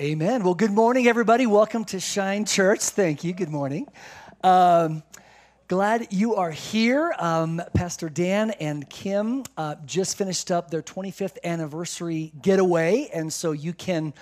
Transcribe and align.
Amen. 0.00 0.44
Well, 0.44 0.54
good 0.54 0.70
morning, 0.70 1.08
everybody. 1.08 1.46
Welcome 1.46 1.84
to 1.86 2.00
Shine 2.00 2.46
Church. 2.46 2.80
Thank 2.80 3.22
you. 3.22 3.34
Good 3.34 3.50
morning. 3.50 3.86
Um, 4.42 5.02
glad 5.68 6.06
you 6.10 6.36
are 6.36 6.50
here. 6.50 7.14
Um, 7.18 7.60
Pastor 7.74 8.08
Dan 8.08 8.52
and 8.52 8.88
Kim 8.88 9.44
uh, 9.58 9.74
just 9.84 10.16
finished 10.16 10.50
up 10.50 10.70
their 10.70 10.80
25th 10.80 11.36
anniversary 11.44 12.32
getaway, 12.40 13.10
and 13.12 13.30
so 13.30 13.52
you 13.52 13.74
can 13.74 14.14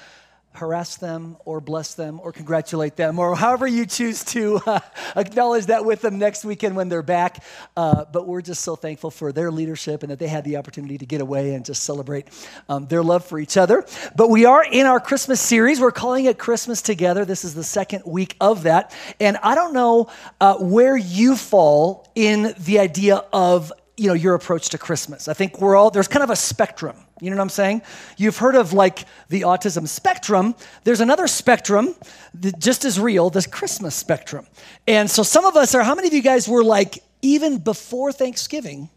harass 0.52 0.96
them 0.96 1.36
or 1.44 1.60
bless 1.60 1.94
them 1.94 2.20
or 2.22 2.32
congratulate 2.32 2.96
them 2.96 3.18
or 3.18 3.36
however 3.36 3.66
you 3.66 3.86
choose 3.86 4.24
to 4.24 4.60
uh, 4.66 4.80
acknowledge 5.16 5.66
that 5.66 5.84
with 5.84 6.00
them 6.00 6.18
next 6.18 6.44
weekend 6.44 6.74
when 6.74 6.88
they're 6.88 7.02
back. 7.02 7.44
Uh, 7.76 8.04
but 8.12 8.26
we're 8.26 8.40
just 8.40 8.62
so 8.62 8.74
thankful 8.74 9.10
for 9.10 9.32
their 9.32 9.50
leadership 9.50 10.02
and 10.02 10.10
that 10.10 10.18
they 10.18 10.26
had 10.26 10.44
the 10.44 10.56
opportunity 10.56 10.98
to 10.98 11.06
get 11.06 11.20
away 11.20 11.54
and 11.54 11.64
just 11.64 11.82
celebrate 11.82 12.26
um, 12.68 12.86
their 12.86 13.02
love 13.02 13.24
for 13.24 13.38
each 13.38 13.56
other. 13.56 13.84
But 14.16 14.30
we 14.30 14.44
are 14.44 14.64
in 14.64 14.86
our 14.86 15.00
Christmas 15.00 15.40
series. 15.40 15.80
We're 15.80 15.92
calling 15.92 16.24
it 16.24 16.38
Christmas 16.38 16.82
Together. 16.82 17.24
This 17.24 17.44
is 17.44 17.54
the 17.54 17.64
second 17.64 18.02
week 18.06 18.36
of 18.40 18.64
that. 18.64 18.94
And 19.20 19.36
I 19.42 19.54
don't 19.54 19.72
know 19.72 20.10
uh, 20.40 20.56
where 20.56 20.96
you 20.96 21.36
fall 21.36 22.10
in 22.14 22.54
the 22.58 22.78
idea 22.78 23.24
of 23.32 23.72
you 23.96 24.06
know 24.06 24.14
your 24.14 24.34
approach 24.34 24.70
to 24.70 24.78
Christmas. 24.78 25.28
I 25.28 25.34
think 25.34 25.60
we're 25.60 25.76
all 25.76 25.90
there's 25.90 26.08
kind 26.08 26.22
of 26.22 26.30
a 26.30 26.36
spectrum. 26.36 26.96
You 27.20 27.30
know 27.30 27.36
what 27.36 27.42
I'm 27.42 27.48
saying? 27.48 27.82
You've 28.16 28.36
heard 28.36 28.54
of 28.54 28.72
like 28.72 29.04
the 29.28 29.42
autism 29.42 29.88
spectrum. 29.88 30.54
There's 30.84 31.00
another 31.00 31.26
spectrum 31.26 31.94
that 32.34 32.58
just 32.58 32.84
as 32.84 33.00
real, 33.00 33.30
this 33.30 33.46
Christmas 33.46 33.94
spectrum. 33.94 34.46
And 34.86 35.10
so 35.10 35.22
some 35.22 35.44
of 35.44 35.56
us 35.56 35.74
are. 35.74 35.82
How 35.82 35.94
many 35.94 36.08
of 36.08 36.14
you 36.14 36.22
guys 36.22 36.48
were 36.48 36.62
like 36.62 37.02
even 37.22 37.58
before 37.58 38.12
Thanksgiving? 38.12 38.88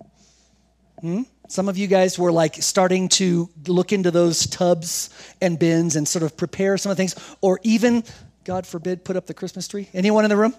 Hmm? 0.99 1.23
Some 1.47 1.67
of 1.67 1.77
you 1.77 1.87
guys 1.87 2.17
were 2.17 2.31
like 2.31 2.55
starting 2.61 3.09
to 3.09 3.49
look 3.67 3.91
into 3.91 4.11
those 4.11 4.47
tubs 4.47 5.09
and 5.41 5.59
bins 5.59 5.95
and 5.95 6.07
sort 6.07 6.23
of 6.23 6.37
prepare 6.37 6.77
some 6.77 6.91
of 6.91 6.97
the 6.97 7.01
things, 7.01 7.15
or 7.41 7.59
even, 7.63 8.03
God 8.45 8.65
forbid, 8.65 9.03
put 9.03 9.17
up 9.17 9.25
the 9.25 9.33
Christmas 9.33 9.67
tree. 9.67 9.89
Anyone 9.93 10.23
in 10.23 10.29
the 10.29 10.37
room? 10.37 10.55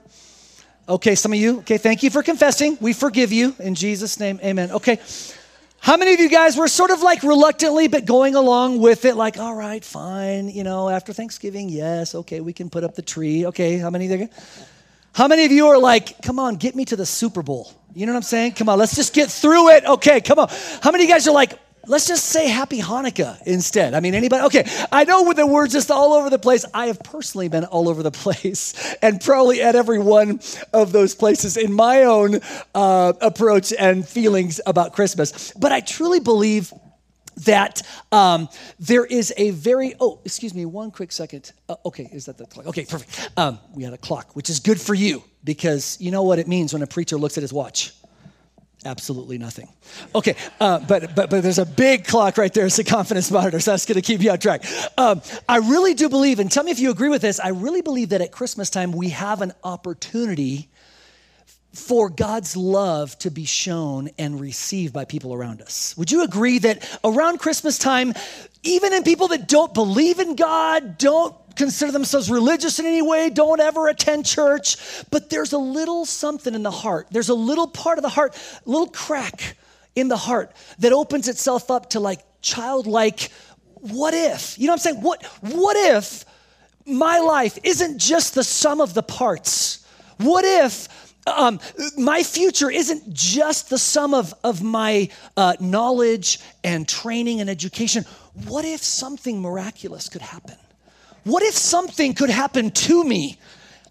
Okay, 0.88 1.14
some 1.14 1.32
of 1.32 1.38
you. 1.38 1.60
Okay, 1.60 1.78
thank 1.78 2.02
you 2.02 2.10
for 2.10 2.22
confessing. 2.22 2.76
We 2.80 2.92
forgive 2.92 3.32
you 3.32 3.54
in 3.60 3.74
Jesus' 3.74 4.18
name. 4.18 4.40
Amen. 4.42 4.72
Okay. 4.72 4.98
How 5.82 5.96
many 5.96 6.14
of 6.14 6.20
you 6.20 6.28
guys 6.28 6.56
were 6.56 6.68
sort 6.68 6.92
of 6.92 7.02
like 7.02 7.24
reluctantly, 7.24 7.88
but 7.88 8.04
going 8.04 8.36
along 8.36 8.78
with 8.78 9.04
it, 9.04 9.16
like, 9.16 9.36
all 9.36 9.52
right, 9.52 9.84
fine, 9.84 10.48
you 10.48 10.62
know, 10.62 10.88
after 10.88 11.12
Thanksgiving, 11.12 11.68
yes, 11.68 12.14
okay, 12.14 12.40
we 12.40 12.52
can 12.52 12.70
put 12.70 12.84
up 12.84 12.94
the 12.94 13.02
tree. 13.02 13.46
Okay, 13.46 13.78
how 13.78 13.90
many 13.90 14.06
you? 14.06 14.28
How 15.12 15.26
many 15.26 15.44
of 15.44 15.50
you 15.50 15.66
are 15.66 15.78
like, 15.78 16.22
come 16.22 16.38
on, 16.38 16.54
get 16.54 16.76
me 16.76 16.84
to 16.84 16.94
the 16.94 17.04
Super 17.04 17.42
Bowl? 17.42 17.74
You 17.96 18.06
know 18.06 18.12
what 18.12 18.18
I'm 18.18 18.22
saying? 18.22 18.52
Come 18.52 18.68
on, 18.68 18.78
let's 18.78 18.94
just 18.94 19.12
get 19.12 19.28
through 19.28 19.70
it. 19.70 19.84
Okay, 19.84 20.20
come 20.20 20.38
on. 20.38 20.48
How 20.80 20.92
many 20.92 21.02
of 21.02 21.08
you 21.08 21.14
guys 21.16 21.26
are 21.26 21.34
like, 21.34 21.58
Let's 21.86 22.06
just 22.06 22.26
say 22.26 22.48
happy 22.48 22.80
Hanukkah 22.80 23.42
instead. 23.42 23.94
I 23.94 24.00
mean, 24.00 24.14
anybody? 24.14 24.44
Okay, 24.44 24.64
I 24.92 25.02
know 25.02 25.24
with 25.24 25.36
the 25.36 25.46
words 25.46 25.72
just 25.72 25.90
all 25.90 26.12
over 26.12 26.30
the 26.30 26.38
place. 26.38 26.64
I 26.72 26.86
have 26.86 27.00
personally 27.00 27.48
been 27.48 27.64
all 27.64 27.88
over 27.88 28.04
the 28.04 28.10
place 28.24 28.94
and 29.02 29.20
probably 29.20 29.60
at 29.62 29.74
every 29.74 29.98
one 29.98 30.40
of 30.72 30.92
those 30.92 31.14
places 31.14 31.56
in 31.56 31.72
my 31.72 32.04
own 32.04 32.40
uh, 32.74 33.12
approach 33.20 33.72
and 33.76 34.06
feelings 34.06 34.60
about 34.64 34.92
Christmas. 34.92 35.52
But 35.52 35.72
I 35.72 35.80
truly 35.80 36.20
believe 36.20 36.72
that 37.46 37.82
um, 38.12 38.48
there 38.78 39.04
is 39.04 39.32
a 39.36 39.50
very 39.50 39.94
oh 39.98 40.20
excuse 40.24 40.54
me 40.54 40.66
one 40.66 40.90
quick 40.90 41.10
second 41.10 41.52
uh, 41.68 41.76
okay 41.86 42.08
is 42.12 42.26
that 42.26 42.36
the 42.36 42.44
clock 42.44 42.66
okay 42.66 42.84
perfect 42.84 43.30
um, 43.38 43.58
we 43.74 43.82
had 43.82 43.94
a 43.94 43.98
clock 43.98 44.36
which 44.36 44.50
is 44.50 44.60
good 44.60 44.78
for 44.78 44.92
you 44.92 45.24
because 45.42 45.96
you 45.98 46.10
know 46.10 46.22
what 46.24 46.38
it 46.38 46.46
means 46.46 46.74
when 46.74 46.82
a 46.82 46.86
preacher 46.86 47.16
looks 47.16 47.38
at 47.38 47.40
his 47.40 47.50
watch 47.50 47.94
absolutely 48.84 49.38
nothing. 49.38 49.68
Okay, 50.14 50.36
uh, 50.60 50.78
but, 50.80 51.14
but, 51.14 51.30
but 51.30 51.42
there's 51.42 51.58
a 51.58 51.66
big 51.66 52.06
clock 52.06 52.38
right 52.38 52.52
there. 52.52 52.66
It's 52.66 52.78
a 52.78 52.84
confidence 52.84 53.30
monitor, 53.30 53.60
so 53.60 53.72
that's 53.72 53.86
going 53.86 53.96
to 53.96 54.02
keep 54.02 54.20
you 54.20 54.30
on 54.30 54.38
track. 54.38 54.64
Um, 54.98 55.22
I 55.48 55.58
really 55.58 55.94
do 55.94 56.08
believe, 56.08 56.38
and 56.38 56.50
tell 56.50 56.64
me 56.64 56.70
if 56.70 56.80
you 56.80 56.90
agree 56.90 57.08
with 57.08 57.22
this, 57.22 57.40
I 57.40 57.48
really 57.48 57.82
believe 57.82 58.10
that 58.10 58.20
at 58.20 58.32
Christmas 58.32 58.70
time 58.70 58.92
we 58.92 59.10
have 59.10 59.42
an 59.42 59.52
opportunity 59.64 60.68
for 61.74 62.10
God's 62.10 62.56
love 62.56 63.18
to 63.20 63.30
be 63.30 63.46
shown 63.46 64.10
and 64.18 64.38
received 64.38 64.92
by 64.92 65.06
people 65.06 65.32
around 65.32 65.62
us. 65.62 65.96
Would 65.96 66.12
you 66.12 66.22
agree 66.22 66.58
that 66.58 67.00
around 67.02 67.38
Christmas 67.38 67.78
time, 67.78 68.12
even 68.62 68.92
in 68.92 69.02
people 69.02 69.28
that 69.28 69.48
don't 69.48 69.72
believe 69.72 70.18
in 70.18 70.36
God, 70.36 70.98
don't 70.98 71.34
consider 71.56 71.92
themselves 71.92 72.30
religious 72.30 72.78
in 72.78 72.86
any 72.86 73.02
way, 73.02 73.30
don't 73.30 73.60
ever 73.60 73.88
attend 73.88 74.26
church, 74.26 74.76
but 75.10 75.30
there's 75.30 75.52
a 75.52 75.58
little 75.58 76.04
something 76.04 76.54
in 76.54 76.62
the 76.62 76.70
heart. 76.70 77.08
There's 77.10 77.28
a 77.28 77.34
little 77.34 77.66
part 77.66 77.98
of 77.98 78.02
the 78.02 78.08
heart, 78.08 78.36
a 78.64 78.70
little 78.70 78.88
crack 78.88 79.56
in 79.94 80.08
the 80.08 80.16
heart 80.16 80.52
that 80.78 80.92
opens 80.92 81.28
itself 81.28 81.70
up 81.70 81.90
to 81.90 82.00
like 82.00 82.20
childlike, 82.40 83.30
what 83.80 84.14
if? 84.14 84.58
You 84.58 84.66
know 84.66 84.72
what 84.72 84.86
I'm 84.86 84.92
saying? 84.92 85.02
What, 85.02 85.24
what 85.40 85.76
if 85.76 86.24
my 86.86 87.18
life 87.18 87.58
isn't 87.62 87.98
just 87.98 88.34
the 88.34 88.44
sum 88.44 88.80
of 88.80 88.94
the 88.94 89.02
parts? 89.02 89.86
What 90.18 90.44
if 90.44 90.88
um, 91.26 91.60
my 91.96 92.22
future 92.22 92.70
isn't 92.70 93.12
just 93.12 93.70
the 93.70 93.78
sum 93.78 94.14
of, 94.14 94.34
of 94.42 94.62
my 94.62 95.08
uh, 95.36 95.54
knowledge 95.60 96.40
and 96.64 96.88
training 96.88 97.40
and 97.40 97.48
education? 97.48 98.04
What 98.46 98.64
if 98.64 98.82
something 98.82 99.40
miraculous 99.40 100.08
could 100.08 100.22
happen? 100.22 100.56
What 101.24 101.42
if 101.42 101.54
something 101.54 102.14
could 102.14 102.30
happen 102.30 102.70
to 102.70 103.04
me? 103.04 103.38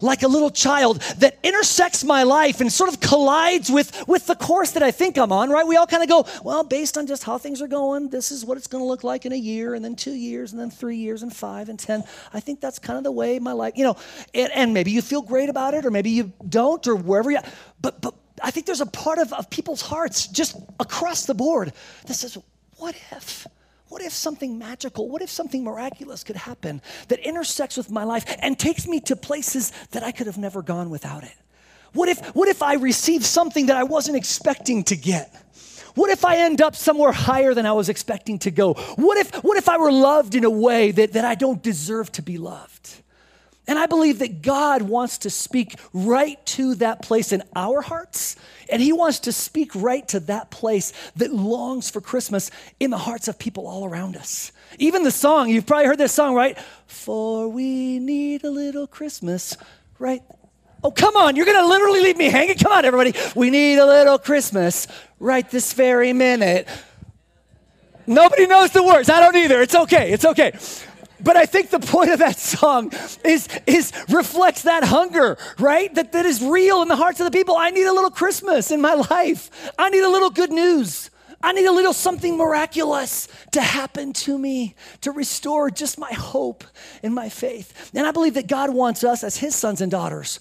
like 0.02 0.22
a 0.22 0.28
little 0.28 0.50
child 0.50 1.00
that 1.18 1.38
intersects 1.42 2.04
my 2.04 2.24
life 2.24 2.60
and 2.60 2.70
sort 2.70 2.92
of 2.92 3.00
collides 3.00 3.70
with, 3.70 4.06
with 4.08 4.26
the 4.26 4.34
course 4.34 4.72
that 4.72 4.82
I 4.82 4.90
think 4.90 5.16
I'm 5.16 5.32
on, 5.32 5.48
right? 5.48 5.66
We 5.66 5.76
all 5.76 5.86
kind 5.86 6.02
of 6.02 6.08
go, 6.08 6.26
well, 6.42 6.64
based 6.64 6.98
on 6.98 7.06
just 7.06 7.22
how 7.22 7.38
things 7.38 7.62
are 7.62 7.68
going, 7.68 8.10
this 8.10 8.32
is 8.32 8.44
what 8.44 8.58
it's 8.58 8.66
going 8.66 8.82
to 8.82 8.86
look 8.86 9.04
like 9.04 9.24
in 9.24 9.32
a 9.32 9.36
year, 9.36 9.74
and 9.74 9.84
then 9.84 9.94
two 9.94 10.12
years, 10.12 10.52
and 10.52 10.60
then 10.60 10.70
three 10.70 10.96
years, 10.96 11.22
and 11.22 11.34
five, 11.34 11.68
and 11.68 11.78
10. 11.78 12.02
I 12.34 12.40
think 12.40 12.60
that's 12.60 12.78
kind 12.78 12.98
of 12.98 13.04
the 13.04 13.12
way 13.12 13.38
my 13.38 13.52
life, 13.52 13.74
you 13.76 13.84
know, 13.84 13.96
and, 14.34 14.50
and 14.52 14.74
maybe 14.74 14.90
you 14.90 15.02
feel 15.02 15.22
great 15.22 15.48
about 15.48 15.74
it, 15.74 15.86
or 15.86 15.90
maybe 15.90 16.10
you 16.10 16.32
don't, 16.48 16.84
or 16.86 16.96
wherever 16.96 17.30
you, 17.30 17.38
but, 17.80 18.00
but 18.00 18.14
I 18.42 18.50
think 18.50 18.66
there's 18.66 18.80
a 18.80 18.86
part 18.86 19.18
of, 19.18 19.32
of 19.32 19.48
people's 19.50 19.82
hearts 19.82 20.26
just 20.26 20.56
across 20.80 21.26
the 21.26 21.34
board 21.34 21.72
that 22.06 22.14
says, 22.14 22.36
what 22.76 22.96
if? 23.12 23.46
What 23.92 24.00
if 24.00 24.14
something 24.14 24.58
magical, 24.58 25.06
what 25.10 25.20
if 25.20 25.28
something 25.28 25.62
miraculous 25.62 26.24
could 26.24 26.34
happen 26.34 26.80
that 27.08 27.18
intersects 27.18 27.76
with 27.76 27.90
my 27.90 28.04
life 28.04 28.24
and 28.38 28.58
takes 28.58 28.88
me 28.88 29.00
to 29.00 29.14
places 29.14 29.70
that 29.90 30.02
I 30.02 30.12
could 30.12 30.26
have 30.26 30.38
never 30.38 30.62
gone 30.62 30.88
without 30.88 31.24
it? 31.24 31.34
What 31.92 32.08
if, 32.08 32.34
what 32.34 32.48
if 32.48 32.62
I 32.62 32.76
receive 32.76 33.22
something 33.22 33.66
that 33.66 33.76
I 33.76 33.82
wasn't 33.82 34.16
expecting 34.16 34.82
to 34.84 34.96
get? 34.96 35.30
What 35.94 36.08
if 36.08 36.24
I 36.24 36.36
end 36.36 36.62
up 36.62 36.74
somewhere 36.74 37.12
higher 37.12 37.52
than 37.52 37.66
I 37.66 37.72
was 37.72 37.90
expecting 37.90 38.38
to 38.38 38.50
go? 38.50 38.72
What 38.96 39.18
if, 39.18 39.44
what 39.44 39.58
if 39.58 39.68
I 39.68 39.76
were 39.76 39.92
loved 39.92 40.34
in 40.34 40.44
a 40.44 40.50
way 40.50 40.90
that, 40.92 41.12
that 41.12 41.26
I 41.26 41.34
don't 41.34 41.62
deserve 41.62 42.10
to 42.12 42.22
be 42.22 42.38
loved? 42.38 43.01
And 43.68 43.78
I 43.78 43.86
believe 43.86 44.18
that 44.18 44.42
God 44.42 44.82
wants 44.82 45.18
to 45.18 45.30
speak 45.30 45.76
right 45.92 46.44
to 46.46 46.74
that 46.76 47.00
place 47.02 47.32
in 47.32 47.42
our 47.54 47.80
hearts, 47.80 48.34
and 48.68 48.82
He 48.82 48.92
wants 48.92 49.20
to 49.20 49.32
speak 49.32 49.70
right 49.74 50.06
to 50.08 50.20
that 50.20 50.50
place 50.50 50.92
that 51.14 51.32
longs 51.32 51.88
for 51.88 52.00
Christmas 52.00 52.50
in 52.80 52.90
the 52.90 52.98
hearts 52.98 53.28
of 53.28 53.38
people 53.38 53.68
all 53.68 53.84
around 53.84 54.16
us. 54.16 54.50
Even 54.78 55.04
the 55.04 55.12
song, 55.12 55.48
you've 55.48 55.66
probably 55.66 55.86
heard 55.86 55.98
this 55.98 56.12
song, 56.12 56.34
right? 56.34 56.58
For 56.86 57.48
we 57.48 58.00
need 58.00 58.42
a 58.42 58.50
little 58.50 58.88
Christmas, 58.88 59.56
right? 59.98 60.22
Oh, 60.82 60.90
come 60.90 61.16
on, 61.16 61.36
you're 61.36 61.46
gonna 61.46 61.66
literally 61.66 62.02
leave 62.02 62.16
me 62.16 62.30
hanging? 62.30 62.56
Come 62.56 62.72
on, 62.72 62.84
everybody. 62.84 63.14
We 63.36 63.50
need 63.50 63.78
a 63.78 63.86
little 63.86 64.18
Christmas 64.18 64.88
right 65.20 65.48
this 65.48 65.72
very 65.72 66.12
minute. 66.12 66.66
Nobody 68.08 68.48
knows 68.48 68.72
the 68.72 68.82
words. 68.82 69.08
I 69.08 69.20
don't 69.20 69.36
either. 69.36 69.62
It's 69.62 69.76
okay. 69.76 70.10
It's 70.10 70.24
okay. 70.24 70.58
But 71.22 71.36
I 71.36 71.46
think 71.46 71.70
the 71.70 71.80
point 71.80 72.10
of 72.10 72.18
that 72.18 72.38
song 72.38 72.92
is, 73.24 73.48
is 73.66 73.92
reflects 74.08 74.62
that 74.62 74.84
hunger, 74.84 75.38
right? 75.58 75.94
That, 75.94 76.12
that 76.12 76.26
is 76.26 76.42
real 76.42 76.82
in 76.82 76.88
the 76.88 76.96
hearts 76.96 77.20
of 77.20 77.30
the 77.30 77.36
people. 77.36 77.56
I 77.56 77.70
need 77.70 77.86
a 77.86 77.92
little 77.92 78.10
Christmas 78.10 78.70
in 78.70 78.80
my 78.80 78.94
life. 78.94 79.72
I 79.78 79.90
need 79.90 80.02
a 80.02 80.10
little 80.10 80.30
good 80.30 80.50
news. 80.50 81.10
I 81.42 81.52
need 81.52 81.66
a 81.66 81.72
little 81.72 81.92
something 81.92 82.36
miraculous 82.36 83.26
to 83.50 83.60
happen 83.60 84.12
to 84.12 84.38
me 84.38 84.76
to 85.00 85.10
restore 85.10 85.70
just 85.70 85.98
my 85.98 86.12
hope 86.12 86.64
and 87.02 87.14
my 87.14 87.28
faith. 87.28 87.90
And 87.94 88.06
I 88.06 88.12
believe 88.12 88.34
that 88.34 88.46
God 88.46 88.70
wants 88.70 89.02
us 89.02 89.24
as 89.24 89.36
his 89.36 89.54
sons 89.54 89.80
and 89.80 89.90
daughters 89.90 90.38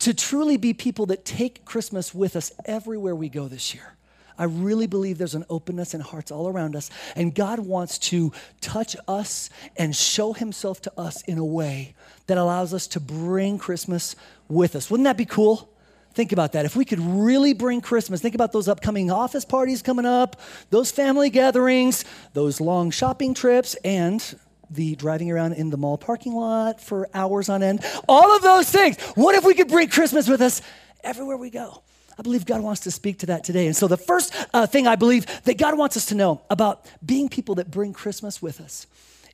to 0.00 0.14
truly 0.14 0.56
be 0.56 0.72
people 0.72 1.06
that 1.06 1.26
take 1.26 1.66
Christmas 1.66 2.14
with 2.14 2.36
us 2.36 2.52
everywhere 2.64 3.14
we 3.14 3.28
go 3.28 3.48
this 3.48 3.74
year. 3.74 3.96
I 4.40 4.44
really 4.44 4.86
believe 4.86 5.18
there's 5.18 5.34
an 5.34 5.44
openness 5.50 5.92
in 5.92 6.00
hearts 6.00 6.30
all 6.30 6.48
around 6.48 6.74
us, 6.74 6.88
and 7.14 7.34
God 7.34 7.58
wants 7.58 7.98
to 7.98 8.32
touch 8.62 8.96
us 9.06 9.50
and 9.76 9.94
show 9.94 10.32
Himself 10.32 10.80
to 10.82 10.92
us 10.98 11.20
in 11.24 11.36
a 11.36 11.44
way 11.44 11.94
that 12.26 12.38
allows 12.38 12.72
us 12.72 12.86
to 12.88 13.00
bring 13.00 13.58
Christmas 13.58 14.16
with 14.48 14.74
us. 14.74 14.90
Wouldn't 14.90 15.04
that 15.04 15.18
be 15.18 15.26
cool? 15.26 15.70
Think 16.14 16.32
about 16.32 16.52
that. 16.52 16.64
If 16.64 16.74
we 16.74 16.86
could 16.86 17.00
really 17.00 17.52
bring 17.52 17.82
Christmas, 17.82 18.22
think 18.22 18.34
about 18.34 18.50
those 18.50 18.66
upcoming 18.66 19.10
office 19.10 19.44
parties 19.44 19.82
coming 19.82 20.06
up, 20.06 20.40
those 20.70 20.90
family 20.90 21.28
gatherings, 21.28 22.06
those 22.32 22.62
long 22.62 22.90
shopping 22.90 23.34
trips, 23.34 23.74
and 23.84 24.24
the 24.70 24.94
driving 24.96 25.30
around 25.30 25.52
in 25.52 25.68
the 25.68 25.76
mall 25.76 25.98
parking 25.98 26.32
lot 26.34 26.80
for 26.80 27.08
hours 27.12 27.50
on 27.50 27.62
end. 27.62 27.84
All 28.08 28.34
of 28.34 28.40
those 28.40 28.70
things. 28.70 28.98
What 29.16 29.34
if 29.34 29.44
we 29.44 29.52
could 29.52 29.68
bring 29.68 29.88
Christmas 29.88 30.28
with 30.28 30.40
us 30.40 30.62
everywhere 31.04 31.36
we 31.36 31.50
go? 31.50 31.82
I 32.18 32.22
believe 32.22 32.46
God 32.46 32.62
wants 32.62 32.82
to 32.82 32.90
speak 32.90 33.18
to 33.20 33.26
that 33.26 33.44
today. 33.44 33.66
And 33.66 33.76
so, 33.76 33.88
the 33.88 33.96
first 33.96 34.34
uh, 34.52 34.66
thing 34.66 34.86
I 34.86 34.96
believe 34.96 35.26
that 35.44 35.58
God 35.58 35.76
wants 35.76 35.96
us 35.96 36.06
to 36.06 36.14
know 36.14 36.42
about 36.50 36.84
being 37.04 37.28
people 37.28 37.54
that 37.56 37.70
bring 37.70 37.92
Christmas 37.92 38.42
with 38.42 38.60
us 38.60 38.86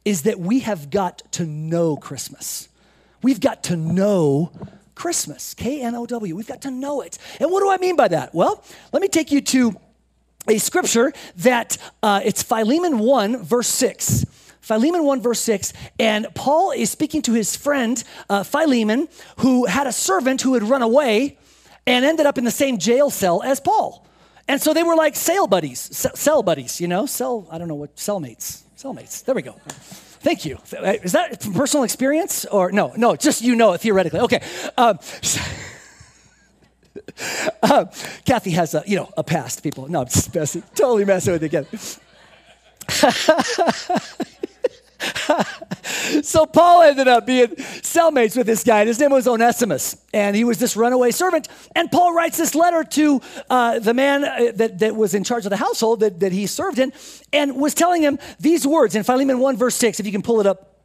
is 0.05 0.23
that 0.23 0.39
we 0.39 0.61
have 0.61 0.91
got 0.91 1.23
to 1.33 1.45
know 1.45 1.97
Christmas. 1.97 2.69
We've 3.23 3.41
got 3.41 3.65
to 3.65 3.77
know 3.77 4.53
Christmas, 4.95 5.55
K 5.55 5.83
N 5.83 5.95
O 5.95 6.07
W. 6.07 6.37
We've 6.37 6.47
got 6.47 6.63
to 6.63 6.71
know 6.71 7.01
it. 7.01 7.19
And 7.41 7.51
what 7.51 7.61
do 7.61 7.71
I 7.71 7.77
mean 7.79 7.97
by 7.97 8.09
that? 8.09 8.35
Well, 8.35 8.65
let 8.93 9.03
me 9.03 9.09
take 9.09 9.33
you 9.33 9.41
to 9.41 9.77
a 10.49 10.59
scripture 10.59 11.13
that 11.39 11.77
uh, 12.03 12.21
it's 12.25 12.43
Philemon 12.43 13.01
1, 13.01 13.43
verse 13.43 13.69
6. 13.69 14.27
Philemon 14.61 15.05
1, 15.05 15.21
verse 15.21 15.39
6, 15.43 15.73
and 16.01 16.27
Paul 16.35 16.73
is 16.73 16.91
speaking 16.91 17.23
to 17.23 17.33
his 17.33 17.55
friend 17.55 18.03
uh, 18.29 18.43
Philemon, 18.43 19.07
who 19.39 19.67
had 19.67 19.87
a 19.87 19.93
servant 19.93 20.43
who 20.43 20.55
had 20.55 20.65
run 20.65 20.83
away 20.83 21.39
and 21.87 22.05
ended 22.05 22.27
up 22.27 22.39
in 22.39 22.45
the 22.45 22.51
same 22.51 22.79
jail 22.79 23.11
cell 23.11 23.43
as 23.43 23.61
Paul. 23.61 24.05
And 24.49 24.61
so 24.63 24.73
they 24.73 24.83
were 24.83 24.95
like 24.95 25.17
cell 25.17 25.47
buddies, 25.47 25.81
cell 25.81 26.43
buddies, 26.43 26.81
you 26.81 26.89
know, 26.89 27.07
cell, 27.07 27.47
I 27.51 27.59
don't 27.59 27.69
know 27.69 27.75
what, 27.75 27.97
cellmates, 27.97 28.63
cellmates. 28.77 29.25
There 29.25 29.35
we 29.35 29.43
go. 29.43 29.57
Thank 30.21 30.45
you. 30.45 30.59
Is 31.03 31.13
that 31.13 31.43
from 31.43 31.55
personal 31.55 31.85
experience 31.85 32.45
or 32.47 32.73
no? 32.73 32.93
No, 32.97 33.17
just 33.17 33.43
you 33.43 33.55
know 33.57 33.73
it 33.73 33.81
theoretically. 33.81 34.21
Okay. 34.21 34.43
Um, 34.77 34.99
uh, 37.63 37.85
Kathy 38.25 38.51
has 38.51 38.75
a, 38.75 38.83
you 38.87 38.97
know, 38.97 39.11
a 39.17 39.25
past, 39.25 39.63
people. 39.63 39.89
No, 39.89 40.01
I'm 40.01 40.07
just 40.07 40.35
messing, 40.35 40.63
totally 40.75 41.05
messing 41.05 41.33
with 41.33 41.43
you 41.43 41.47
again. 41.47 41.67
so 46.23 46.47
Paul 46.47 46.83
ended 46.83 47.09
up 47.09 47.27
being 47.27 47.49
cellmates 47.49 48.37
with 48.37 48.47
this 48.47 48.65
guy. 48.65 48.85
His 48.85 48.99
name 48.99 49.11
was 49.11 49.27
Onesimus, 49.29 49.97
and 50.13 50.35
he 50.35 50.45
was 50.45 50.59
this 50.59 50.77
runaway 50.77 51.11
servant. 51.11 51.49
And 51.75 51.91
Paul 51.91 52.15
writes 52.15 52.37
this 52.37 52.55
letter 52.55 52.85
to 52.85 53.21
uh, 53.51 53.79
the 53.79 53.95
man 53.95 54.25
uh, 54.25 54.53
that, 54.55 54.79
that 54.79 54.97
was 54.97 55.15
in 55.15 55.25
charge 55.25 55.45
of 55.45 55.51
the 55.51 55.57
household 55.57 56.01
that, 56.01 56.21
that 56.21 56.33
he 56.33 56.47
served 56.47 56.79
in, 56.79 56.93
and 57.33 57.57
was 57.57 57.75
telling 57.75 58.03
him 58.03 58.19
these 58.41 58.67
words 58.67 58.95
in 58.95 59.03
Philemon 59.03 59.39
1, 59.39 59.57
verse 59.57 59.77
6, 59.77 60.01
if 60.01 60.07
you 60.07 60.13
can 60.13 60.23
pull 60.23 60.41
it 60.41 60.47
up 60.47 60.81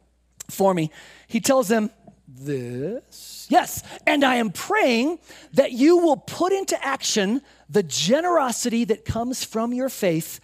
for 0.50 0.74
me. 0.74 0.90
He 1.26 1.40
tells 1.40 1.68
them 1.68 1.90
this. 2.28 3.46
Yes, 3.48 3.82
and 4.06 4.24
I 4.24 4.36
am 4.36 4.50
praying 4.50 5.18
that 5.52 5.72
you 5.72 5.98
will 5.98 6.16
put 6.16 6.52
into 6.52 6.82
action 6.84 7.42
the 7.68 7.82
generosity 7.82 8.84
that 8.84 9.04
comes 9.04 9.44
from 9.44 9.72
your 9.72 9.88
faith 9.88 10.40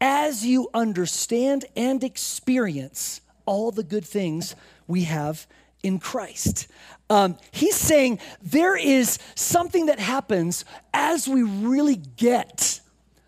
as 0.00 0.44
you 0.44 0.68
understand 0.74 1.64
and 1.76 2.02
experience 2.04 3.20
all 3.46 3.70
the 3.70 3.82
good 3.82 4.04
things 4.04 4.54
we 4.86 5.04
have 5.04 5.46
in 5.82 5.98
Christ. 5.98 6.66
Um, 7.08 7.36
he's 7.52 7.76
saying 7.76 8.18
there 8.42 8.76
is 8.76 9.18
something 9.34 9.86
that 9.86 10.00
happens 10.00 10.64
as 10.92 11.28
we 11.28 11.42
really 11.42 11.96
get 11.96 12.80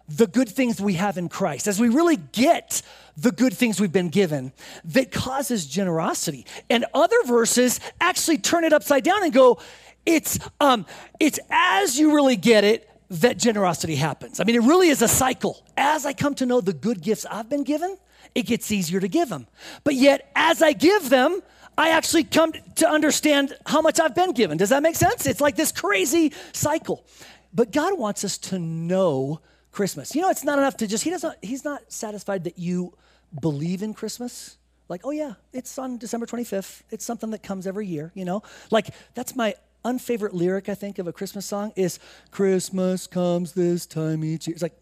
the 0.08 0.26
good 0.26 0.48
things 0.48 0.80
we 0.80 0.94
have 0.94 1.18
in 1.18 1.28
Christ, 1.28 1.68
as 1.68 1.78
we 1.78 1.88
really 1.88 2.16
get 2.16 2.82
the 3.16 3.30
good 3.30 3.52
things 3.52 3.80
we've 3.80 3.92
been 3.92 4.08
given, 4.08 4.52
that 4.84 5.12
causes 5.12 5.66
generosity. 5.66 6.46
And 6.70 6.86
other 6.94 7.22
verses 7.24 7.78
actually 8.00 8.38
turn 8.38 8.64
it 8.64 8.72
upside 8.72 9.04
down 9.04 9.22
and 9.22 9.32
go, 9.32 9.60
it's, 10.06 10.38
um, 10.60 10.86
it's 11.20 11.38
as 11.50 11.98
you 11.98 12.14
really 12.14 12.36
get 12.36 12.64
it 12.64 12.88
that 13.10 13.38
generosity 13.38 13.96
happens. 13.96 14.40
I 14.40 14.44
mean, 14.44 14.56
it 14.56 14.62
really 14.62 14.88
is 14.88 15.02
a 15.02 15.08
cycle. 15.08 15.64
As 15.76 16.04
I 16.04 16.12
come 16.12 16.34
to 16.36 16.46
know 16.46 16.60
the 16.60 16.72
good 16.72 17.00
gifts 17.00 17.24
I've 17.24 17.48
been 17.48 17.64
given, 17.64 17.96
it 18.34 18.42
gets 18.42 18.70
easier 18.70 19.00
to 19.00 19.08
give 19.08 19.28
them. 19.28 19.46
But 19.84 19.94
yet, 19.94 20.30
as 20.36 20.62
I 20.62 20.72
give 20.72 21.08
them, 21.08 21.40
I 21.76 21.90
actually 21.90 22.24
come 22.24 22.52
to 22.76 22.88
understand 22.88 23.54
how 23.64 23.80
much 23.80 24.00
I've 24.00 24.14
been 24.14 24.32
given. 24.32 24.58
Does 24.58 24.70
that 24.70 24.82
make 24.82 24.96
sense? 24.96 25.26
It's 25.26 25.40
like 25.40 25.56
this 25.56 25.72
crazy 25.72 26.32
cycle. 26.52 27.06
But 27.54 27.72
God 27.72 27.98
wants 27.98 28.24
us 28.24 28.36
to 28.38 28.58
know 28.58 29.40
Christmas. 29.70 30.14
You 30.14 30.22
know, 30.22 30.30
it's 30.30 30.44
not 30.44 30.58
enough 30.58 30.76
to 30.78 30.86
just, 30.86 31.04
He 31.04 31.10
doesn't, 31.10 31.36
He's 31.42 31.64
not 31.64 31.90
satisfied 31.90 32.44
that 32.44 32.58
you 32.58 32.94
believe 33.40 33.82
in 33.82 33.94
Christmas. 33.94 34.58
Like, 34.88 35.02
oh 35.04 35.10
yeah, 35.10 35.34
it's 35.52 35.78
on 35.78 35.98
December 35.98 36.26
25th. 36.26 36.82
It's 36.90 37.04
something 37.04 37.30
that 37.30 37.42
comes 37.42 37.66
every 37.66 37.86
year, 37.86 38.10
you 38.14 38.24
know? 38.24 38.42
Like, 38.70 38.88
that's 39.14 39.36
my 39.36 39.54
unfavorite 39.84 40.34
lyric, 40.34 40.68
I 40.68 40.74
think, 40.74 40.98
of 40.98 41.06
a 41.06 41.12
Christmas 41.12 41.46
song 41.46 41.72
is 41.76 41.98
Christmas 42.30 43.06
comes 43.06 43.52
this 43.52 43.86
time 43.86 44.24
each 44.24 44.46
year. 44.46 44.54
It's 44.54 44.62
like, 44.62 44.78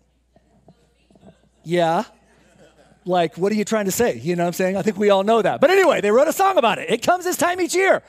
yeah. 1.65 2.05
Like, 3.05 3.37
what 3.39 3.53
are 3.53 3.55
you 3.55 3.65
trying 3.65 3.85
to 3.85 3.93
say? 3.93 4.19
You 4.19 4.35
know 4.35 4.43
what 4.43 4.49
I'm 4.49 4.53
saying? 4.55 4.77
I 4.77 4.83
think 4.83 4.97
we 4.97 5.11
all 5.11 5.23
know 5.23 5.41
that. 5.41 5.61
But 5.61 5.71
anyway, 5.71 6.01
they 6.01 6.11
wrote 6.11 6.27
a 6.27 6.33
song 6.33 6.59
about 6.59 6.79
it. 6.79 6.91
It 6.91 7.03
comes 7.03 7.25
this 7.25 7.37
time 7.37 7.61
each 7.61 7.75
year. 7.75 8.03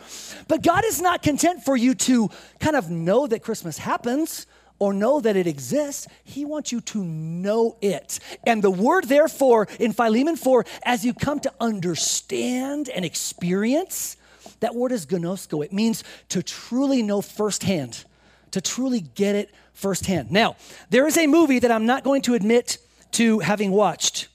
But 0.48 0.63
God 0.63 0.84
is 0.86 1.00
not 1.01 1.22
content 1.22 1.63
for 1.63 1.78
you 1.78 1.94
to 1.95 2.30
kind 2.60 2.75
of 2.75 2.89
know 2.89 3.28
that 3.28 3.44
Christmas 3.44 3.78
happens 3.78 4.48
or 4.80 4.94
know 4.94 5.19
that 5.19 5.36
it 5.36 5.48
exists. 5.48 6.07
He 6.24 6.45
wants 6.45 6.72
you 6.72 6.81
to 6.81 7.04
know 7.04 7.78
it. 7.81 8.19
And 8.45 8.63
the 8.63 8.72
word, 8.72 9.06
therefore, 9.06 9.68
in 9.80 9.94
Philemon 9.94 10.36
4, 10.36 10.66
as 10.84 11.06
you 11.06 11.13
come 11.13 11.39
to 11.42 11.54
understand 11.60 12.89
and 12.89 13.06
experience, 13.06 14.18
that 14.60 14.76
word 14.76 14.92
is 14.92 15.06
gnosko. 15.06 15.64
It 15.64 15.74
means 15.74 16.04
to 16.30 16.44
truly 16.44 17.02
know 17.02 17.22
firsthand, 17.22 18.06
to 18.52 18.62
truly 18.62 19.02
get 19.02 19.36
it 19.36 19.54
firsthand. 19.74 20.32
Now, 20.32 20.56
there 20.90 21.08
is 21.08 21.18
a 21.18 21.28
movie 21.28 21.60
that 21.60 21.72
I'm 21.72 21.86
not 21.86 22.04
going 22.04 22.22
to 22.24 22.34
admit 22.34 22.78
to 23.14 23.40
having 23.40 23.72
watched. 23.72 24.28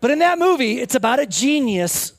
But 0.00 0.10
in 0.10 0.18
that 0.18 0.38
movie, 0.38 0.80
it's 0.80 0.94
about 0.94 1.18
a 1.18 1.26
genius 1.26 2.12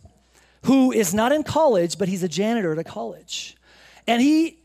who 0.64 0.92
is 0.92 1.14
not 1.14 1.32
in 1.32 1.44
college, 1.44 1.98
but 2.00 2.08
he's 2.08 2.24
a 2.24 2.28
janitor 2.28 2.72
at 2.72 2.80
a 2.80 2.84
college. 2.84 3.56
And 4.08 4.22
he 4.22 4.58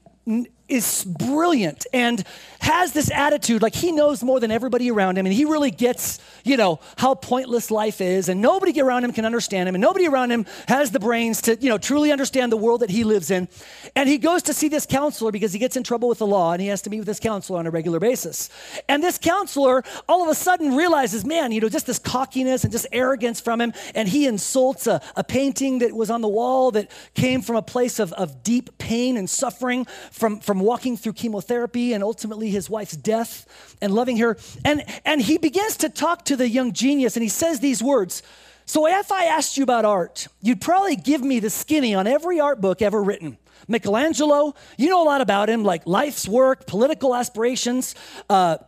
is 0.71 1.05
brilliant 1.05 1.87
and 1.93 2.25
has 2.61 2.93
this 2.93 3.11
attitude 3.11 3.63
like 3.63 3.75
he 3.75 3.91
knows 3.91 4.23
more 4.23 4.39
than 4.39 4.51
everybody 4.51 4.91
around 4.91 5.17
him 5.17 5.27
and 5.27 5.35
he 5.35 5.45
really 5.45 5.71
gets 5.71 6.19
you 6.45 6.57
know 6.57 6.79
how 6.99 7.15
pointless 7.15 7.71
life 7.71 8.01
is 8.01 8.29
and 8.29 8.41
nobody 8.41 8.81
around 8.81 9.05
him 9.05 9.13
can 9.13 9.25
understand 9.25 9.69
him 9.69 9.75
and 9.75 9.83
nobody 9.83 10.07
around 10.07 10.31
him 10.31 10.47
has 10.69 10.91
the 10.91 11.01
brains 11.01 11.43
to 11.43 11.57
you 11.61 11.69
know 11.69 11.79
truly 11.79 12.13
understand 12.13 12.53
the 12.53 12.57
world 12.57 12.81
that 12.81 12.91
he 12.91 13.03
lives 13.03 13.31
in. 13.31 13.49
And 13.97 14.09
he 14.09 14.19
goes 14.19 14.43
to 14.45 14.55
see 14.55 14.69
this 14.69 14.87
counselor 14.87 15.33
because 15.33 15.53
he 15.53 15.59
gets 15.59 15.77
in 15.77 15.83
trouble 15.83 16.09
with 16.09 16.19
the 16.19 16.27
law 16.27 16.53
and 16.53 16.63
he 16.63 16.69
has 16.69 16.83
to 16.83 16.91
meet 16.91 17.01
with 17.01 17.07
this 17.07 17.21
counselor 17.21 17.59
on 17.59 17.67
a 17.67 17.71
regular 17.71 17.99
basis. 17.99 18.51
And 18.89 19.03
this 19.03 19.19
counselor 19.19 19.83
all 20.09 20.23
of 20.23 20.29
a 20.29 20.35
sudden 20.35 20.77
realizes 20.77 21.25
man 21.25 21.53
you 21.53 21.61
know 21.61 21.69
just 21.69 21.87
this 21.87 21.99
cockiness 21.99 22.65
and 22.65 22.73
just 22.73 22.87
arrogance 22.93 23.41
from 23.41 23.61
him 23.61 23.73
and 23.95 24.09
he 24.09 24.27
insults 24.27 24.87
a, 24.87 25.01
a 25.17 25.25
painting 25.25 25.79
that 25.81 25.93
was 25.93 26.11
on 26.11 26.21
the 26.21 26.29
wall 26.29 26.71
that 26.71 26.91
came 27.15 27.43
from 27.43 27.57
a 27.57 27.63
place 27.63 27.99
of, 27.99 28.13
of 28.13 28.43
deep 28.43 28.77
pain 28.79 29.17
and 29.17 29.29
suffering 29.29 29.87
from 30.13 30.41
from 30.41 30.60
walking 30.61 30.97
through 30.97 31.15
chemotherapy 31.15 31.93
and 31.93 32.03
ultimately 32.03 32.51
his 32.51 32.69
wife's 32.71 32.97
death 32.97 33.77
and 33.81 33.95
loving 33.95 34.19
her. 34.19 34.37
And, 34.65 34.85
and 35.05 35.21
he 35.21 35.39
begins 35.39 35.77
to 35.79 35.89
talk 35.89 36.25
to 36.27 36.37
the 36.37 36.49
young 36.49 36.73
genius 36.73 37.17
and 37.17 37.23
he 37.23 37.29
says 37.29 37.61
these 37.61 37.83
words. 37.83 38.23
So 38.67 38.87
if 38.87 39.11
I 39.11 39.25
asked 39.25 39.57
you 39.57 39.65
about 39.65 39.85
art, 39.85 40.29
you'd 40.41 40.61
probably 40.61 40.97
give 40.97 41.23
me 41.23 41.41
the 41.41 41.51
skinny 41.51 41.95
on 41.95 42.07
every 42.07 42.39
art 42.39 42.61
book 42.61 42.83
ever 42.83 43.03
written. 43.03 43.37
Michelangelo, 43.67 44.55
you 44.77 44.89
know 44.89 45.03
a 45.03 45.05
lot 45.05 45.21
about 45.21 45.49
him, 45.49 45.65
like 45.65 45.87
life's 45.87 46.29
work, 46.29 46.67
political 46.67 47.15
aspirations, 47.15 47.95
uh, 48.29 48.59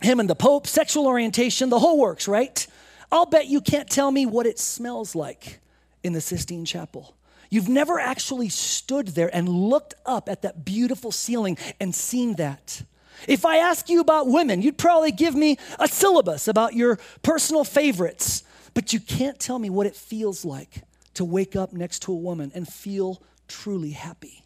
him 0.00 0.20
and 0.20 0.28
the 0.28 0.34
Pope, 0.34 0.66
sexual 0.66 1.06
orientation, 1.06 1.70
the 1.70 1.78
whole 1.78 1.98
works, 1.98 2.28
right? 2.28 2.66
I'll 3.10 3.26
bet 3.26 3.46
you 3.46 3.60
can't 3.60 3.88
tell 3.88 4.10
me 4.10 4.26
what 4.26 4.46
it 4.46 4.58
smells 4.58 5.14
like 5.14 5.60
in 6.02 6.12
the 6.12 6.20
Sistine 6.20 6.64
Chapel. 6.64 7.14
You've 7.50 7.68
never 7.68 7.98
actually 7.98 8.48
stood 8.48 9.08
there 9.08 9.34
and 9.34 9.48
looked 9.48 9.94
up 10.04 10.28
at 10.28 10.42
that 10.42 10.64
beautiful 10.64 11.12
ceiling 11.12 11.56
and 11.80 11.94
seen 11.94 12.34
that. 12.34 12.82
If 13.26 13.44
I 13.44 13.56
ask 13.56 13.88
you 13.88 14.00
about 14.00 14.28
women, 14.28 14.62
you'd 14.62 14.78
probably 14.78 15.12
give 15.12 15.34
me 15.34 15.58
a 15.78 15.88
syllabus 15.88 16.46
about 16.46 16.74
your 16.74 16.98
personal 17.22 17.64
favorites, 17.64 18.42
but 18.74 18.92
you 18.92 19.00
can't 19.00 19.38
tell 19.38 19.58
me 19.58 19.70
what 19.70 19.86
it 19.86 19.96
feels 19.96 20.44
like 20.44 20.82
to 21.14 21.24
wake 21.24 21.56
up 21.56 21.72
next 21.72 22.02
to 22.02 22.12
a 22.12 22.16
woman 22.16 22.52
and 22.54 22.68
feel 22.68 23.22
truly 23.48 23.90
happy. 23.90 24.44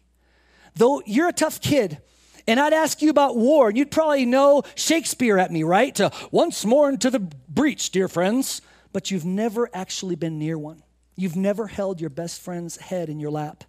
Though 0.75 1.03
you're 1.05 1.27
a 1.27 1.33
tough 1.33 1.61
kid, 1.61 1.99
and 2.47 2.59
I'd 2.59 2.73
ask 2.73 3.01
you 3.01 3.09
about 3.09 3.37
war, 3.37 3.69
and 3.69 3.77
you'd 3.77 3.91
probably 3.91 4.25
know 4.25 4.63
Shakespeare 4.75 5.37
at 5.37 5.51
me, 5.51 5.63
right? 5.63 5.93
To 5.95 6.11
once 6.31 6.65
more 6.65 6.89
into 6.89 7.09
the 7.09 7.19
breach, 7.19 7.91
dear 7.91 8.07
friends, 8.07 8.61
but 8.91 9.11
you've 9.11 9.25
never 9.25 9.69
actually 9.73 10.15
been 10.15 10.39
near 10.39 10.57
one. 10.57 10.83
You've 11.15 11.35
never 11.35 11.67
held 11.67 12.01
your 12.01 12.09
best 12.09 12.41
friend's 12.41 12.77
head 12.77 13.09
in 13.09 13.19
your 13.19 13.31
lap 13.31 13.63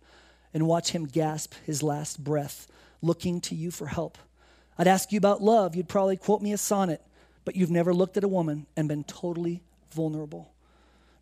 and 0.54 0.66
watch 0.66 0.90
him 0.90 1.04
gasp 1.06 1.54
his 1.66 1.82
last 1.82 2.22
breath, 2.22 2.66
looking 3.02 3.40
to 3.42 3.54
you 3.54 3.70
for 3.70 3.86
help. 3.86 4.16
I'd 4.78 4.86
ask 4.86 5.12
you 5.12 5.18
about 5.18 5.42
love. 5.42 5.74
You'd 5.74 5.88
probably 5.88 6.16
quote 6.16 6.40
me 6.40 6.52
a 6.52 6.58
sonnet, 6.58 7.02
but 7.44 7.56
you've 7.56 7.70
never 7.70 7.92
looked 7.92 8.16
at 8.16 8.24
a 8.24 8.28
woman 8.28 8.66
and 8.76 8.88
been 8.88 9.04
totally 9.04 9.62
vulnerable. 9.92 10.52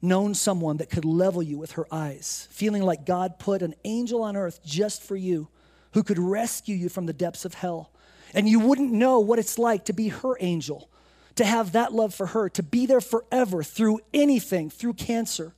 Known 0.01 0.35
someone 0.35 0.77
that 0.79 0.91
could 0.91 1.05
level 1.05 1.43
you 1.43 1.59
with 1.59 1.73
her 1.73 1.87
eyes, 1.93 2.49
feeling 2.51 2.83
like 2.83 3.07
God 3.07 3.39
put 3.39 3.63
an 3.63 3.75
angel 3.85 4.23
on 4.23 4.37
earth 4.37 4.61
just 4.65 5.03
for 5.03 5.17
you 5.17 5.49
who 5.93 6.03
could 6.03 6.19
rescue 6.19 6.77
you 6.77 6.89
from 6.89 7.07
the 7.07 7.13
depths 7.13 7.45
of 7.45 7.55
hell. 7.55 7.91
And 8.35 8.49
you 8.49 8.61
wouldn't 8.61 8.93
know 8.93 9.21
what 9.21 9.39
it's 9.39 9.59
like 9.59 9.85
to 9.87 9.93
be 9.93 10.09
her 10.09 10.37
angel, 10.41 10.89
to 11.37 11.45
have 11.45 11.73
that 11.73 11.93
love 11.93 12.15
for 12.15 12.27
her, 12.27 12.49
to 12.51 12.63
be 12.63 12.87
there 12.87 13.01
forever 13.01 13.63
through 13.63 14.01
anything, 14.15 14.71
through 14.71 14.95
cancer 14.95 15.55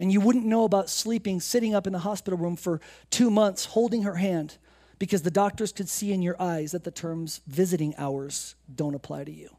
and 0.00 0.10
you 0.10 0.20
wouldn't 0.20 0.46
know 0.46 0.64
about 0.64 0.88
sleeping, 0.88 1.40
sitting 1.40 1.74
up 1.74 1.86
in 1.86 1.92
the 1.92 2.00
hospital 2.00 2.38
room 2.38 2.56
for 2.56 2.80
two 3.10 3.30
months, 3.30 3.66
holding 3.66 4.02
her 4.02 4.16
hand, 4.16 4.56
because 4.98 5.22
the 5.22 5.30
doctors 5.30 5.72
could 5.72 5.88
see 5.88 6.12
in 6.12 6.22
your 6.22 6.40
eyes 6.40 6.72
that 6.72 6.84
the 6.84 6.90
terms 6.90 7.42
visiting 7.46 7.94
hours 7.96 8.54
don't 8.74 8.94
apply 8.94 9.24
to 9.24 9.30
you. 9.30 9.50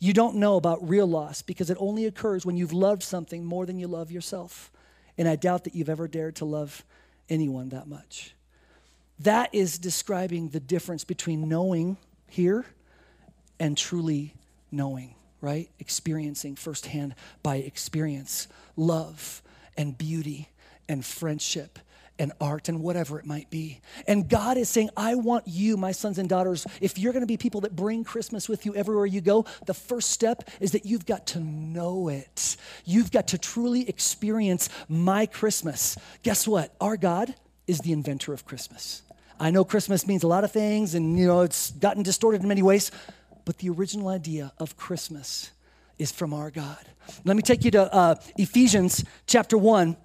You 0.00 0.12
don't 0.12 0.36
know 0.36 0.56
about 0.56 0.86
real 0.86 1.06
loss 1.06 1.40
because 1.40 1.70
it 1.70 1.76
only 1.80 2.04
occurs 2.04 2.44
when 2.44 2.56
you've 2.56 2.72
loved 2.72 3.02
something 3.02 3.44
more 3.44 3.64
than 3.64 3.78
you 3.78 3.86
love 3.86 4.10
yourself. 4.10 4.72
And 5.16 5.28
I 5.28 5.36
doubt 5.36 5.64
that 5.64 5.74
you've 5.74 5.88
ever 5.88 6.08
dared 6.08 6.36
to 6.36 6.44
love 6.44 6.84
anyone 7.28 7.68
that 7.70 7.86
much. 7.86 8.34
That 9.20 9.54
is 9.54 9.78
describing 9.78 10.48
the 10.48 10.60
difference 10.60 11.04
between 11.04 11.48
knowing 11.48 11.96
here 12.28 12.66
and 13.60 13.78
truly 13.78 14.34
knowing, 14.72 15.14
right? 15.40 15.70
Experiencing 15.78 16.56
firsthand 16.56 17.14
by 17.42 17.56
experience 17.56 18.48
love 18.76 19.42
and 19.76 19.96
beauty 19.96 20.48
and 20.88 21.04
friendship 21.04 21.78
and 22.18 22.32
art 22.40 22.68
and 22.68 22.80
whatever 22.80 23.18
it 23.18 23.26
might 23.26 23.50
be. 23.50 23.80
And 24.06 24.28
God 24.28 24.56
is 24.56 24.68
saying, 24.68 24.90
I 24.96 25.16
want 25.16 25.48
you, 25.48 25.76
my 25.76 25.92
sons 25.92 26.18
and 26.18 26.28
daughters, 26.28 26.66
if 26.80 26.98
you're 26.98 27.12
going 27.12 27.22
to 27.22 27.26
be 27.26 27.36
people 27.36 27.62
that 27.62 27.74
bring 27.74 28.04
Christmas 28.04 28.48
with 28.48 28.64
you 28.64 28.74
everywhere 28.74 29.06
you 29.06 29.20
go, 29.20 29.46
the 29.66 29.74
first 29.74 30.10
step 30.10 30.48
is 30.60 30.72
that 30.72 30.86
you've 30.86 31.06
got 31.06 31.26
to 31.28 31.40
know 31.40 32.08
it. 32.08 32.56
You've 32.84 33.10
got 33.10 33.28
to 33.28 33.38
truly 33.38 33.88
experience 33.88 34.68
my 34.88 35.26
Christmas. 35.26 35.96
Guess 36.22 36.46
what? 36.46 36.74
Our 36.80 36.96
God 36.96 37.34
is 37.66 37.80
the 37.80 37.92
inventor 37.92 38.32
of 38.32 38.44
Christmas. 38.44 39.02
I 39.40 39.50
know 39.50 39.64
Christmas 39.64 40.06
means 40.06 40.22
a 40.22 40.28
lot 40.28 40.44
of 40.44 40.52
things 40.52 40.94
and 40.94 41.18
you 41.18 41.26
know 41.26 41.40
it's 41.40 41.72
gotten 41.72 42.04
distorted 42.04 42.42
in 42.42 42.48
many 42.48 42.62
ways, 42.62 42.92
but 43.44 43.58
the 43.58 43.70
original 43.70 44.08
idea 44.08 44.52
of 44.58 44.76
Christmas 44.76 45.50
is 45.98 46.12
from 46.12 46.32
our 46.32 46.50
God. 46.50 46.78
Let 47.24 47.36
me 47.36 47.42
take 47.42 47.64
you 47.64 47.70
to 47.72 47.92
uh, 47.92 48.14
Ephesians 48.36 49.04
chapter 49.26 49.58
1 49.58 49.96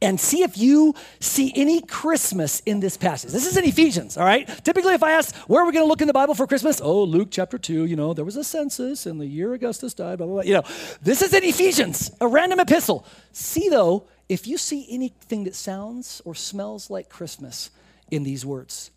and 0.00 0.20
see 0.20 0.42
if 0.42 0.56
you 0.56 0.94
see 1.18 1.52
any 1.56 1.80
Christmas 1.80 2.60
in 2.60 2.80
this 2.80 2.96
passage. 2.96 3.32
This 3.32 3.46
is 3.46 3.56
in 3.56 3.64
Ephesians, 3.64 4.16
all 4.16 4.24
right? 4.24 4.46
Typically, 4.64 4.94
if 4.94 5.02
I 5.02 5.12
ask, 5.12 5.34
where 5.48 5.62
are 5.62 5.66
we 5.66 5.72
going 5.72 5.84
to 5.84 5.88
look 5.88 6.00
in 6.00 6.06
the 6.06 6.12
Bible 6.12 6.34
for 6.34 6.46
Christmas? 6.46 6.80
Oh, 6.80 7.02
Luke 7.02 7.28
chapter 7.30 7.58
2, 7.58 7.84
you 7.86 7.96
know, 7.96 8.14
there 8.14 8.24
was 8.24 8.36
a 8.36 8.44
census 8.44 9.06
and 9.06 9.20
the 9.20 9.26
year 9.26 9.54
Augustus 9.54 9.94
died, 9.94 10.18
blah, 10.18 10.26
blah, 10.26 10.34
blah. 10.36 10.44
You 10.44 10.54
know, 10.54 10.62
this 11.02 11.20
is 11.22 11.34
in 11.34 11.42
Ephesians, 11.42 12.12
a 12.20 12.28
random 12.28 12.60
epistle. 12.60 13.04
See, 13.32 13.68
though, 13.68 14.06
if 14.28 14.46
you 14.46 14.56
see 14.56 14.86
anything 14.88 15.44
that 15.44 15.54
sounds 15.54 16.22
or 16.24 16.34
smells 16.34 16.90
like 16.90 17.08
Christmas 17.08 17.70
in 18.10 18.22
these 18.22 18.44
words. 18.44 18.90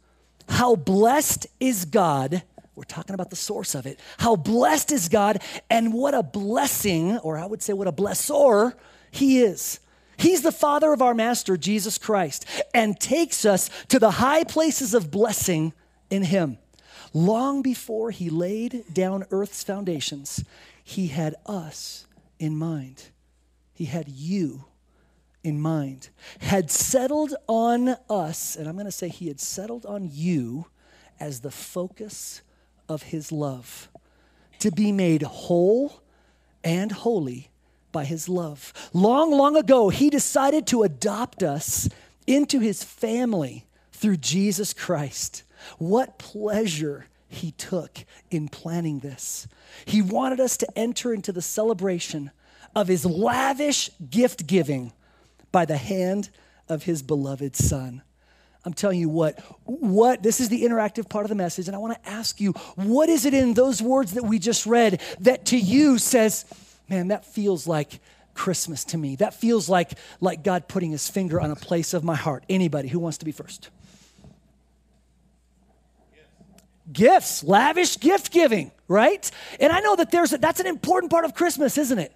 How 0.50 0.75
blessed 0.75 1.48
is 1.60 1.86
God 1.86 2.44
we're 2.75 2.83
talking 2.83 3.13
about 3.13 3.29
the 3.29 3.35
source 3.35 3.75
of 3.75 3.85
it. 3.85 3.99
How 4.17 4.35
blessed 4.35 4.91
is 4.91 5.09
God, 5.09 5.41
and 5.69 5.93
what 5.93 6.13
a 6.13 6.23
blessing, 6.23 7.17
or 7.19 7.37
I 7.37 7.45
would 7.45 7.61
say, 7.61 7.73
what 7.73 7.87
a 7.87 7.91
blessor 7.91 8.73
He 9.11 9.41
is. 9.41 9.79
He's 10.17 10.41
the 10.41 10.51
Father 10.51 10.93
of 10.93 11.01
our 11.01 11.13
Master, 11.13 11.57
Jesus 11.57 11.97
Christ, 11.97 12.45
and 12.73 12.99
takes 12.99 13.45
us 13.45 13.69
to 13.89 13.99
the 13.99 14.11
high 14.11 14.43
places 14.43 14.93
of 14.93 15.11
blessing 15.11 15.73
in 16.09 16.23
Him. 16.23 16.59
Long 17.13 17.61
before 17.61 18.11
He 18.11 18.29
laid 18.29 18.85
down 18.93 19.25
earth's 19.31 19.63
foundations, 19.63 20.43
He 20.83 21.07
had 21.07 21.35
us 21.45 22.05
in 22.39 22.55
mind. 22.55 23.03
He 23.73 23.85
had 23.85 24.07
you 24.07 24.65
in 25.43 25.59
mind, 25.59 26.09
had 26.39 26.69
settled 26.69 27.33
on 27.47 27.97
us, 28.09 28.55
and 28.55 28.69
I'm 28.69 28.75
going 28.75 28.85
to 28.85 28.91
say 28.91 29.09
He 29.09 29.27
had 29.27 29.39
settled 29.39 29.85
on 29.85 30.07
you 30.11 30.67
as 31.19 31.41
the 31.41 31.51
focus 31.51 32.41
of 32.91 33.03
His 33.03 33.31
love, 33.31 33.89
to 34.60 34.71
be 34.71 34.91
made 34.91 35.21
whole 35.24 36.01
and 36.63 36.91
holy 36.91 37.50
by 37.91 38.05
his 38.05 38.29
love. 38.29 38.74
Long, 38.93 39.31
long 39.31 39.57
ago, 39.57 39.89
he 39.89 40.10
decided 40.10 40.65
to 40.67 40.83
adopt 40.83 41.43
us 41.43 41.89
into 42.27 42.60
his 42.60 42.83
family 42.83 43.65
through 43.91 44.17
Jesus 44.17 44.74
Christ. 44.74 45.43
What 45.77 46.17
pleasure 46.17 47.07
he 47.27 47.51
took 47.51 48.03
in 48.29 48.50
planning 48.50 49.00
this. 49.00 49.48
He 49.86 50.01
wanted 50.01 50.39
us 50.39 50.57
to 50.57 50.77
enter 50.77 51.13
into 51.13 51.31
the 51.31 51.41
celebration 51.41 52.31
of 52.75 52.88
his 52.88 53.05
lavish 53.05 53.89
gift 54.10 54.48
giving 54.48 54.91
by 55.51 55.65
the 55.65 55.77
hand 55.77 56.29
of 56.67 56.83
his 56.83 57.01
beloved 57.01 57.55
son. 57.55 58.01
I'm 58.63 58.74
telling 58.74 59.00
you 59.00 59.10
what, 59.10 59.39
what, 59.65 60.22
this 60.22 60.39
is 60.39 60.50
the 60.50 60.63
interactive 60.63 61.10
part 61.10 61.25
of 61.25 61.30
the 61.30 61.36
message, 61.36 61.68
and 61.68 61.75
I 61.75 61.80
want 61.80 62.01
to 62.01 62.10
ask 62.10 62.39
you, 62.39 62.51
what 62.75 63.10
is 63.10 63.25
it 63.25 63.34
in 63.34 63.56
those 63.56 63.82
words 63.82 64.13
that 64.13 64.24
we 64.24 64.38
just 64.38 64.65
read 64.68 65.01
that 65.22 65.46
to 65.48 65.58
you 65.58 65.98
says, 65.98 66.46
man, 66.88 67.08
that 67.08 67.25
feels 67.25 67.65
like 67.65 68.00
Christmas 68.34 68.84
to 68.86 68.98
me. 68.98 69.15
That 69.18 69.34
feels 69.34 69.70
like, 69.70 69.91
like 70.20 70.44
God 70.44 70.68
putting 70.68 70.91
his 70.91 71.10
finger 71.10 71.39
on 71.39 71.51
a 71.51 71.56
place 71.56 71.94
of 71.94 72.03
my 72.03 72.15
heart. 72.15 72.44
Anybody 72.50 72.88
who 72.88 73.00
wants 73.00 73.18
to 73.20 73.25
be 73.25 73.32
first? 73.32 73.70
Gifts, 76.91 77.44
lavish 77.44 78.00
gift 78.00 78.32
giving, 78.32 78.72
right? 78.88 79.30
And 79.60 79.72
I 79.72 79.80
know 79.80 79.96
that 79.96 80.12
there's 80.12 80.34
a, 80.34 80.38
that's 80.38 80.60
an 80.60 80.68
important 80.68 81.12
part 81.12 81.25
of 81.25 81.34
Christmas, 81.34 81.77
isn't 81.77 82.00
it? 82.00 82.13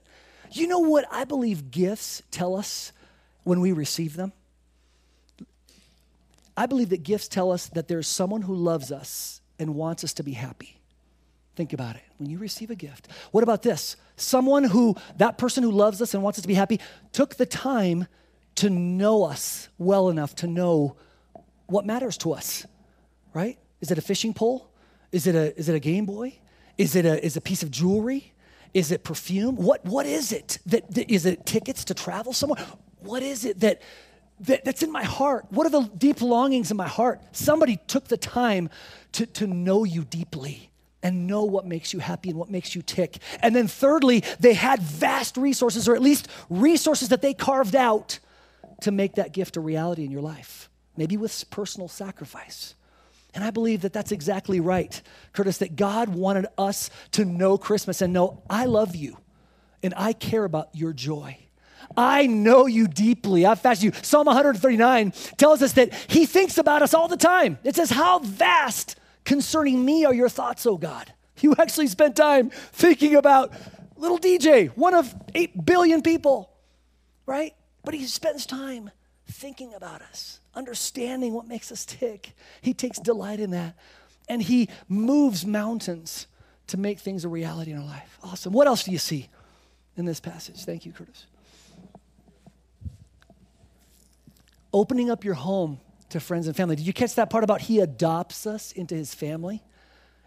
You 0.51 0.67
know 0.67 0.79
what 0.79 1.05
I 1.11 1.23
believe 1.23 1.71
gifts 1.71 2.21
tell 2.31 2.55
us 2.55 2.91
when 3.43 3.61
we 3.61 3.71
receive 3.71 4.15
them? 4.15 4.33
I 6.57 6.65
believe 6.65 6.89
that 6.89 7.03
gifts 7.03 7.27
tell 7.27 7.51
us 7.51 7.67
that 7.67 7.87
there's 7.87 8.07
someone 8.07 8.41
who 8.41 8.55
loves 8.55 8.91
us 8.91 9.41
and 9.59 9.75
wants 9.75 10.03
us 10.03 10.13
to 10.13 10.23
be 10.23 10.33
happy. 10.33 10.79
Think 11.55 11.73
about 11.73 11.95
it. 11.95 12.01
When 12.17 12.29
you 12.29 12.37
receive 12.37 12.69
a 12.69 12.75
gift, 12.75 13.07
what 13.31 13.43
about 13.43 13.61
this? 13.61 13.95
Someone 14.17 14.65
who, 14.65 14.95
that 15.17 15.37
person 15.37 15.63
who 15.63 15.71
loves 15.71 16.01
us 16.01 16.13
and 16.13 16.21
wants 16.21 16.39
us 16.39 16.41
to 16.43 16.47
be 16.47 16.53
happy, 16.53 16.79
took 17.13 17.35
the 17.35 17.45
time 17.45 18.07
to 18.55 18.69
know 18.69 19.23
us 19.23 19.69
well 19.77 20.09
enough 20.09 20.35
to 20.35 20.47
know 20.47 20.95
what 21.67 21.85
matters 21.85 22.17
to 22.19 22.33
us, 22.33 22.65
right? 23.33 23.57
Is 23.81 23.91
it 23.91 23.97
a 23.97 24.01
fishing 24.01 24.33
pole? 24.33 24.69
Is 25.11 25.27
it 25.27 25.35
a, 25.35 25.57
is 25.57 25.69
it 25.69 25.75
a 25.75 25.79
Game 25.79 26.05
Boy? 26.05 26.39
Is 26.77 26.95
it 26.95 27.05
a, 27.05 27.23
is 27.23 27.35
it 27.35 27.39
a 27.39 27.41
piece 27.41 27.63
of 27.63 27.71
jewelry? 27.71 28.33
Is 28.73 28.91
it 28.91 29.03
perfume? 29.03 29.55
What, 29.55 29.85
what 29.85 30.05
is 30.05 30.33
it? 30.33 30.59
That, 30.65 30.93
that, 30.93 31.09
is 31.09 31.25
it 31.25 31.45
tickets 31.45 31.85
to 31.85 31.93
travel 31.93 32.33
somewhere? 32.33 32.65
What 32.99 33.23
is 33.23 33.45
it 33.45 33.61
that, 33.61 33.81
that, 34.41 34.65
that's 34.65 34.83
in 34.83 34.91
my 34.91 35.03
heart? 35.03 35.45
What 35.49 35.65
are 35.65 35.69
the 35.69 35.89
deep 35.97 36.21
longings 36.21 36.71
in 36.71 36.77
my 36.77 36.87
heart? 36.87 37.21
Somebody 37.31 37.79
took 37.87 38.07
the 38.07 38.17
time 38.17 38.69
to, 39.13 39.25
to 39.25 39.47
know 39.47 39.83
you 39.83 40.03
deeply 40.03 40.69
and 41.01 41.27
know 41.27 41.43
what 41.43 41.65
makes 41.65 41.93
you 41.93 41.99
happy 41.99 42.29
and 42.29 42.39
what 42.39 42.49
makes 42.49 42.75
you 42.75 42.81
tick. 42.81 43.19
And 43.41 43.55
then, 43.55 43.67
thirdly, 43.67 44.23
they 44.39 44.53
had 44.53 44.81
vast 44.81 45.37
resources, 45.37 45.87
or 45.87 45.95
at 45.95 46.01
least 46.01 46.27
resources 46.49 47.09
that 47.09 47.21
they 47.21 47.33
carved 47.33 47.75
out 47.75 48.19
to 48.81 48.91
make 48.91 49.15
that 49.15 49.31
gift 49.31 49.55
a 49.55 49.61
reality 49.61 50.03
in 50.03 50.11
your 50.11 50.21
life, 50.21 50.69
maybe 50.97 51.15
with 51.15 51.49
personal 51.49 51.87
sacrifice. 51.87 52.75
And 53.35 53.43
I 53.43 53.51
believe 53.51 53.81
that 53.81 53.93
that's 53.93 54.11
exactly 54.11 54.59
right, 54.59 55.01
Curtis, 55.33 55.59
that 55.59 55.75
God 55.75 56.09
wanted 56.09 56.47
us 56.57 56.89
to 57.11 57.25
know 57.25 57.57
Christmas 57.57 58.01
and 58.01 58.13
know, 58.13 58.41
I 58.49 58.65
love 58.65 58.95
you 58.95 59.17
and 59.83 59.93
I 59.95 60.13
care 60.13 60.45
about 60.45 60.69
your 60.73 60.93
joy. 60.93 61.44
I 61.97 62.27
know 62.27 62.65
you 62.65 62.87
deeply. 62.87 63.45
I've 63.45 63.61
fasted 63.61 63.95
you. 63.95 64.01
Psalm 64.01 64.25
139 64.25 65.13
tells 65.37 65.61
us 65.61 65.73
that 65.73 65.93
He 66.07 66.25
thinks 66.25 66.57
about 66.57 66.81
us 66.81 66.93
all 66.93 67.07
the 67.07 67.17
time. 67.17 67.57
It 67.63 67.75
says, 67.75 67.89
How 67.89 68.19
vast 68.19 68.97
concerning 69.23 69.83
me 69.83 70.05
are 70.05 70.13
your 70.13 70.29
thoughts, 70.29 70.65
O 70.65 70.77
God. 70.77 71.11
You 71.41 71.53
actually 71.57 71.87
spent 71.87 72.15
time 72.15 72.49
thinking 72.49 73.15
about 73.15 73.51
little 73.97 74.19
DJ, 74.19 74.69
one 74.69 74.93
of 74.93 75.13
8 75.33 75.65
billion 75.65 76.01
people, 76.01 76.49
right? 77.25 77.53
But 77.83 77.93
he 77.93 78.05
spends 78.05 78.45
time 78.45 78.91
thinking 79.27 79.73
about 79.73 80.01
us, 80.01 80.39
understanding 80.53 81.33
what 81.33 81.47
makes 81.47 81.71
us 81.71 81.85
tick. 81.85 82.33
He 82.61 82.73
takes 82.73 82.99
delight 82.99 83.39
in 83.39 83.51
that. 83.51 83.75
And 84.27 84.41
he 84.41 84.69
moves 84.87 85.45
mountains 85.45 86.27
to 86.67 86.77
make 86.77 86.99
things 86.99 87.25
a 87.25 87.29
reality 87.29 87.71
in 87.71 87.77
our 87.77 87.85
life. 87.85 88.17
Awesome. 88.23 88.53
What 88.53 88.67
else 88.67 88.83
do 88.83 88.91
you 88.91 88.97
see 88.97 89.29
in 89.97 90.05
this 90.05 90.19
passage? 90.19 90.63
Thank 90.63 90.85
you, 90.85 90.93
Curtis. 90.93 91.27
Opening 94.75 95.09
up 95.09 95.23
your 95.23 95.35
home 95.35 95.79
to 96.09 96.19
friends 96.19 96.47
and 96.47 96.55
family. 96.55 96.75
Did 96.75 96.85
you 96.85 96.91
catch 96.91 97.15
that 97.15 97.29
part 97.29 97.45
about 97.45 97.61
he 97.61 97.79
adopts 97.79 98.45
us 98.45 98.73
into 98.73 98.93
his 98.93 99.13
family? 99.13 99.63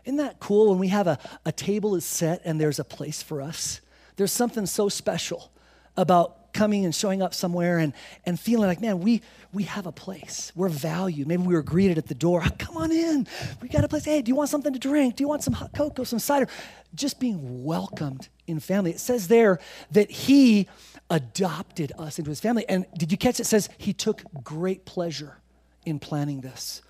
Isn't 0.06 0.16
that 0.16 0.40
cool 0.40 0.70
when 0.70 0.78
we 0.78 0.88
have 0.88 1.06
a, 1.06 1.18
a 1.44 1.52
table 1.52 1.94
is 1.94 2.06
set 2.06 2.40
and 2.46 2.58
there's 2.58 2.78
a 2.78 2.84
place 2.84 3.22
for 3.22 3.42
us? 3.42 3.82
There's 4.16 4.32
something 4.32 4.64
so 4.64 4.88
special 4.88 5.52
about 5.98 6.54
coming 6.54 6.86
and 6.86 6.94
showing 6.94 7.20
up 7.20 7.34
somewhere 7.34 7.76
and, 7.76 7.92
and 8.24 8.40
feeling 8.40 8.68
like, 8.68 8.80
man, 8.80 9.00
we, 9.00 9.20
we 9.52 9.64
have 9.64 9.86
a 9.86 9.92
place. 9.92 10.50
We're 10.56 10.70
valued. 10.70 11.28
Maybe 11.28 11.42
we 11.42 11.52
were 11.52 11.62
greeted 11.62 11.98
at 11.98 12.06
the 12.06 12.14
door. 12.14 12.42
Oh, 12.42 12.48
come 12.58 12.78
on 12.78 12.90
in. 12.90 13.26
We 13.60 13.68
got 13.68 13.84
a 13.84 13.88
place. 13.88 14.06
Hey, 14.06 14.22
do 14.22 14.30
you 14.30 14.34
want 14.34 14.48
something 14.48 14.72
to 14.72 14.78
drink? 14.78 15.16
Do 15.16 15.24
you 15.24 15.28
want 15.28 15.44
some 15.44 15.52
hot 15.52 15.74
cocoa, 15.74 16.04
some 16.04 16.18
cider? 16.18 16.48
Just 16.94 17.20
being 17.20 17.64
welcomed 17.64 18.28
in 18.46 18.60
family. 18.60 18.92
It 18.92 19.00
says 19.00 19.28
there 19.28 19.58
that 19.90 20.10
he 20.10 20.68
adopted 21.10 21.92
us 21.98 22.18
into 22.18 22.30
his 22.30 22.40
family. 22.40 22.64
And 22.68 22.86
did 22.96 23.10
you 23.10 23.18
catch 23.18 23.40
it? 23.40 23.42
it 23.42 23.46
says 23.46 23.68
he 23.78 23.92
took 23.92 24.22
great 24.42 24.84
pleasure 24.84 25.38
in 25.86 25.98
planning 25.98 26.40
this. 26.40 26.82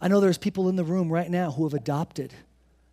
I 0.00 0.08
know 0.08 0.20
there's 0.20 0.38
people 0.38 0.68
in 0.68 0.76
the 0.76 0.84
room 0.84 1.10
right 1.10 1.30
now 1.30 1.50
who 1.50 1.64
have 1.64 1.74
adopted 1.74 2.34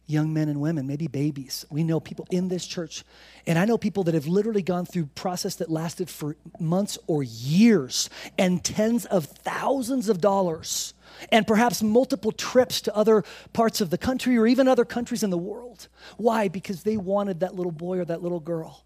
young 0.05 0.34
men 0.34 0.50
and 0.50 0.60
women, 0.60 0.86
maybe 0.86 1.08
babies. 1.08 1.65
We 1.70 1.84
know 1.84 2.00
people 2.00 2.27
in 2.29 2.50
this 2.50 2.65
church. 2.65 3.03
And 3.48 3.58
I 3.58 3.65
know 3.65 3.77
people 3.77 4.03
that 4.03 4.13
have 4.13 4.27
literally 4.27 4.62
gone 4.62 4.86
through 4.86 5.05
process 5.15 5.55
that 5.55 5.70
lasted 5.70 6.10
for 6.10 6.36
months 6.60 6.98
or 7.08 7.24
years 7.24 8.10
and 8.38 8.63
tens 8.63 9.05
of 9.05 9.25
thousands 9.25 10.10
of 10.10 10.20
dollars 10.20 10.93
and 11.32 11.48
perhaps 11.48 11.82
multiple 11.82 12.32
trips 12.32 12.82
to 12.82 12.96
other 12.96 13.24
parts 13.53 13.82
of 13.82 13.89
the 13.91 13.98
country 13.98 14.38
or 14.38 14.48
even 14.48 14.67
other 14.67 14.86
countries 14.86 15.24
in 15.24 15.29
the 15.29 15.38
world. 15.38 15.88
Why? 16.17 16.48
Because 16.48 16.84
they 16.84 16.98
wanted 16.98 17.39
that 17.41 17.55
little 17.55 17.72
boy 17.72 18.00
or 18.00 18.05
that 18.05 18.22
little 18.22 18.39
girl. 18.39 18.84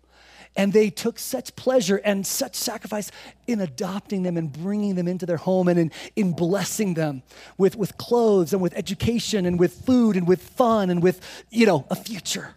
And 0.56 0.74
they 0.74 0.90
took 0.90 1.20
such 1.20 1.56
pleasure 1.56 1.98
and 1.98 2.26
such 2.26 2.56
sacrifice 2.56 3.12
in 3.46 3.62
adopting 3.62 4.24
them 4.24 4.38
and 4.38 4.52
bringing 4.52 4.96
them 4.96 5.08
into 5.08 5.26
their 5.26 5.38
home 5.38 5.68
and 5.68 5.80
in, 5.80 5.92
in 6.16 6.34
blessing 6.34 6.96
them 6.96 7.22
with, 7.58 7.76
with 7.76 7.98
clothes 7.98 8.54
and 8.54 8.62
with 8.62 8.74
education 8.76 9.46
and 9.46 9.60
with 9.60 9.74
food 9.86 10.16
and 10.16 10.28
with 10.28 10.42
fun 10.42 10.90
and 10.90 11.04
with, 11.04 11.22
you 11.52 11.66
know, 11.66 11.86
a 11.90 11.96
future. 11.96 12.56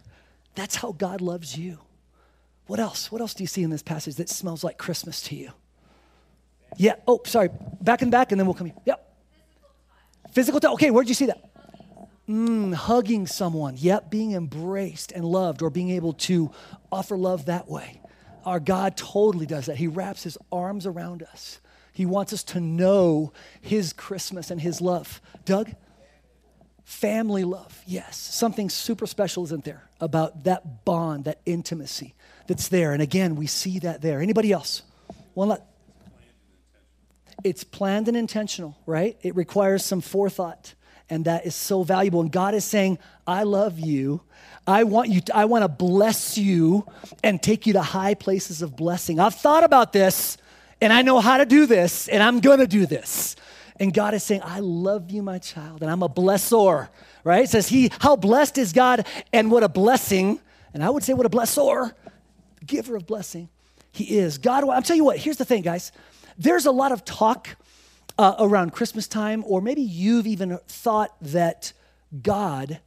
That's 0.55 0.75
how 0.75 0.93
God 0.93 1.21
loves 1.21 1.57
you. 1.57 1.79
What 2.67 2.79
else? 2.79 3.11
What 3.11 3.21
else 3.21 3.33
do 3.33 3.43
you 3.43 3.47
see 3.47 3.63
in 3.63 3.69
this 3.69 3.83
passage 3.83 4.15
that 4.15 4.29
smells 4.29 4.63
like 4.63 4.77
Christmas 4.77 5.21
to 5.23 5.35
you? 5.35 5.51
Yeah. 6.77 6.95
Oh, 7.07 7.21
sorry. 7.25 7.49
Back 7.81 8.01
and 8.01 8.11
back, 8.11 8.31
and 8.31 8.39
then 8.39 8.47
we'll 8.47 8.53
come. 8.53 8.71
Yep. 8.85 9.13
Physical 10.31 10.59
touch. 10.59 10.71
Okay, 10.73 10.89
where'd 10.89 11.09
you 11.09 11.13
see 11.13 11.25
that? 11.25 11.50
Mm, 12.31 12.73
hugging 12.73 13.27
someone. 13.27 13.75
Yep, 13.77 14.09
being 14.09 14.31
embraced 14.31 15.11
and 15.11 15.25
loved, 15.25 15.61
or 15.61 15.69
being 15.69 15.89
able 15.89 16.13
to 16.13 16.51
offer 16.89 17.17
love 17.17 17.45
that 17.45 17.67
way. 17.67 18.01
Our 18.45 18.61
God 18.61 18.95
totally 18.95 19.45
does 19.45 19.65
that. 19.65 19.75
He 19.75 19.87
wraps 19.87 20.23
his 20.23 20.37
arms 20.49 20.85
around 20.85 21.23
us. 21.23 21.59
He 21.91 22.05
wants 22.05 22.31
us 22.31 22.43
to 22.45 22.61
know 22.61 23.33
his 23.59 23.91
Christmas 23.91 24.49
and 24.49 24.61
his 24.61 24.79
love. 24.79 25.21
Doug? 25.43 25.71
Family 26.85 27.43
love. 27.43 27.81
Yes. 27.85 28.17
Something 28.17 28.69
super 28.69 29.07
special 29.07 29.43
isn't 29.43 29.65
there 29.65 29.89
about 29.99 30.45
that 30.45 30.85
bond, 30.85 31.25
that 31.25 31.41
intimacy 31.45 32.15
that's 32.47 32.69
there. 32.69 32.93
And 32.93 33.01
again, 33.01 33.35
we 33.35 33.45
see 33.45 33.79
that 33.79 34.01
there. 34.01 34.21
Anybody 34.21 34.53
else? 34.53 34.83
One 35.33 35.49
let 35.49 35.65
it's 37.43 37.63
planned 37.63 38.07
and 38.07 38.15
intentional, 38.15 38.77
right? 38.85 39.17
It 39.21 39.35
requires 39.35 39.83
some 39.83 39.99
forethought, 39.99 40.75
and 41.11 41.25
that 41.25 41.45
is 41.45 41.53
so 41.53 41.83
valuable. 41.83 42.21
And 42.21 42.31
God 42.31 42.55
is 42.55 42.63
saying, 42.63 42.97
I 43.27 43.43
love 43.43 43.77
you. 43.77 44.21
I 44.65 44.85
want 44.85 45.09
you 45.09 45.19
to, 45.21 45.35
I 45.35 45.45
want 45.45 45.63
to 45.63 45.67
bless 45.67 46.37
you 46.37 46.87
and 47.21 47.43
take 47.43 47.67
you 47.67 47.73
to 47.73 47.81
high 47.81 48.13
places 48.13 48.61
of 48.61 48.77
blessing. 48.77 49.19
I've 49.19 49.35
thought 49.35 49.65
about 49.65 49.91
this 49.91 50.37
and 50.79 50.93
I 50.93 51.01
know 51.01 51.19
how 51.19 51.37
to 51.37 51.45
do 51.45 51.65
this 51.65 52.07
and 52.07 52.23
I'm 52.23 52.39
going 52.39 52.59
to 52.59 52.67
do 52.67 52.85
this. 52.85 53.35
And 53.77 53.93
God 53.93 54.13
is 54.13 54.23
saying, 54.23 54.41
I 54.43 54.59
love 54.61 55.11
you, 55.11 55.21
my 55.21 55.37
child, 55.37 55.81
and 55.81 55.91
I'm 55.91 56.01
a 56.01 56.09
blessor, 56.09 56.87
right? 57.25 57.43
It 57.43 57.49
says 57.49 57.67
he, 57.67 57.91
how 57.99 58.15
blessed 58.15 58.57
is 58.57 58.71
God 58.71 59.05
and 59.33 59.51
what 59.51 59.63
a 59.63 59.69
blessing. 59.69 60.39
And 60.73 60.81
I 60.81 60.89
would 60.89 61.03
say 61.03 61.13
what 61.13 61.25
a 61.25 61.29
blessor, 61.29 61.91
giver 62.65 62.95
of 62.95 63.05
blessing 63.05 63.49
he 63.91 64.17
is. 64.17 64.37
God, 64.37 64.63
I'm 64.69 64.83
telling 64.83 64.99
you 64.99 65.05
what, 65.05 65.17
here's 65.17 65.37
the 65.37 65.45
thing, 65.45 65.61
guys. 65.61 65.91
There's 66.37 66.67
a 66.67 66.71
lot 66.71 66.93
of 66.93 67.03
talk 67.03 67.49
uh, 68.21 68.35
around 68.37 68.71
Christmas 68.71 69.07
time, 69.07 69.43
or 69.47 69.61
maybe 69.61 69.81
you've 69.81 70.27
even 70.27 70.59
thought 70.67 71.15
that 71.21 71.73
God 72.21 72.79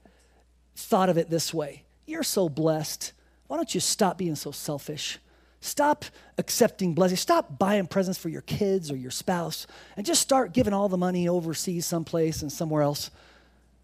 thought 0.76 1.09
of 1.09 1.19
it 1.19 1.29
this 1.29 1.53
way 1.53 1.83
You're 2.07 2.23
so 2.23 2.49
blessed. 2.49 3.12
Why 3.49 3.57
don't 3.57 3.75
you 3.75 3.81
stop 3.81 4.17
being 4.17 4.37
so 4.37 4.53
selfish? 4.53 5.19
Stop 5.61 6.05
accepting 6.38 6.95
blessings. 6.95 7.21
Stop 7.21 7.59
buying 7.59 7.87
presents 7.87 8.19
for 8.19 8.29
your 8.29 8.43
kids 8.43 8.91
or 8.91 8.97
your 8.97 9.11
spouse 9.11 9.67
and 9.97 10.07
just 10.07 10.23
start 10.23 10.53
giving 10.53 10.73
all 10.73 10.88
the 10.88 10.97
money 10.97 11.26
overseas 11.26 11.85
someplace 11.85 12.43
and 12.43 12.53
somewhere 12.53 12.83
else. 12.83 13.11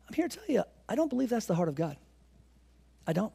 I'm 0.06 0.14
here 0.14 0.28
to 0.28 0.36
tell 0.36 0.46
you, 0.54 0.62
I 0.88 0.94
don't 0.94 1.08
believe 1.08 1.30
that's 1.30 1.46
the 1.46 1.54
heart 1.54 1.68
of 1.68 1.74
God. 1.74 1.96
I 3.06 3.12
don't. 3.12 3.32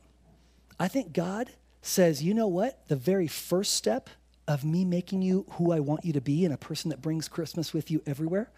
I 0.79 0.88
think 0.88 1.12
God 1.12 1.50
says, 1.81 2.24
you 2.24 2.34
know 2.34 2.48
what? 2.48 2.88
The 2.88 2.95
very 2.95 3.27
first 3.27 3.74
step 3.74 4.10
of 4.47 4.63
me 4.63 4.85
making 4.85 5.21
you 5.21 5.45
who 5.51 5.71
I 5.71 5.79
want 5.79 6.05
you 6.05 6.13
to 6.13 6.21
be 6.21 6.45
and 6.45 6.53
a 6.53 6.57
person 6.57 6.89
that 6.89 7.01
brings 7.01 7.27
Christmas 7.27 7.73
with 7.73 7.89
you 7.89 8.01
everywhere 8.05 8.49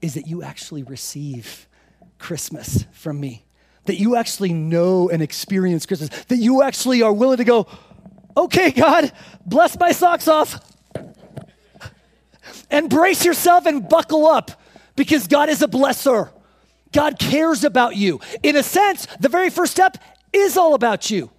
is 0.00 0.14
that 0.14 0.26
you 0.26 0.42
actually 0.42 0.82
receive 0.82 1.68
Christmas 2.18 2.84
from 2.92 3.20
me. 3.20 3.44
That 3.86 3.96
you 3.96 4.16
actually 4.16 4.52
know 4.52 5.08
and 5.08 5.22
experience 5.22 5.86
Christmas. 5.86 6.10
That 6.24 6.36
you 6.36 6.62
actually 6.62 7.02
are 7.02 7.12
willing 7.12 7.38
to 7.38 7.44
go, 7.44 7.66
okay, 8.36 8.70
God, 8.70 9.12
bless 9.46 9.78
my 9.78 9.92
socks 9.92 10.28
off. 10.28 10.60
and 12.70 12.88
brace 12.88 13.24
yourself 13.24 13.66
and 13.66 13.88
buckle 13.88 14.26
up 14.26 14.50
because 14.96 15.26
God 15.26 15.48
is 15.48 15.62
a 15.62 15.68
blesser. 15.68 16.30
God 16.92 17.18
cares 17.18 17.64
about 17.64 17.96
you. 17.96 18.20
In 18.42 18.56
a 18.56 18.62
sense, 18.62 19.06
the 19.20 19.28
very 19.28 19.50
first 19.50 19.72
step 19.72 19.96
is 20.32 20.56
all 20.56 20.74
about 20.74 21.10
you. 21.10 21.30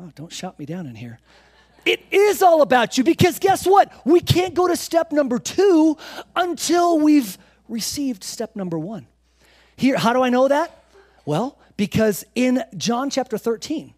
Oh, 0.00 0.10
don't 0.14 0.32
shout 0.32 0.58
me 0.58 0.64
down 0.64 0.86
in 0.86 0.94
here. 0.94 1.18
It 1.84 2.00
is 2.10 2.42
all 2.42 2.62
about 2.62 2.96
you 2.96 3.04
because 3.04 3.38
guess 3.38 3.66
what? 3.66 3.92
We 4.06 4.20
can't 4.20 4.54
go 4.54 4.66
to 4.66 4.76
step 4.76 5.12
number 5.12 5.38
two 5.38 5.96
until 6.34 6.98
we've 6.98 7.36
received 7.68 8.24
step 8.24 8.56
number 8.56 8.78
one. 8.78 9.06
Here, 9.76 9.96
how 9.96 10.12
do 10.12 10.22
I 10.22 10.30
know 10.30 10.48
that? 10.48 10.84
Well, 11.26 11.58
because 11.76 12.24
in 12.34 12.62
John 12.76 13.10
chapter 13.10 13.36
13, 13.38 13.94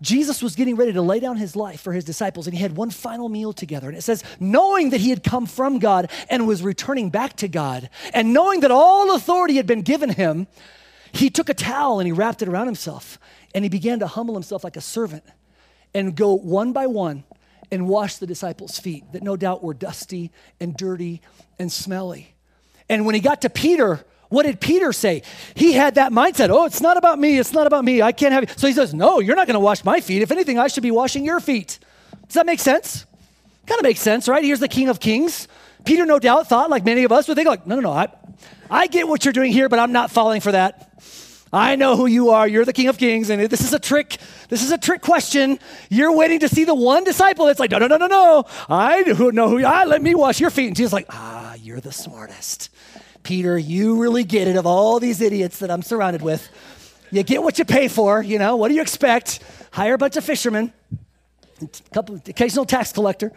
Jesus 0.00 0.42
was 0.42 0.54
getting 0.56 0.76
ready 0.76 0.92
to 0.92 1.02
lay 1.02 1.20
down 1.20 1.36
his 1.36 1.56
life 1.56 1.80
for 1.80 1.92
his 1.92 2.04
disciples, 2.04 2.46
and 2.46 2.54
he 2.54 2.62
had 2.62 2.76
one 2.76 2.90
final 2.90 3.28
meal 3.28 3.52
together. 3.52 3.88
And 3.88 3.96
it 3.96 4.02
says, 4.02 4.22
knowing 4.38 4.90
that 4.90 5.00
he 5.00 5.10
had 5.10 5.22
come 5.22 5.46
from 5.46 5.78
God 5.78 6.10
and 6.28 6.46
was 6.46 6.62
returning 6.62 7.10
back 7.10 7.36
to 7.36 7.48
God, 7.48 7.88
and 8.12 8.32
knowing 8.32 8.60
that 8.60 8.70
all 8.70 9.14
authority 9.14 9.54
had 9.54 9.66
been 9.66 9.82
given 9.82 10.10
him, 10.10 10.46
he 11.12 11.30
took 11.30 11.48
a 11.48 11.54
towel 11.54 12.00
and 12.00 12.06
he 12.06 12.12
wrapped 12.12 12.42
it 12.42 12.48
around 12.48 12.66
himself, 12.66 13.18
and 13.54 13.64
he 13.64 13.68
began 13.68 14.00
to 14.00 14.06
humble 14.06 14.34
himself 14.34 14.64
like 14.64 14.76
a 14.76 14.80
servant 14.80 15.24
and 15.94 16.16
go 16.16 16.34
one 16.34 16.72
by 16.72 16.86
one 16.86 17.24
and 17.70 17.88
wash 17.88 18.16
the 18.16 18.26
disciples' 18.26 18.78
feet 18.78 19.04
that 19.12 19.22
no 19.22 19.36
doubt 19.36 19.62
were 19.62 19.74
dusty 19.74 20.30
and 20.60 20.76
dirty 20.76 21.20
and 21.58 21.72
smelly. 21.72 22.34
And 22.88 23.06
when 23.06 23.14
he 23.14 23.20
got 23.20 23.42
to 23.42 23.50
Peter, 23.50 24.04
what 24.28 24.44
did 24.44 24.60
Peter 24.60 24.92
say? 24.92 25.22
He 25.54 25.72
had 25.72 25.94
that 25.94 26.12
mindset 26.12 26.50
oh, 26.50 26.64
it's 26.66 26.80
not 26.80 26.96
about 26.96 27.18
me, 27.18 27.38
it's 27.38 27.52
not 27.52 27.66
about 27.66 27.84
me, 27.84 28.02
I 28.02 28.12
can't 28.12 28.32
have 28.32 28.42
it. 28.42 28.58
So 28.58 28.66
he 28.66 28.72
says, 28.72 28.92
no, 28.92 29.20
you're 29.20 29.36
not 29.36 29.46
gonna 29.46 29.60
wash 29.60 29.84
my 29.84 30.00
feet. 30.00 30.22
If 30.22 30.30
anything, 30.30 30.58
I 30.58 30.68
should 30.68 30.82
be 30.82 30.90
washing 30.90 31.24
your 31.24 31.40
feet. 31.40 31.78
Does 32.26 32.34
that 32.34 32.46
make 32.46 32.60
sense? 32.60 33.06
Kind 33.66 33.78
of 33.78 33.84
makes 33.84 34.00
sense, 34.00 34.28
right? 34.28 34.44
Here's 34.44 34.60
the 34.60 34.68
King 34.68 34.88
of 34.88 35.00
Kings. 35.00 35.48
Peter, 35.84 36.06
no 36.06 36.18
doubt, 36.18 36.48
thought, 36.48 36.70
like 36.70 36.84
many 36.84 37.04
of 37.04 37.12
us 37.12 37.28
would 37.28 37.36
think, 37.36 37.48
like, 37.48 37.66
no, 37.66 37.76
no, 37.76 37.82
no, 37.82 37.92
I, 37.92 38.08
I 38.70 38.86
get 38.86 39.06
what 39.06 39.24
you're 39.24 39.32
doing 39.32 39.52
here, 39.52 39.68
but 39.68 39.78
I'm 39.78 39.92
not 39.92 40.10
falling 40.10 40.40
for 40.40 40.52
that. 40.52 40.90
I 41.54 41.76
know 41.76 41.96
who 41.96 42.06
you 42.06 42.30
are. 42.30 42.48
You're 42.48 42.64
the 42.64 42.72
King 42.72 42.88
of 42.88 42.98
Kings, 42.98 43.30
and 43.30 43.40
this 43.42 43.60
is 43.60 43.72
a 43.72 43.78
trick. 43.78 44.18
This 44.48 44.64
is 44.64 44.72
a 44.72 44.78
trick 44.78 45.02
question. 45.02 45.60
You're 45.88 46.10
waiting 46.10 46.40
to 46.40 46.48
see 46.48 46.64
the 46.64 46.74
one 46.74 47.04
disciple 47.04 47.46
that's 47.46 47.60
like, 47.60 47.70
no, 47.70 47.78
no, 47.78 47.86
no, 47.86 47.96
no, 47.96 48.08
no. 48.08 48.44
I 48.68 49.02
know 49.02 49.48
who 49.48 49.58
you 49.58 49.66
are. 49.66 49.86
Let 49.86 50.02
me 50.02 50.16
wash 50.16 50.40
your 50.40 50.50
feet. 50.50 50.66
And 50.66 50.76
Jesus 50.76 50.92
like, 50.92 51.06
ah, 51.10 51.54
you're 51.54 51.80
the 51.80 51.92
smartest. 51.92 52.70
Peter, 53.22 53.56
you 53.56 54.02
really 54.02 54.24
get 54.24 54.48
it 54.48 54.56
of 54.56 54.66
all 54.66 54.98
these 54.98 55.20
idiots 55.20 55.60
that 55.60 55.70
I'm 55.70 55.82
surrounded 55.82 56.22
with. 56.22 56.48
You 57.12 57.22
get 57.22 57.40
what 57.40 57.56
you 57.56 57.64
pay 57.64 57.86
for, 57.86 58.20
you 58.20 58.40
know. 58.40 58.56
What 58.56 58.66
do 58.66 58.74
you 58.74 58.82
expect? 58.82 59.38
Hire 59.70 59.94
a 59.94 59.98
bunch 59.98 60.16
of 60.16 60.24
fishermen, 60.24 60.72
a 61.62 61.68
couple 61.94 62.16
occasional 62.16 62.64
tax 62.64 62.92
collector. 62.92 63.30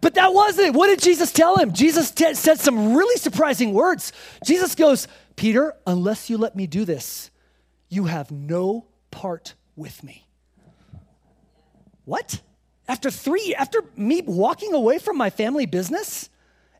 But 0.00 0.14
that 0.14 0.32
wasn't. 0.32 0.74
What 0.74 0.88
did 0.88 1.00
Jesus 1.00 1.32
tell 1.32 1.56
him? 1.56 1.72
Jesus 1.72 2.10
t- 2.10 2.34
said 2.34 2.60
some 2.60 2.94
really 2.94 3.16
surprising 3.16 3.72
words. 3.72 4.12
Jesus 4.44 4.74
goes, 4.74 5.08
Peter, 5.36 5.74
unless 5.86 6.30
you 6.30 6.38
let 6.38 6.54
me 6.54 6.66
do 6.66 6.84
this, 6.84 7.30
you 7.88 8.04
have 8.04 8.30
no 8.30 8.86
part 9.10 9.54
with 9.74 10.02
me. 10.02 10.26
What? 12.04 12.40
After 12.88 13.10
three, 13.10 13.54
after 13.54 13.82
me 13.96 14.22
walking 14.22 14.74
away 14.74 14.98
from 14.98 15.16
my 15.16 15.30
family 15.30 15.66
business, 15.66 16.30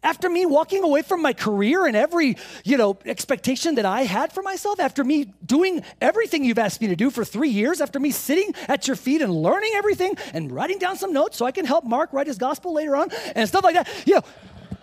after 0.06 0.30
me 0.30 0.46
walking 0.46 0.84
away 0.84 1.02
from 1.02 1.20
my 1.20 1.32
career 1.32 1.84
and 1.84 1.96
every, 1.96 2.36
you 2.64 2.76
know, 2.76 2.96
expectation 3.04 3.74
that 3.74 3.84
I 3.84 4.02
had 4.02 4.32
for 4.32 4.40
myself, 4.40 4.78
after 4.78 5.02
me 5.02 5.32
doing 5.44 5.82
everything 6.00 6.44
you've 6.44 6.60
asked 6.60 6.80
me 6.80 6.86
to 6.86 6.96
do 6.96 7.10
for 7.10 7.24
three 7.24 7.48
years, 7.48 7.80
after 7.80 7.98
me 7.98 8.12
sitting 8.12 8.54
at 8.68 8.86
your 8.86 8.94
feet 8.94 9.20
and 9.20 9.32
learning 9.34 9.72
everything 9.74 10.16
and 10.32 10.52
writing 10.52 10.78
down 10.78 10.96
some 10.96 11.12
notes 11.12 11.36
so 11.36 11.44
I 11.44 11.50
can 11.50 11.66
help 11.66 11.84
Mark 11.84 12.12
write 12.12 12.28
his 12.28 12.38
gospel 12.38 12.72
later 12.72 12.94
on 12.94 13.08
and 13.34 13.48
stuff 13.48 13.64
like 13.64 13.74
that, 13.74 13.88
you 14.06 14.14
know, 14.14 14.22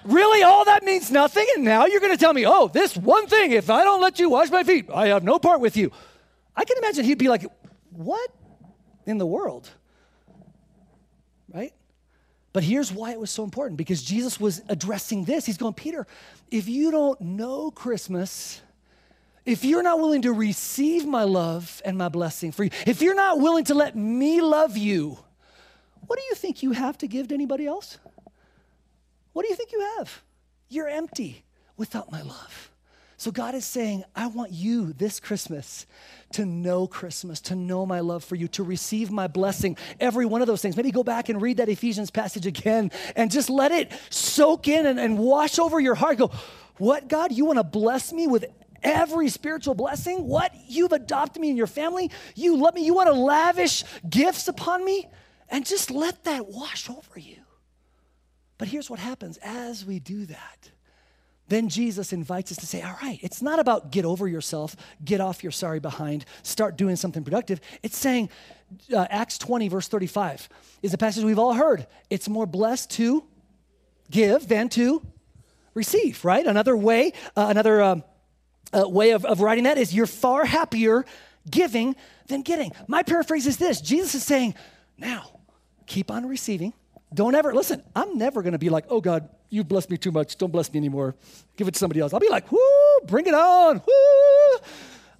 Really, 0.05 0.43
all 0.43 0.65
that 0.65 0.83
means 0.83 1.09
nothing? 1.11 1.45
And 1.55 1.63
now 1.63 1.85
you're 1.85 2.01
going 2.01 2.11
to 2.11 2.17
tell 2.17 2.33
me, 2.33 2.45
oh, 2.45 2.67
this 2.67 2.97
one 2.97 3.25
thing, 3.27 3.53
if 3.53 3.69
I 3.69 3.85
don't 3.85 4.01
let 4.01 4.19
you 4.19 4.29
wash 4.29 4.51
my 4.51 4.63
feet, 4.65 4.89
I 4.93 5.07
have 5.07 5.23
no 5.23 5.39
part 5.39 5.61
with 5.61 5.77
you. 5.77 5.93
I 6.57 6.65
can 6.65 6.77
imagine 6.77 7.05
he'd 7.05 7.17
be 7.17 7.29
like, 7.29 7.45
what 7.91 8.29
in 9.05 9.17
the 9.17 9.25
world? 9.25 9.69
But 12.53 12.63
here's 12.63 12.91
why 12.91 13.11
it 13.11 13.19
was 13.19 13.31
so 13.31 13.43
important 13.43 13.77
because 13.77 14.03
Jesus 14.03 14.39
was 14.39 14.61
addressing 14.69 15.25
this. 15.25 15.45
He's 15.45 15.57
going, 15.57 15.73
Peter, 15.73 16.05
if 16.51 16.69
you 16.69 16.91
don't 16.91 17.19
know 17.19 17.71
Christmas, 17.71 18.61
if 19.43 19.65
you're 19.65 19.83
not 19.83 19.99
willing 19.99 20.21
to 20.21 20.31
receive 20.31 21.05
my 21.05 21.23
love 21.23 21.81
and 21.83 21.97
my 21.97 22.09
blessing 22.09 22.51
for 22.51 22.63
you, 22.63 22.69
if 22.85 23.01
you're 23.01 23.15
not 23.15 23.39
willing 23.39 23.65
to 23.65 23.73
let 23.73 23.95
me 23.95 24.39
love 24.39 24.77
you, 24.77 25.17
what 26.05 26.19
do 26.19 26.25
you 26.29 26.35
think 26.35 26.61
you 26.61 26.71
have 26.73 26.97
to 26.99 27.07
give 27.07 27.29
to 27.29 27.33
anybody 27.33 27.65
else? 27.65 27.97
What 29.33 29.43
do 29.43 29.49
you 29.49 29.55
think 29.55 29.71
you 29.71 29.81
have? 29.97 30.21
You're 30.69 30.87
empty 30.87 31.43
without 31.75 32.11
my 32.11 32.21
love. 32.21 32.69
So 33.23 33.31
God 33.31 33.55
is 33.55 33.63
saying, 33.63 34.03
I 34.13 34.27
want 34.27 34.51
you 34.51 34.91
this 34.91 35.21
Christmas 35.21 35.85
to 36.33 36.45
know 36.45 36.87
Christmas, 36.87 37.39
to 37.43 37.55
know 37.55 37.85
my 37.85 38.01
love 38.01 38.21
for 38.21 38.35
you, 38.35 38.49
to 38.49 38.63
receive 38.63 39.11
my 39.11 39.27
blessing, 39.27 39.77
every 39.97 40.25
one 40.25 40.41
of 40.41 40.47
those 40.47 40.61
things. 40.61 40.75
Maybe 40.75 40.91
go 40.91 41.05
back 41.05 41.29
and 41.29 41.41
read 41.41 41.55
that 41.55 41.69
Ephesians 41.69 42.11
passage 42.11 42.45
again 42.45 42.91
and 43.15 43.31
just 43.31 43.49
let 43.49 43.71
it 43.71 43.93
soak 44.09 44.67
in 44.67 44.85
and, 44.85 44.99
and 44.99 45.17
wash 45.17 45.57
over 45.57 45.79
your 45.79 45.95
heart. 45.95 46.17
Go, 46.17 46.31
what, 46.79 47.07
God? 47.07 47.31
You 47.31 47.45
want 47.45 47.59
to 47.59 47.63
bless 47.63 48.11
me 48.11 48.27
with 48.27 48.43
every 48.83 49.29
spiritual 49.29 49.73
blessing? 49.73 50.27
What? 50.27 50.53
You've 50.67 50.91
adopted 50.91 51.41
me 51.41 51.49
in 51.49 51.55
your 51.55 51.65
family? 51.65 52.11
You 52.35 52.57
love 52.57 52.73
me? 52.73 52.83
You 52.83 52.93
want 52.93 53.07
to 53.07 53.15
lavish 53.15 53.85
gifts 54.09 54.49
upon 54.49 54.83
me? 54.83 55.07
And 55.47 55.65
just 55.65 55.91
let 55.91 56.25
that 56.25 56.49
wash 56.49 56.89
over 56.89 57.17
you. 57.17 57.37
But 58.57 58.67
here's 58.67 58.89
what 58.89 58.99
happens 58.99 59.37
as 59.37 59.85
we 59.85 59.99
do 59.99 60.25
that 60.25 60.72
then 61.53 61.69
Jesus 61.69 62.13
invites 62.13 62.51
us 62.51 62.57
to 62.57 62.65
say, 62.65 62.81
all 62.81 62.95
right, 63.01 63.19
it's 63.21 63.41
not 63.41 63.59
about 63.59 63.91
get 63.91 64.05
over 64.05 64.27
yourself, 64.27 64.75
get 65.03 65.21
off 65.21 65.43
your 65.43 65.51
sorry 65.51 65.79
behind, 65.79 66.25
start 66.41 66.77
doing 66.77 66.95
something 66.95 67.23
productive. 67.23 67.61
It's 67.81 67.97
saying, 67.97 68.29
uh, 68.93 69.05
Acts 69.09 69.37
20, 69.37 69.67
verse 69.67 69.87
35, 69.87 70.49
is 70.81 70.93
a 70.93 70.97
passage 70.97 71.23
we've 71.23 71.39
all 71.39 71.53
heard. 71.53 71.85
It's 72.09 72.27
more 72.27 72.45
blessed 72.45 72.91
to 72.91 73.23
give 74.09 74.47
than 74.47 74.69
to 74.69 75.05
receive, 75.73 76.23
right? 76.25 76.45
Another 76.45 76.75
way, 76.75 77.13
uh, 77.35 77.47
another 77.49 77.81
um, 77.81 78.03
uh, 78.73 78.87
way 78.87 79.11
of, 79.11 79.25
of 79.25 79.41
writing 79.41 79.65
that 79.65 79.77
is 79.77 79.93
you're 79.93 80.07
far 80.07 80.45
happier 80.45 81.05
giving 81.49 81.95
than 82.27 82.41
getting. 82.41 82.71
My 82.87 83.03
paraphrase 83.03 83.47
is 83.47 83.57
this 83.57 83.81
Jesus 83.81 84.15
is 84.15 84.23
saying, 84.23 84.55
now 84.97 85.39
keep 85.85 86.09
on 86.09 86.25
receiving. 86.27 86.73
Don't 87.13 87.35
ever, 87.35 87.53
listen, 87.53 87.83
I'm 87.95 88.17
never 88.17 88.41
going 88.41 88.53
to 88.53 88.59
be 88.59 88.69
like, 88.69 88.85
oh 88.89 89.01
God, 89.01 89.29
you've 89.53 89.67
blessed 89.67 89.89
me 89.91 89.97
too 89.97 90.11
much. 90.11 90.37
Don't 90.37 90.51
bless 90.51 90.73
me 90.73 90.79
anymore. 90.79 91.15
Give 91.55 91.67
it 91.67 91.75
to 91.75 91.79
somebody 91.79 91.99
else. 91.99 92.11
I'll 92.11 92.19
be 92.19 92.29
like, 92.29 92.51
whoo, 92.51 92.59
bring 93.05 93.27
it 93.27 93.35
on. 93.35 93.81
Whoo. 93.85 94.59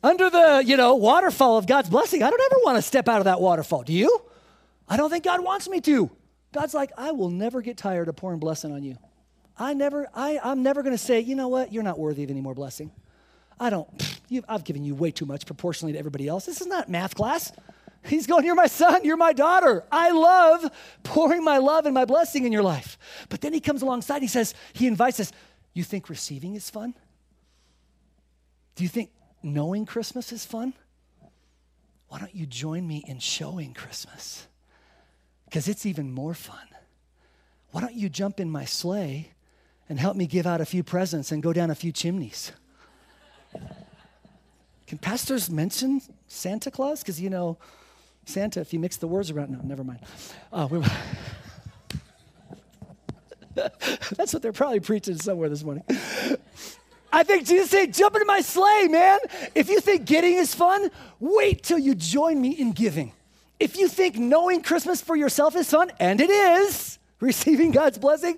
Under 0.02 0.30
the, 0.30 0.64
you 0.66 0.76
know, 0.76 0.96
waterfall 0.96 1.58
of 1.58 1.68
God's 1.68 1.90
blessing. 1.90 2.24
I 2.24 2.30
don't 2.30 2.42
ever 2.42 2.60
want 2.64 2.78
to 2.78 2.82
step 2.82 3.08
out 3.08 3.20
of 3.20 3.26
that 3.26 3.40
waterfall. 3.40 3.84
Do 3.84 3.94
you? 3.94 4.22
I 4.90 4.98
don't 4.98 5.10
think 5.10 5.24
God 5.24 5.44
wants 5.44 5.70
me 5.70 5.80
to. 5.82 6.10
God's 6.52 6.74
like, 6.74 6.92
I 6.98 7.12
will 7.12 7.30
never 7.30 7.62
get 7.62 7.78
tired 7.78 8.08
of 8.10 8.16
pouring 8.16 8.40
blessing 8.40 8.72
on 8.72 8.84
you. 8.84 8.98
I 9.58 9.76
never, 9.76 10.08
I, 10.16 10.40
I'm 10.44 10.64
never 10.64 10.82
going 10.82 10.96
to 10.96 11.02
say, 11.02 11.20
you 11.20 11.36
know 11.36 11.48
what, 11.48 11.72
you're 11.72 11.84
not 11.84 12.00
worthy 12.00 12.24
of 12.24 12.32
any 12.32 12.42
more 12.42 12.56
blessing. 12.56 12.92
I 13.60 13.70
don't, 13.70 13.88
I've 14.50 14.64
given 14.64 14.84
you 14.84 14.96
way 14.96 15.12
too 15.12 15.26
much 15.26 15.46
proportionally 15.46 15.94
to 15.94 16.00
everybody 16.00 16.28
else. 16.28 16.46
This 16.48 16.60
is 16.60 16.68
not 16.68 16.90
math 16.90 17.14
class. 17.16 17.52
He's 18.06 18.28
going, 18.28 18.46
You're 18.46 18.56
my 18.56 18.68
son, 18.68 19.04
you're 19.04 19.18
my 19.18 19.34
daughter. 19.34 19.84
I 19.92 20.12
love 20.12 20.70
pouring 21.04 21.44
my 21.44 21.58
love 21.58 21.86
and 21.86 21.94
my 21.94 22.06
blessing 22.06 22.46
in 22.46 22.52
your 22.52 22.64
life. 22.64 22.98
But 23.30 23.42
then 23.42 23.54
he 23.54 23.60
comes 23.60 23.82
alongside, 23.82 24.22
he 24.22 24.28
says, 24.28 24.54
He 24.74 24.88
invites 24.88 25.20
us, 25.20 25.32
You 25.74 25.84
think 25.84 26.10
receiving 26.10 26.56
is 26.56 26.70
fun? 26.70 26.94
Do 28.76 28.84
you 28.84 28.90
think 28.90 29.12
knowing 29.42 29.86
Christmas 29.86 30.32
is 30.32 30.46
fun? 30.46 30.74
Why 32.08 32.20
don't 32.20 32.36
you 32.36 32.46
join 32.46 32.88
me 32.88 33.04
in 33.08 33.20
showing 33.20 33.74
Christmas? 33.74 34.48
Because 35.46 35.68
it's 35.68 35.86
even 35.86 36.12
more 36.12 36.34
fun. 36.34 36.68
Why 37.72 37.82
don't 37.82 37.96
you 37.96 38.10
jump 38.10 38.40
in 38.40 38.50
my 38.50 38.66
sleigh 38.66 39.32
and 39.90 40.00
help 40.00 40.16
me 40.16 40.28
give 40.28 40.46
out 40.46 40.62
a 40.62 40.66
few 40.66 40.84
presents 40.84 41.32
and 41.32 41.42
go 41.42 41.54
down 41.54 41.72
a 41.72 41.76
few 41.76 41.92
chimneys? 41.92 42.52
Can 44.88 44.98
pastors 45.00 45.50
mention 45.50 46.02
Santa 46.28 46.70
Claus? 46.70 47.02
Because, 47.02 47.20
you 47.20 47.30
know, 47.30 47.58
Santa, 48.26 48.62
if 48.62 48.74
you 48.74 48.80
mix 48.80 48.98
the 48.98 49.08
words 49.08 49.32
around, 49.32 49.52
no, 49.52 49.60
never 49.64 49.84
mind. 49.84 50.00
Uh, 50.52 50.68
we, 50.70 50.80
that's 54.16 54.34
what 54.34 54.42
they're 54.42 54.52
probably 54.54 54.80
preaching 54.80 55.18
somewhere 55.18 55.50
this 55.50 55.64
morning. 55.64 55.84
I 57.12 57.24
think 57.24 57.46
Jesus 57.46 57.70
said, 57.70 57.94
jump 57.94 58.16
into 58.16 58.26
my 58.26 58.42
sleigh, 58.42 58.88
man. 58.90 59.20
If 59.54 59.70
you 59.70 59.80
think 59.80 60.06
getting 60.06 60.34
is 60.34 60.56
fun, 60.56 60.90
wait 61.20 61.62
till 61.62 61.78
you 61.78 61.94
join 61.94 62.42
me 62.42 62.50
in 62.52 62.72
giving. 62.72 63.14
If 63.60 63.78
you 63.78 63.88
think 63.88 64.18
knowing 64.18 64.64
Christmas 64.64 65.00
for 65.00 65.16
yourself 65.16 65.56
is 65.56 65.70
fun, 65.70 65.92
and 66.00 66.20
it 66.20 66.32
is, 66.32 66.98
receiving 67.20 67.72
God's 67.72 68.00
blessing, 68.00 68.38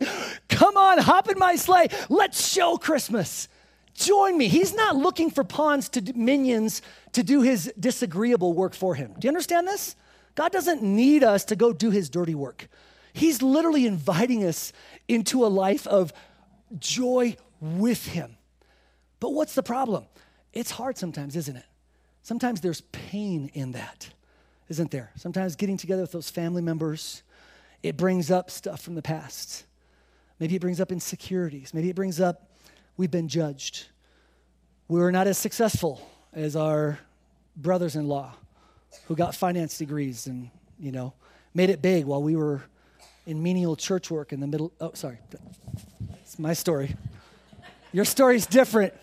come 0.50 0.76
on, 0.76 0.98
hop 0.98 1.30
in 1.30 1.40
my 1.40 1.56
sleigh. 1.56 1.88
Let's 2.10 2.46
show 2.52 2.78
Christmas. 2.78 3.48
Join 3.96 4.38
me. 4.38 4.50
He's 4.50 4.74
not 4.74 4.98
looking 4.98 5.32
for 5.32 5.44
pawns 5.44 5.90
to 5.90 6.14
minions 6.14 6.82
to 7.14 7.24
do 7.24 7.42
his 7.42 7.74
disagreeable 7.80 8.54
work 8.54 8.74
for 8.74 8.94
him. 8.94 9.14
Do 9.18 9.26
you 9.26 9.30
understand 9.30 9.68
this? 9.68 9.96
God 10.36 10.52
doesn't 10.52 10.84
need 10.84 11.24
us 11.24 11.46
to 11.46 11.56
go 11.56 11.72
do 11.72 11.92
his 11.92 12.10
dirty 12.10 12.36
work. 12.36 12.68
He's 13.14 13.42
literally 13.42 13.86
inviting 13.86 14.44
us 14.44 14.74
into 15.08 15.46
a 15.46 15.48
life 15.48 15.88
of 15.88 16.12
joy 16.78 17.38
with 17.62 18.08
him. 18.08 18.36
But 19.22 19.32
what's 19.32 19.56
the 19.56 19.64
problem? 19.64 20.06
It's 20.52 20.72
hard 20.72 20.98
sometimes, 20.98 21.38
isn't 21.38 21.56
it? 21.56 21.66
Sometimes 22.22 22.60
there's 22.60 22.82
pain 22.82 23.50
in 23.54 23.72
that, 23.72 24.10
isn't 24.68 24.92
there? 24.92 25.12
Sometimes 25.16 25.56
getting 25.56 25.78
together 25.78 26.02
with 26.02 26.12
those 26.12 26.30
family 26.30 26.62
members, 26.62 27.24
it 27.82 27.96
brings 27.96 28.30
up 28.30 28.52
stuff 28.52 28.82
from 28.82 28.96
the 28.96 29.02
past. 29.02 29.66
Maybe 30.38 30.56
it 30.56 30.62
brings 30.62 30.82
up 30.82 30.92
insecurities. 30.92 31.74
Maybe 31.74 31.90
it 31.90 31.96
brings 31.96 32.20
up 32.20 32.50
we've 32.98 33.12
been 33.12 33.28
judged. 33.28 33.88
We 34.88 35.00
were 35.00 35.12
not 35.12 35.28
as 35.28 35.38
successful 35.38 36.08
as 36.34 36.56
our 36.56 37.00
brothers 37.56 37.96
in 37.96 38.08
law 38.08 38.36
who 39.08 39.16
got 39.16 39.36
finance 39.36 39.78
degrees 39.78 40.28
and, 40.28 40.50
you 40.80 40.92
know, 40.92 41.14
made 41.54 41.70
it 41.70 41.82
big 41.82 42.06
while 42.06 42.22
we 42.22 42.36
were 42.36 42.64
in 43.26 43.42
menial 43.42 43.76
church 43.76 44.12
work 44.12 44.32
in 44.32 44.40
the 44.40 44.48
middle. 44.48 44.72
Oh, 44.80 44.92
sorry. 44.94 45.18
It's 46.22 46.38
my 46.40 46.54
story. 46.54 46.96
Your 47.92 48.06
story's 48.06 48.46
different. 48.46 48.94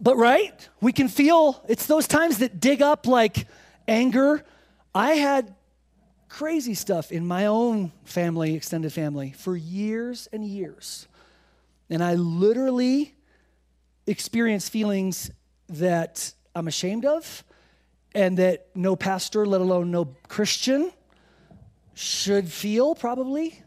But, 0.00 0.16
right? 0.16 0.68
We 0.80 0.92
can 0.92 1.08
feel 1.08 1.62
it's 1.68 1.86
those 1.86 2.06
times 2.06 2.38
that 2.38 2.60
dig 2.60 2.82
up 2.82 3.06
like 3.06 3.46
anger. 3.88 4.44
I 4.94 5.12
had 5.12 5.54
crazy 6.28 6.74
stuff 6.74 7.12
in 7.12 7.26
my 7.26 7.46
own 7.46 7.92
family, 8.04 8.54
extended 8.54 8.92
family, 8.92 9.32
for 9.32 9.56
years 9.56 10.28
and 10.32 10.44
years. 10.44 11.06
And 11.90 12.02
I 12.02 12.14
literally 12.14 13.14
experienced 14.06 14.70
feelings 14.70 15.30
that 15.68 16.32
I'm 16.54 16.68
ashamed 16.68 17.04
of 17.04 17.44
and 18.14 18.38
that 18.38 18.68
no 18.74 18.96
pastor, 18.96 19.44
let 19.44 19.60
alone 19.60 19.90
no 19.90 20.16
Christian, 20.28 20.92
should 21.94 22.48
feel 22.48 22.94
probably. 22.94 23.62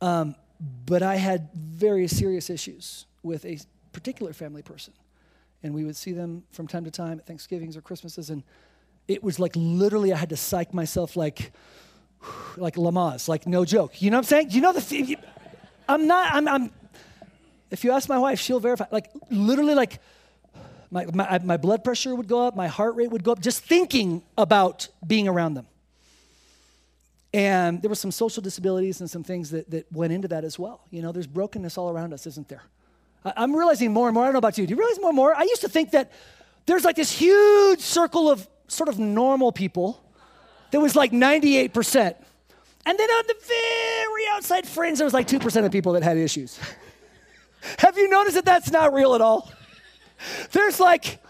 Um, 0.00 0.34
but 0.86 1.02
I 1.02 1.16
had 1.16 1.48
very 1.54 2.08
serious 2.08 2.50
issues 2.50 3.06
with 3.22 3.44
a 3.44 3.58
particular 3.92 4.32
family 4.32 4.62
person. 4.62 4.92
And 5.62 5.74
we 5.74 5.84
would 5.84 5.96
see 5.96 6.12
them 6.12 6.44
from 6.50 6.66
time 6.66 6.84
to 6.84 6.90
time 6.90 7.18
at 7.18 7.26
Thanksgivings 7.26 7.76
or 7.76 7.80
Christmases. 7.80 8.30
And 8.30 8.42
it 9.08 9.22
was 9.22 9.38
like 9.38 9.52
literally 9.54 10.12
I 10.12 10.16
had 10.16 10.28
to 10.30 10.36
psych 10.36 10.74
myself 10.74 11.16
like, 11.16 11.52
like 12.56 12.74
Lamaze, 12.74 13.28
like 13.28 13.46
no 13.46 13.64
joke. 13.64 14.02
You 14.02 14.10
know 14.10 14.18
what 14.18 14.26
I'm 14.26 14.28
saying? 14.28 14.50
You 14.50 14.60
know 14.60 14.72
the, 14.72 15.16
I'm 15.88 16.06
not, 16.06 16.34
I'm, 16.34 16.48
I'm 16.48 16.70
if 17.70 17.84
you 17.84 17.92
ask 17.92 18.08
my 18.08 18.18
wife, 18.18 18.40
she'll 18.40 18.60
verify. 18.60 18.86
Like, 18.90 19.10
literally, 19.30 19.74
like, 19.74 20.00
my, 20.90 21.06
my, 21.06 21.38
my 21.40 21.56
blood 21.56 21.82
pressure 21.82 22.14
would 22.14 22.28
go 22.28 22.46
up, 22.46 22.54
my 22.54 22.68
heart 22.68 22.94
rate 22.94 23.10
would 23.10 23.24
go 23.24 23.32
up, 23.32 23.40
just 23.40 23.64
thinking 23.64 24.22
about 24.38 24.88
being 25.06 25.26
around 25.26 25.54
them. 25.54 25.66
And 27.32 27.82
there 27.82 27.88
were 27.88 27.96
some 27.96 28.12
social 28.12 28.40
disabilities 28.42 29.00
and 29.00 29.10
some 29.10 29.24
things 29.24 29.50
that, 29.50 29.68
that 29.70 29.90
went 29.90 30.12
into 30.12 30.28
that 30.28 30.44
as 30.44 30.56
well. 30.56 30.82
You 30.90 31.02
know, 31.02 31.10
there's 31.10 31.26
brokenness 31.26 31.76
all 31.76 31.90
around 31.90 32.12
us, 32.12 32.28
isn't 32.28 32.48
there? 32.48 32.62
I, 33.24 33.32
I'm 33.36 33.56
realizing 33.56 33.92
more 33.92 34.06
and 34.06 34.14
more. 34.14 34.22
I 34.22 34.26
don't 34.26 34.34
know 34.34 34.38
about 34.38 34.56
you. 34.56 34.66
Do 34.66 34.74
you 34.74 34.78
realize 34.78 35.00
more 35.00 35.10
and 35.10 35.16
more? 35.16 35.34
I 35.34 35.42
used 35.42 35.62
to 35.62 35.68
think 35.68 35.90
that 35.90 36.12
there's 36.66 36.84
like 36.84 36.94
this 36.94 37.10
huge 37.10 37.80
circle 37.80 38.30
of 38.30 38.46
sort 38.68 38.88
of 38.88 39.00
normal 39.00 39.50
people 39.50 40.00
that 40.70 40.80
was 40.80 40.94
like 40.94 41.10
98%. 41.10 42.14
And 42.86 42.98
then 42.98 43.10
on 43.10 43.24
the 43.26 43.36
very 43.46 44.24
outside 44.32 44.66
fringe, 44.66 44.98
there 44.98 45.06
was 45.06 45.14
like 45.14 45.26
2% 45.26 45.64
of 45.64 45.72
people 45.72 45.94
that 45.94 46.02
had 46.02 46.16
issues. 46.16 46.58
Have 47.78 47.96
you 47.98 48.08
noticed 48.08 48.36
that 48.36 48.44
that's 48.44 48.70
not 48.70 48.92
real 48.92 49.14
at 49.14 49.20
all? 49.20 49.50
There's 50.52 50.80
like 50.80 51.20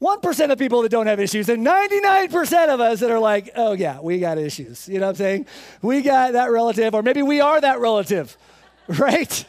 1% 0.00 0.50
of 0.50 0.58
people 0.58 0.82
that 0.82 0.88
don't 0.88 1.06
have 1.06 1.20
issues, 1.20 1.48
and 1.50 1.66
99% 1.66 2.68
of 2.72 2.80
us 2.80 3.00
that 3.00 3.10
are 3.10 3.18
like, 3.18 3.50
oh, 3.54 3.72
yeah, 3.72 4.00
we 4.00 4.18
got 4.18 4.38
issues. 4.38 4.88
You 4.88 4.98
know 4.98 5.06
what 5.06 5.10
I'm 5.10 5.16
saying? 5.16 5.46
We 5.82 6.00
got 6.00 6.32
that 6.32 6.50
relative, 6.50 6.94
or 6.94 7.02
maybe 7.02 7.22
we 7.22 7.42
are 7.42 7.60
that 7.60 7.80
relative, 7.80 8.34
right? 8.88 9.44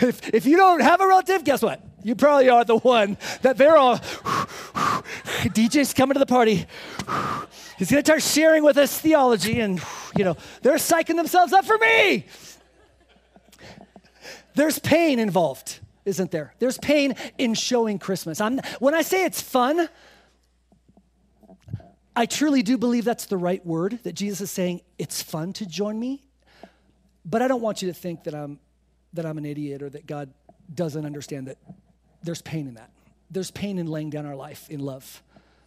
if, 0.00 0.32
if 0.32 0.46
you 0.46 0.56
don't 0.56 0.80
have 0.80 1.00
a 1.00 1.06
relative, 1.06 1.42
guess 1.42 1.62
what? 1.62 1.82
You 2.04 2.14
probably 2.14 2.48
are 2.48 2.64
the 2.64 2.78
one 2.78 3.16
that 3.42 3.58
they're 3.58 3.76
all, 3.76 3.96
DJ's 5.42 5.92
coming 5.92 6.14
to 6.14 6.20
the 6.20 6.26
party. 6.26 6.66
He's 7.76 7.90
going 7.90 8.02
to 8.02 8.06
start 8.06 8.22
sharing 8.22 8.62
with 8.62 8.76
us 8.78 9.00
theology, 9.00 9.58
and, 9.58 9.82
you 10.16 10.24
know, 10.24 10.36
they're 10.62 10.76
psyching 10.76 11.16
themselves 11.16 11.52
up 11.52 11.64
for 11.64 11.76
me. 11.78 12.26
There's 14.58 14.80
pain 14.80 15.20
involved, 15.20 15.78
isn't 16.04 16.32
there? 16.32 16.52
There's 16.58 16.78
pain 16.78 17.14
in 17.38 17.54
showing 17.54 18.00
Christmas. 18.00 18.40
I'm, 18.40 18.58
when 18.80 18.92
I 18.92 19.02
say 19.02 19.24
it's 19.24 19.40
fun, 19.40 19.88
I 22.16 22.26
truly 22.26 22.64
do 22.64 22.76
believe 22.76 23.04
that's 23.04 23.26
the 23.26 23.36
right 23.36 23.64
word, 23.64 24.00
that 24.02 24.14
Jesus 24.14 24.40
is 24.40 24.50
saying 24.50 24.80
it's 24.98 25.22
fun 25.22 25.52
to 25.52 25.64
join 25.64 25.96
me. 26.00 26.24
But 27.24 27.40
I 27.40 27.46
don't 27.46 27.62
want 27.62 27.82
you 27.82 27.88
to 27.88 27.94
think 27.94 28.24
that 28.24 28.34
I'm, 28.34 28.58
that 29.12 29.24
I'm 29.24 29.38
an 29.38 29.46
idiot 29.46 29.80
or 29.80 29.90
that 29.90 30.06
God 30.06 30.34
doesn't 30.74 31.06
understand 31.06 31.46
that 31.46 31.58
there's 32.24 32.42
pain 32.42 32.66
in 32.66 32.74
that. 32.74 32.90
There's 33.30 33.52
pain 33.52 33.78
in 33.78 33.86
laying 33.86 34.10
down 34.10 34.26
our 34.26 34.34
life 34.34 34.68
in 34.68 34.80
love 34.80 35.22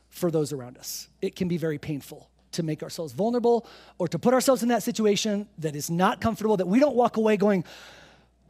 for 0.10 0.30
those 0.30 0.52
around 0.52 0.78
us. 0.78 1.08
It 1.22 1.38
can 1.38 1.48
be 1.48 1.56
very 1.56 1.78
painful 1.78 2.30
to 2.52 2.62
make 2.62 2.84
ourselves 2.84 3.14
vulnerable 3.14 3.66
or 4.00 4.10
to 4.10 4.20
put 4.20 4.34
ourselves 4.34 4.64
in 4.64 4.68
that 4.68 4.84
situation 4.84 5.48
that 5.60 5.78
is 5.78 5.90
not 5.90 6.20
comfortable, 6.20 6.58
that 6.58 6.68
we 6.68 6.82
don't 6.82 6.98
walk 6.98 7.16
away 7.16 7.38
going, 7.38 7.64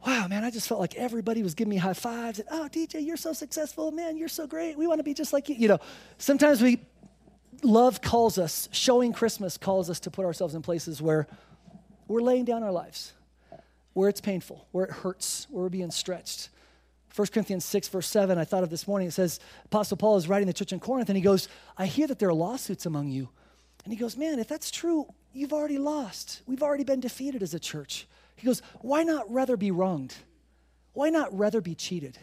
wow, 0.06 0.26
man, 0.28 0.44
I 0.44 0.50
just 0.50 0.68
felt 0.68 0.80
like 0.80 0.94
everybody 0.96 1.42
was 1.42 1.54
giving 1.54 1.70
me 1.70 1.76
high 1.76 1.94
fives. 1.94 2.38
And, 2.38 2.48
oh, 2.50 2.68
DJ, 2.70 3.04
you're 3.04 3.16
so 3.16 3.32
successful. 3.32 3.90
Man, 3.92 4.16
you're 4.16 4.28
so 4.28 4.46
great. 4.46 4.76
We 4.76 4.86
want 4.86 4.98
to 4.98 5.04
be 5.04 5.14
just 5.14 5.32
like 5.32 5.48
you. 5.48 5.54
You 5.54 5.68
know, 5.68 5.78
sometimes 6.18 6.60
we, 6.60 6.80
love 7.62 8.00
calls 8.00 8.38
us, 8.38 8.68
showing 8.72 9.12
Christmas 9.12 9.56
calls 9.56 9.88
us 9.90 10.00
to 10.00 10.10
put 10.10 10.24
ourselves 10.24 10.54
in 10.54 10.62
places 10.62 11.00
where 11.00 11.26
we're 12.08 12.20
laying 12.20 12.44
down 12.44 12.62
our 12.62 12.72
lives, 12.72 13.12
where 13.92 14.08
it's 14.08 14.20
painful, 14.20 14.66
where 14.72 14.84
it 14.84 14.90
hurts, 14.90 15.46
where 15.50 15.62
we're 15.62 15.68
being 15.68 15.90
stretched. 15.90 16.50
1 17.14 17.28
Corinthians 17.28 17.64
6, 17.64 17.88
verse 17.88 18.06
7, 18.06 18.38
I 18.38 18.44
thought 18.44 18.62
of 18.62 18.70
this 18.70 18.88
morning. 18.88 19.08
It 19.08 19.12
says, 19.12 19.38
Apostle 19.66 19.98
Paul 19.98 20.16
is 20.16 20.28
writing 20.28 20.46
the 20.46 20.54
church 20.54 20.72
in 20.72 20.80
Corinth, 20.80 21.10
and 21.10 21.16
he 21.16 21.22
goes, 21.22 21.48
I 21.76 21.86
hear 21.86 22.06
that 22.06 22.18
there 22.18 22.30
are 22.30 22.34
lawsuits 22.34 22.86
among 22.86 23.08
you. 23.08 23.28
And 23.84 23.92
he 23.92 23.98
goes, 23.98 24.16
Man, 24.16 24.38
if 24.38 24.48
that's 24.48 24.70
true, 24.70 25.06
you've 25.32 25.52
already 25.52 25.78
lost. 25.78 26.42
We've 26.46 26.62
already 26.62 26.84
been 26.84 27.00
defeated 27.00 27.42
as 27.42 27.52
a 27.52 27.58
church. 27.58 28.06
He 28.36 28.46
goes, 28.46 28.62
Why 28.80 29.02
not 29.02 29.30
rather 29.30 29.56
be 29.56 29.70
wronged? 29.70 30.14
Why 30.92 31.10
not 31.10 31.36
rather 31.36 31.60
be 31.60 31.74
cheated? 31.74 32.18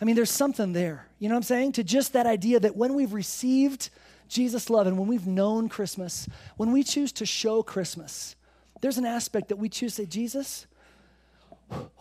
I 0.00 0.04
mean, 0.04 0.16
there's 0.16 0.30
something 0.30 0.72
there. 0.72 1.06
You 1.18 1.28
know 1.28 1.34
what 1.34 1.38
I'm 1.38 1.44
saying? 1.44 1.72
To 1.72 1.84
just 1.84 2.12
that 2.12 2.26
idea 2.26 2.60
that 2.60 2.76
when 2.76 2.94
we've 2.94 3.14
received 3.14 3.88
Jesus' 4.28 4.68
love 4.68 4.86
and 4.86 4.98
when 4.98 5.08
we've 5.08 5.26
known 5.26 5.68
Christmas, 5.68 6.28
when 6.56 6.72
we 6.72 6.82
choose 6.82 7.12
to 7.12 7.26
show 7.26 7.62
Christmas, 7.62 8.36
there's 8.82 8.98
an 8.98 9.06
aspect 9.06 9.48
that 9.48 9.56
we 9.56 9.68
choose 9.68 9.96
to 9.96 10.02
say, 10.02 10.06
Jesus, 10.06 10.66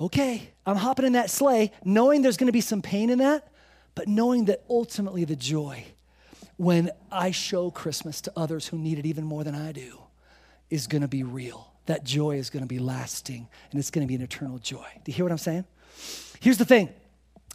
okay, 0.02 0.50
I'm 0.66 0.76
hopping 0.76 1.06
in 1.06 1.14
that 1.14 1.30
sleigh, 1.30 1.72
knowing 1.84 2.22
there's 2.22 2.38
going 2.38 2.48
to 2.48 2.54
be 2.54 2.62
some 2.62 2.82
pain 2.82 3.10
in 3.10 3.20
that, 3.20 3.48
but 3.94 4.08
knowing 4.08 4.46
that 4.46 4.64
ultimately 4.70 5.24
the 5.24 5.36
joy 5.36 5.86
when 6.58 6.92
I 7.12 7.32
show 7.32 7.72
Christmas 7.72 8.22
to 8.22 8.34
others 8.36 8.68
who 8.68 8.78
need 8.78 9.00
it 9.00 9.06
even 9.06 9.24
more 9.24 9.44
than 9.44 9.56
I 9.56 9.72
do 9.72 10.00
is 10.70 10.88
going 10.88 11.02
to 11.02 11.08
be 11.08 11.24
real. 11.24 11.72
That 11.86 12.04
joy 12.04 12.38
is 12.38 12.50
going 12.50 12.64
to 12.64 12.68
be 12.68 12.80
lasting 12.80 13.48
and 13.72 13.80
it's 13.80 13.92
going 13.92 14.06
to 14.06 14.08
be 14.08 14.16
an 14.16 14.22
eternal 14.22 14.58
joy. 14.58 14.88
Do 15.04 15.12
you 15.12 15.14
hear 15.14 15.26
what 15.26 15.32
I'm 15.32 15.38
saying? 15.38 15.66
Here's 16.40 16.58
the 16.58 16.66
thing 16.66 16.90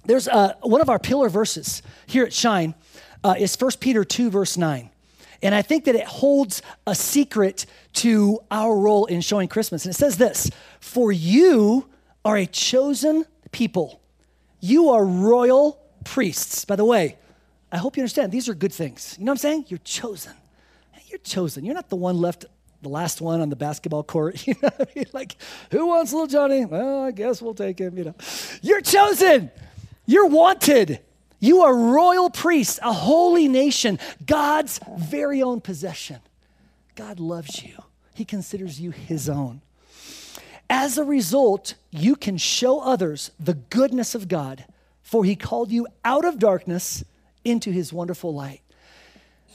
there's 0.05 0.29
uh, 0.29 0.55
one 0.63 0.81
of 0.81 0.89
our 0.89 0.99
pillar 0.99 1.29
verses 1.29 1.83
here 2.07 2.25
at 2.25 2.33
Shine 2.33 2.75
uh, 3.23 3.35
is 3.39 3.55
1 3.55 3.73
Peter 3.81 4.05
2, 4.05 4.31
verse 4.31 4.57
9. 4.57 4.91
And 5.43 5.55
I 5.55 5.63
think 5.63 5.85
that 5.87 5.95
it 5.95 6.07
holds 6.07 6.63
a 6.87 6.95
secret 6.95 7.67
to 7.95 8.41
our 8.51 8.77
role 8.77 9.07
in 9.07 9.21
showing 9.21 9.49
Christmas. 9.49 9.85
And 9.85 9.95
it 9.95 9.99
says 9.99 10.17
this 10.17 10.51
For 10.81 11.13
you 11.13 11.89
are 12.25 12.37
a 12.37 12.47
chosen 12.47 13.25
people, 13.53 14.01
you 14.61 14.91
are 14.91 15.05
royal 15.05 15.81
priests. 16.05 16.65
By 16.65 16.77
the 16.77 16.85
way, 16.85 17.17
I 17.73 17.79
hope 17.79 17.97
you 17.97 18.03
understand 18.03 18.33
these 18.33 18.49
are 18.49 18.55
good 18.55 18.73
things. 18.73 19.17
You 19.19 19.25
know 19.25 19.33
what 19.33 19.39
I'm 19.39 19.39
saying? 19.39 19.65
You're 19.69 19.79
chosen. 19.79 20.33
You're 21.07 21.19
chosen. 21.19 21.65
You're 21.65 21.75
not 21.75 21.89
the 21.89 21.97
one 21.97 22.21
left, 22.21 22.45
the 22.83 22.89
last 22.89 23.21
one 23.21 23.41
on 23.41 23.51
the 23.51 23.57
basketball 23.57 24.03
court. 24.03 24.47
You 24.47 24.55
know 24.63 24.71
I 24.79 24.87
mean? 24.95 25.07
Like, 25.13 25.37
who 25.71 25.87
wants 25.87 26.13
little 26.13 26.27
Johnny? 26.27 26.65
Well, 26.65 27.05
I 27.05 27.11
guess 27.11 27.41
we'll 27.41 27.55
take 27.55 27.79
him, 27.79 27.97
you 27.97 28.05
know. 28.05 28.15
You're 28.63 28.81
chosen. 28.81 29.51
You're 30.07 30.27
wanted. 30.27 31.01
You 31.41 31.63
are 31.63 31.75
royal 31.75 32.29
priests, 32.31 32.79
a 32.83 32.93
holy 32.93 33.49
nation, 33.49 33.99
God's 34.25 34.79
very 34.99 35.43
own 35.43 35.61
possession. 35.63 36.21
God 36.95 37.19
loves 37.19 37.65
you, 37.65 37.83
He 38.15 38.27
considers 38.27 38.79
you 38.79 38.91
His 38.91 39.29
own. 39.29 39.63
As 40.69 40.99
a 40.99 41.05
result, 41.05 41.75
you 41.91 42.15
can 42.15 42.37
show 42.37 42.81
others 42.81 43.31
the 43.41 43.55
goodness 43.55 44.15
of 44.15 44.29
God, 44.29 44.67
for 45.03 45.25
He 45.25 45.35
called 45.35 45.71
you 45.71 45.87
out 46.05 46.27
of 46.27 46.39
darkness 46.39 47.03
into 47.43 47.71
His 47.71 47.93
wonderful 47.93 48.35
light. 48.35 48.61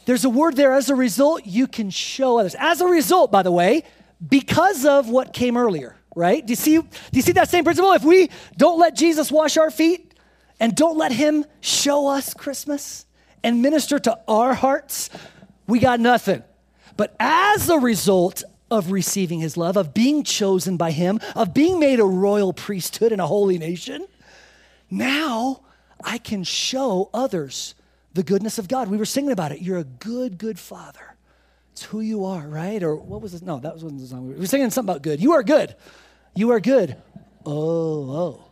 There's 0.05 0.25
a 0.25 0.29
word 0.29 0.55
there, 0.55 0.73
as 0.73 0.89
a 0.89 0.95
result, 0.95 1.45
you 1.45 1.67
can 1.67 1.89
show 1.89 2.39
others. 2.39 2.55
As 2.59 2.81
a 2.81 2.87
result, 2.87 3.31
by 3.31 3.43
the 3.43 3.51
way, 3.51 3.83
because 4.27 4.85
of 4.85 5.09
what 5.09 5.33
came 5.33 5.57
earlier, 5.57 5.95
right? 6.15 6.45
Do 6.45 6.51
you 6.51 6.55
see, 6.55 6.77
do 6.77 6.87
you 7.11 7.21
see 7.21 7.33
that 7.33 7.49
same 7.49 7.63
principle? 7.63 7.91
If 7.93 8.03
we 8.03 8.29
don't 8.57 8.79
let 8.79 8.95
Jesus 8.95 9.31
wash 9.31 9.57
our 9.57 9.71
feet, 9.71 10.13
and 10.59 10.75
don't 10.75 10.97
let 10.97 11.11
Him 11.11 11.45
show 11.61 12.07
us 12.07 12.33
Christmas 12.33 13.05
and 13.43 13.61
minister 13.61 13.99
to 13.99 14.19
our 14.27 14.53
hearts, 14.53 15.09
we 15.67 15.79
got 15.79 15.99
nothing. 15.99 16.43
But 16.97 17.15
as 17.19 17.69
a 17.69 17.77
result 17.77 18.43
of 18.71 18.91
receiving 18.91 19.39
His 19.39 19.57
love, 19.57 19.77
of 19.77 19.93
being 19.93 20.23
chosen 20.23 20.77
by 20.77 20.91
Him, 20.91 21.19
of 21.35 21.53
being 21.53 21.79
made 21.79 21.99
a 21.99 22.05
royal 22.05 22.53
priesthood 22.53 23.11
and 23.11 23.21
a 23.21 23.27
holy 23.27 23.57
nation, 23.57 24.07
now 24.89 25.61
I 26.03 26.17
can 26.17 26.43
show 26.43 27.09
others 27.13 27.75
the 28.15 28.23
goodness 28.23 28.57
of 28.57 28.67
God. 28.67 28.89
We 28.89 28.97
were 28.97 29.05
singing 29.05 29.31
about 29.31 29.51
it. 29.51 29.61
You're 29.61 29.77
a 29.77 29.83
good, 29.83 30.37
good 30.37 30.57
father. 30.57 31.15
It's 31.73 31.83
who 31.83 31.99
you 31.99 32.23
are, 32.23 32.47
right? 32.47 32.81
Or 32.81 32.95
what 32.95 33.21
was 33.21 33.33
it? 33.33 33.43
No, 33.43 33.59
that 33.59 33.73
wasn't 33.73 33.99
the 33.99 34.07
song. 34.07 34.29
We 34.29 34.35
were 34.35 34.45
singing 34.45 34.71
something 34.71 34.93
about 34.95 35.03
good. 35.03 35.21
You 35.21 35.33
are 35.33 35.43
good. 35.43 35.75
You 36.33 36.51
are 36.51 36.61
good. 36.61 36.95
Oh, 37.45 38.11
oh. 38.11 38.43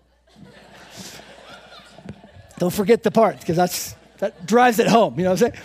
Don't 2.60 2.74
forget 2.74 3.04
the 3.04 3.12
part 3.12 3.40
because 3.40 3.56
that's 3.56 3.96
that 4.20 4.46
drives 4.46 4.80
it 4.80 4.88
home. 4.88 5.18
You 5.18 5.24
know 5.24 5.32
what 5.32 5.42
I'm 5.42 5.54
saying? 5.54 5.64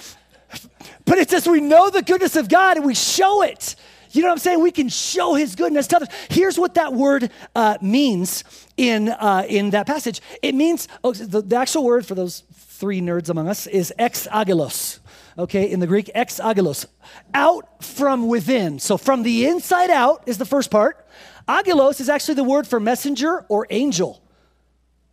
But 1.04 1.18
it's 1.18 1.30
just 1.30 1.48
we 1.48 1.60
know 1.60 1.90
the 1.90 2.02
goodness 2.02 2.36
of 2.36 2.48
God 2.48 2.76
and 2.76 2.86
we 2.86 2.94
show 2.94 3.42
it. 3.42 3.74
You 4.12 4.22
know 4.22 4.28
what 4.28 4.32
I'm 4.32 4.38
saying? 4.38 4.62
We 4.62 4.70
can 4.70 4.88
show 4.88 5.34
His 5.34 5.54
goodness 5.54 5.88
to 5.88 5.96
others. 5.96 6.08
Here's 6.30 6.58
what 6.58 6.74
that 6.74 6.92
word 6.92 7.30
uh, 7.54 7.78
means 7.82 8.44
in 8.76 9.08
uh, 9.08 9.44
in 9.48 9.70
that 9.70 9.86
passage. 9.86 10.20
It 10.40 10.54
means 10.54 10.86
oh, 11.02 11.12
the, 11.12 11.42
the 11.42 11.56
actual 11.56 11.84
word 11.84 12.06
for 12.06 12.14
those 12.14 12.44
three 12.78 13.00
nerds 13.00 13.28
among 13.28 13.48
us 13.48 13.66
is 13.66 13.92
ex 13.98 14.28
agelos. 14.28 15.00
Okay, 15.36 15.70
in 15.70 15.80
the 15.80 15.86
Greek, 15.86 16.10
ex 16.14 16.38
agelos, 16.38 16.86
out 17.34 17.82
from 17.84 18.28
within. 18.28 18.78
So 18.78 18.96
from 18.96 19.24
the 19.24 19.46
inside 19.46 19.90
out 19.90 20.22
is 20.26 20.38
the 20.38 20.44
first 20.44 20.70
part. 20.70 21.06
Agelos 21.48 22.00
is 22.00 22.08
actually 22.08 22.34
the 22.34 22.44
word 22.44 22.66
for 22.66 22.78
messenger 22.78 23.44
or 23.48 23.66
angel. 23.70 24.22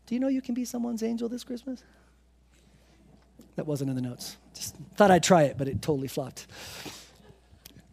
Do 0.06 0.14
you 0.14 0.22
know 0.22 0.28
you 0.28 0.42
can 0.42 0.54
be 0.54 0.66
someone's 0.66 1.02
angel 1.02 1.28
this 1.28 1.44
Christmas? 1.44 1.84
That 3.56 3.66
wasn't 3.66 3.90
in 3.90 3.96
the 3.96 4.02
notes. 4.02 4.38
Just 4.54 4.76
thought 4.96 5.10
I'd 5.10 5.24
try 5.24 5.44
it, 5.44 5.58
but 5.58 5.68
it 5.68 5.82
totally 5.82 6.08
flopped. 6.08 6.46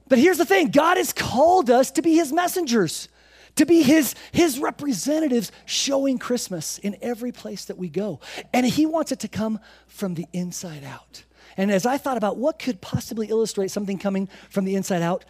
But 0.09 0.19
here's 0.19 0.39
the 0.39 0.45
thing 0.45 0.71
God 0.71 0.99
has 0.99 1.13
called 1.15 1.71
us 1.71 1.91
to 1.93 2.03
be 2.03 2.15
his 2.15 2.33
messengers, 2.33 3.09
to 3.57 3.67
be 3.67 3.83
his, 3.83 4.15
his 4.33 4.59
representatives 4.59 5.53
showing 5.67 6.19
Christmas 6.19 6.79
in 6.79 6.97
every 7.03 7.33
place 7.33 7.65
that 7.67 7.79
we 7.79 7.89
go. 7.89 8.21
And 8.53 8.67
he 8.67 8.87
wants 8.87 9.13
it 9.13 9.21
to 9.21 9.29
come 9.29 9.61
from 9.87 10.15
the 10.15 10.27
inside 10.33 10.85
out. 10.85 11.25
And 11.57 11.71
as 11.71 11.85
I 11.85 11.99
thought 11.99 12.17
about 12.17 12.39
what 12.39 12.59
could 12.59 12.81
possibly 12.81 13.29
illustrate 13.29 13.71
something 13.71 13.99
coming 13.99 14.29
from 14.49 14.65
the 14.65 14.75
inside 14.75 15.03
out, 15.03 15.25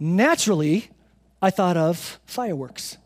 naturally, 0.00 0.88
I 1.42 1.50
thought 1.50 1.76
of 1.76 2.18
fireworks 2.24 2.96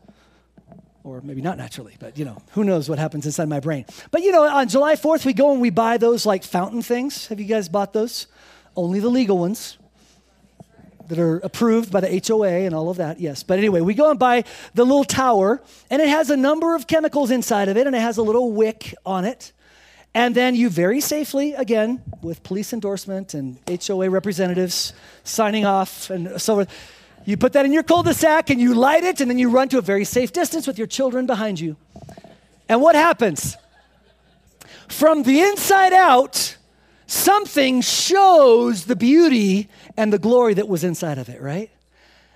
or 1.03 1.21
maybe 1.21 1.41
not 1.41 1.57
naturally, 1.57 1.95
but 1.99 2.17
you 2.17 2.25
know, 2.25 2.41
who 2.51 2.63
knows 2.63 2.87
what 2.87 2.99
happens 2.99 3.25
inside 3.25 3.49
my 3.49 3.59
brain. 3.59 3.85
But 4.11 4.21
you 4.21 4.31
know, 4.31 4.43
on 4.43 4.67
July 4.67 4.95
4th, 4.95 5.25
we 5.25 5.33
go 5.33 5.51
and 5.51 5.59
we 5.59 5.71
buy 5.71 5.97
those 5.97 6.25
like 6.25 6.43
fountain 6.43 6.81
things. 6.81 7.27
Have 7.27 7.39
you 7.39 7.47
guys 7.47 7.69
bought 7.69 7.93
those? 7.93 8.27
Only 8.75 8.99
the 8.99 9.09
legal 9.09 9.37
ones 9.37 9.77
that 11.11 11.19
are 11.19 11.37
approved 11.39 11.91
by 11.91 11.99
the 11.99 12.23
HOA 12.27 12.65
and 12.65 12.73
all 12.73 12.89
of 12.89 12.97
that, 12.97 13.19
yes. 13.19 13.43
But 13.43 13.59
anyway, 13.59 13.81
we 13.81 13.93
go 13.93 14.09
and 14.09 14.17
buy 14.17 14.43
the 14.73 14.85
little 14.85 15.03
tower, 15.03 15.61
and 15.89 16.01
it 16.01 16.09
has 16.09 16.29
a 16.29 16.37
number 16.37 16.73
of 16.73 16.87
chemicals 16.87 17.29
inside 17.31 17.69
of 17.69 17.77
it, 17.77 17.85
and 17.85 17.95
it 17.95 17.99
has 17.99 18.17
a 18.17 18.23
little 18.23 18.51
wick 18.51 18.95
on 19.05 19.25
it. 19.25 19.51
And 20.13 20.33
then 20.33 20.55
you 20.55 20.69
very 20.69 21.01
safely, 21.01 21.53
again, 21.53 22.01
with 22.21 22.43
police 22.43 22.73
endorsement 22.73 23.33
and 23.33 23.59
HOA 23.67 24.09
representatives 24.09 24.93
signing 25.23 25.65
off 25.65 26.09
and 26.09 26.41
so 26.41 26.55
forth 26.55 26.69
you 27.25 27.37
put 27.37 27.53
that 27.53 27.65
in 27.65 27.73
your 27.73 27.83
cul 27.83 28.03
de 28.03 28.13
sac 28.13 28.49
and 28.49 28.59
you 28.59 28.73
light 28.73 29.03
it, 29.03 29.21
and 29.21 29.29
then 29.29 29.37
you 29.37 29.49
run 29.49 29.69
to 29.69 29.77
a 29.77 29.81
very 29.81 30.05
safe 30.05 30.31
distance 30.31 30.65
with 30.65 30.77
your 30.77 30.87
children 30.87 31.25
behind 31.25 31.59
you. 31.59 31.75
And 32.67 32.81
what 32.81 32.95
happens? 32.95 33.57
From 34.87 35.23
the 35.23 35.41
inside 35.41 35.93
out, 35.93 36.57
something 37.05 37.81
shows 37.81 38.85
the 38.85 38.95
beauty 38.95 39.69
and 40.01 40.11
the 40.11 40.17
glory 40.17 40.55
that 40.55 40.67
was 40.67 40.83
inside 40.83 41.19
of 41.19 41.29
it, 41.29 41.39
right? 41.39 41.69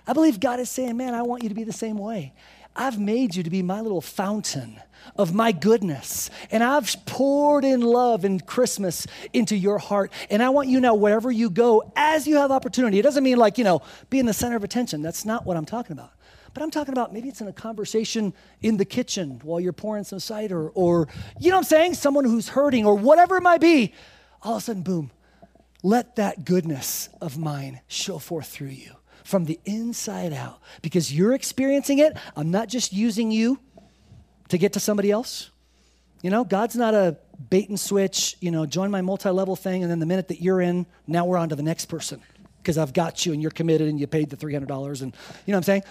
I 0.05 0.13
believe 0.13 0.39
God 0.39 0.59
is 0.59 0.69
saying, 0.69 0.97
Man, 0.97 1.15
I 1.15 1.23
want 1.23 1.41
you 1.41 1.49
to 1.49 1.55
be 1.55 1.63
the 1.63 1.73
same 1.73 1.97
way. 1.97 2.31
I've 2.75 2.99
made 2.99 3.35
you 3.35 3.41
to 3.41 3.49
be 3.49 3.63
my 3.63 3.81
little 3.81 4.01
fountain 4.01 4.79
of 5.15 5.33
my 5.33 5.51
goodness. 5.51 6.29
And 6.51 6.63
I've 6.63 6.95
poured 7.07 7.65
in 7.65 7.81
love 7.81 8.23
and 8.23 8.45
Christmas 8.45 9.07
into 9.33 9.55
your 9.55 9.79
heart. 9.79 10.11
And 10.29 10.43
I 10.43 10.49
want 10.49 10.67
you 10.67 10.79
now, 10.79 10.93
wherever 10.93 11.31
you 11.31 11.49
go, 11.49 11.91
as 11.95 12.27
you 12.27 12.35
have 12.35 12.51
opportunity. 12.51 12.99
It 12.99 13.01
doesn't 13.01 13.23
mean 13.23 13.37
like, 13.37 13.57
you 13.57 13.63
know, 13.63 13.81
be 14.11 14.19
in 14.19 14.27
the 14.27 14.33
center 14.33 14.55
of 14.55 14.63
attention. 14.63 15.01
That's 15.01 15.25
not 15.25 15.47
what 15.47 15.57
I'm 15.57 15.65
talking 15.65 15.93
about. 15.93 16.11
But 16.53 16.61
I'm 16.61 16.69
talking 16.69 16.93
about 16.93 17.13
maybe 17.13 17.29
it's 17.29 17.41
in 17.41 17.47
a 17.47 17.53
conversation 17.53 18.33
in 18.61 18.77
the 18.77 18.85
kitchen 18.85 19.39
while 19.41 19.59
you're 19.59 19.73
pouring 19.73 20.03
some 20.03 20.19
cider, 20.19 20.69
or, 20.69 21.07
you 21.39 21.49
know 21.49 21.55
what 21.55 21.61
I'm 21.61 21.63
saying? 21.65 21.95
Someone 21.95 22.25
who's 22.25 22.49
hurting, 22.49 22.85
or 22.85 22.95
whatever 22.95 23.37
it 23.37 23.41
might 23.41 23.59
be. 23.59 23.91
All 24.43 24.57
of 24.57 24.61
a 24.61 24.65
sudden, 24.65 24.83
boom, 24.83 25.09
let 25.85 26.15
that 26.15 26.45
goodness 26.45 27.09
of 27.21 27.37
mine 27.37 27.79
show 27.87 28.17
forth 28.17 28.47
through 28.47 28.69
you 28.69 28.91
from 29.23 29.45
the 29.45 29.59
inside 29.65 30.33
out 30.33 30.59
because 30.81 31.13
you're 31.13 31.33
experiencing 31.33 31.99
it. 31.99 32.17
I'm 32.35 32.49
not 32.49 32.69
just 32.69 32.91
using 32.91 33.29
you 33.29 33.59
to 34.49 34.57
get 34.57 34.73
to 34.73 34.79
somebody 34.79 35.11
else. 35.11 35.51
You 36.23 36.31
know, 36.31 36.43
God's 36.43 36.75
not 36.75 36.95
a 36.95 37.17
bait 37.51 37.69
and 37.69 37.79
switch, 37.79 38.35
you 38.39 38.49
know, 38.49 38.65
join 38.65 38.89
my 38.89 39.01
multi 39.01 39.29
level 39.29 39.55
thing, 39.55 39.83
and 39.83 39.91
then 39.91 39.99
the 39.99 40.07
minute 40.07 40.29
that 40.29 40.41
you're 40.41 40.59
in, 40.59 40.87
now 41.05 41.25
we're 41.25 41.37
on 41.37 41.49
to 41.49 41.55
the 41.55 41.63
next 41.63 41.85
person 41.85 42.19
because 42.57 42.79
I've 42.79 42.93
got 42.93 43.23
you 43.27 43.33
and 43.33 43.39
you're 43.39 43.51
committed 43.51 43.87
and 43.87 43.99
you 43.99 44.07
paid 44.07 44.31
the 44.31 44.37
$300 44.37 44.63
and 44.63 44.67
you 44.71 44.71
know 44.71 45.11
what 45.45 45.55
I'm 45.57 45.63
saying? 45.63 45.83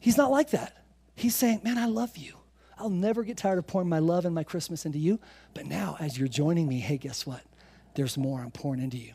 He's 0.00 0.16
not 0.16 0.32
like 0.32 0.50
that. 0.50 0.76
He's 1.14 1.36
saying, 1.36 1.60
man, 1.62 1.78
I 1.78 1.86
love 1.86 2.16
you. 2.16 2.34
I'll 2.76 2.90
never 2.90 3.22
get 3.22 3.36
tired 3.36 3.58
of 3.58 3.66
pouring 3.68 3.88
my 3.88 4.00
love 4.00 4.24
and 4.24 4.34
my 4.34 4.42
Christmas 4.42 4.84
into 4.84 4.98
you. 4.98 5.20
But 5.54 5.66
now, 5.66 5.96
as 6.00 6.18
you're 6.18 6.26
joining 6.26 6.66
me, 6.66 6.80
hey, 6.80 6.98
guess 6.98 7.24
what? 7.24 7.42
There's 7.94 8.18
more 8.18 8.40
I'm 8.40 8.50
pouring 8.50 8.82
into 8.82 8.96
you. 8.98 9.12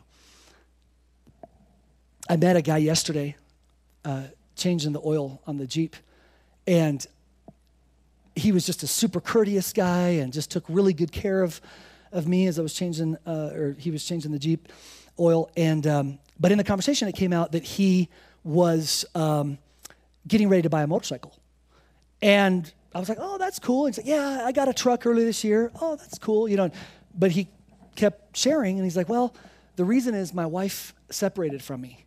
I 2.28 2.36
met 2.36 2.56
a 2.56 2.62
guy 2.62 2.78
yesterday 2.78 3.36
uh, 4.04 4.24
changing 4.56 4.92
the 4.92 5.00
oil 5.04 5.42
on 5.46 5.56
the 5.56 5.66
Jeep, 5.66 5.96
and 6.66 7.04
he 8.34 8.52
was 8.52 8.64
just 8.64 8.82
a 8.82 8.86
super 8.86 9.20
courteous 9.20 9.72
guy 9.72 10.08
and 10.08 10.32
just 10.32 10.50
took 10.50 10.64
really 10.68 10.92
good 10.92 11.12
care 11.12 11.42
of, 11.42 11.60
of 12.12 12.26
me 12.26 12.46
as 12.46 12.58
I 12.58 12.62
was 12.62 12.72
changing, 12.72 13.16
uh, 13.26 13.50
or 13.52 13.76
he 13.78 13.90
was 13.90 14.04
changing 14.04 14.32
the 14.32 14.38
Jeep 14.38 14.68
oil. 15.18 15.50
And 15.56 15.86
um, 15.86 16.18
but 16.38 16.52
in 16.52 16.58
the 16.58 16.64
conversation, 16.64 17.08
it 17.08 17.14
came 17.14 17.32
out 17.32 17.52
that 17.52 17.64
he 17.64 18.08
was 18.44 19.04
um, 19.14 19.58
getting 20.26 20.48
ready 20.48 20.62
to 20.62 20.70
buy 20.70 20.82
a 20.82 20.86
motorcycle, 20.86 21.34
and 22.22 22.72
I 22.94 23.00
was 23.00 23.08
like, 23.08 23.18
"Oh, 23.20 23.36
that's 23.36 23.58
cool." 23.58 23.86
He's 23.86 23.98
like, 23.98 24.06
"Yeah, 24.06 24.42
I 24.44 24.52
got 24.52 24.68
a 24.68 24.72
truck 24.72 25.04
early 25.04 25.24
this 25.24 25.44
year. 25.44 25.70
Oh, 25.80 25.96
that's 25.96 26.18
cool." 26.18 26.48
You 26.48 26.56
know, 26.56 26.70
but 27.14 27.32
he 27.32 27.48
kept 28.00 28.36
sharing, 28.36 28.76
and 28.76 28.84
he's 28.84 28.96
like, 28.96 29.08
"Well, 29.08 29.34
the 29.76 29.84
reason 29.84 30.14
is 30.14 30.32
my 30.32 30.46
wife 30.46 30.94
separated 31.10 31.62
from 31.62 31.80
me 31.80 32.04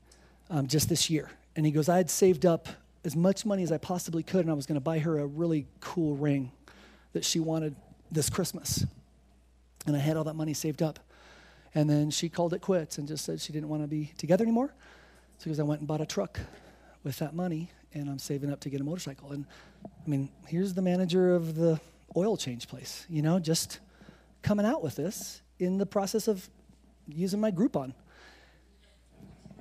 um, 0.50 0.68
just 0.68 0.90
this 0.90 1.10
year." 1.10 1.30
And 1.56 1.66
he 1.66 1.72
goes, 1.72 1.88
"I 1.90 1.98
had 1.98 2.10
saved 2.10 2.46
up 2.46 2.68
as 3.06 3.16
much 3.16 3.46
money 3.46 3.64
as 3.64 3.72
I 3.72 3.78
possibly 3.78 4.24
could, 4.24 4.42
and 4.42 4.50
I 4.50 4.54
was 4.54 4.66
going 4.66 4.76
to 4.76 4.82
buy 4.82 5.00
her 5.00 5.20
a 5.20 5.26
really 5.26 5.68
cool 5.80 6.16
ring 6.16 6.52
that 7.14 7.26
she 7.26 7.40
wanted 7.40 7.76
this 8.12 8.30
Christmas. 8.30 8.86
And 9.86 9.96
I 9.96 10.00
had 10.00 10.18
all 10.18 10.24
that 10.24 10.36
money 10.36 10.54
saved 10.54 10.82
up. 10.82 11.00
And 11.76 11.90
then 11.90 12.12
she 12.12 12.30
called 12.30 12.54
it 12.54 12.62
quits 12.62 12.98
and 12.98 13.08
just 13.08 13.26
said 13.26 13.42
she 13.42 13.52
didn't 13.52 13.70
want 13.70 13.84
to 13.84 13.88
be 13.88 14.12
together 14.18 14.44
anymore. 14.44 14.74
So 15.40 15.46
because 15.46 15.60
I 15.60 15.64
went 15.64 15.82
and 15.82 15.88
bought 15.88 16.02
a 16.02 16.06
truck 16.06 16.40
with 17.04 17.18
that 17.20 17.36
money, 17.36 17.70
and 17.94 18.10
I'm 18.10 18.20
saving 18.20 18.52
up 18.52 18.60
to 18.62 18.70
get 18.70 18.80
a 18.80 18.84
motorcycle. 18.84 19.32
And 19.32 19.46
I 19.86 20.10
mean, 20.10 20.30
here's 20.48 20.74
the 20.74 20.82
manager 20.82 21.36
of 21.36 21.56
the 21.56 21.80
oil 22.16 22.38
change 22.38 22.68
place, 22.68 23.06
you 23.10 23.22
know, 23.22 23.40
just 23.40 23.80
coming 24.42 24.66
out 24.66 24.84
with 24.84 24.96
this 24.96 25.42
in 25.64 25.78
the 25.78 25.86
process 25.86 26.28
of 26.28 26.50
using 27.08 27.40
my 27.40 27.52
Groupon. 27.52 27.94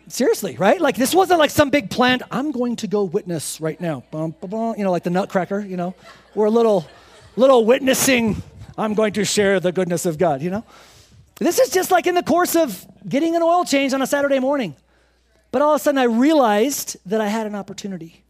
Seriously, 0.08 0.56
right? 0.56 0.80
Like 0.80 0.96
this 0.96 1.14
wasn't 1.14 1.38
like 1.38 1.50
some 1.50 1.70
big 1.70 1.90
plan. 1.90 2.20
I'm 2.30 2.50
going 2.50 2.76
to 2.76 2.86
go 2.86 3.04
witness 3.04 3.60
right 3.60 3.80
now. 3.80 4.04
Bum, 4.10 4.34
bum, 4.40 4.50
bum, 4.50 4.74
you 4.76 4.84
know, 4.84 4.90
like 4.90 5.04
the 5.04 5.10
Nutcracker. 5.10 5.60
You 5.60 5.76
know, 5.76 5.94
we're 6.34 6.46
a 6.46 6.50
little, 6.50 6.86
little 7.36 7.64
witnessing. 7.64 8.42
I'm 8.76 8.94
going 8.94 9.12
to 9.14 9.24
share 9.24 9.60
the 9.60 9.72
goodness 9.72 10.04
of 10.06 10.18
God. 10.18 10.42
You 10.42 10.50
know, 10.50 10.64
this 11.38 11.58
is 11.58 11.70
just 11.70 11.90
like 11.90 12.06
in 12.06 12.14
the 12.14 12.22
course 12.22 12.56
of 12.56 12.84
getting 13.08 13.36
an 13.36 13.42
oil 13.42 13.64
change 13.64 13.92
on 13.92 14.02
a 14.02 14.06
Saturday 14.06 14.38
morning. 14.38 14.76
But 15.50 15.62
all 15.62 15.74
of 15.74 15.80
a 15.80 15.84
sudden, 15.84 15.98
I 15.98 16.04
realized 16.04 16.96
that 17.06 17.20
I 17.20 17.28
had 17.28 17.46
an 17.46 17.54
opportunity 17.54 18.24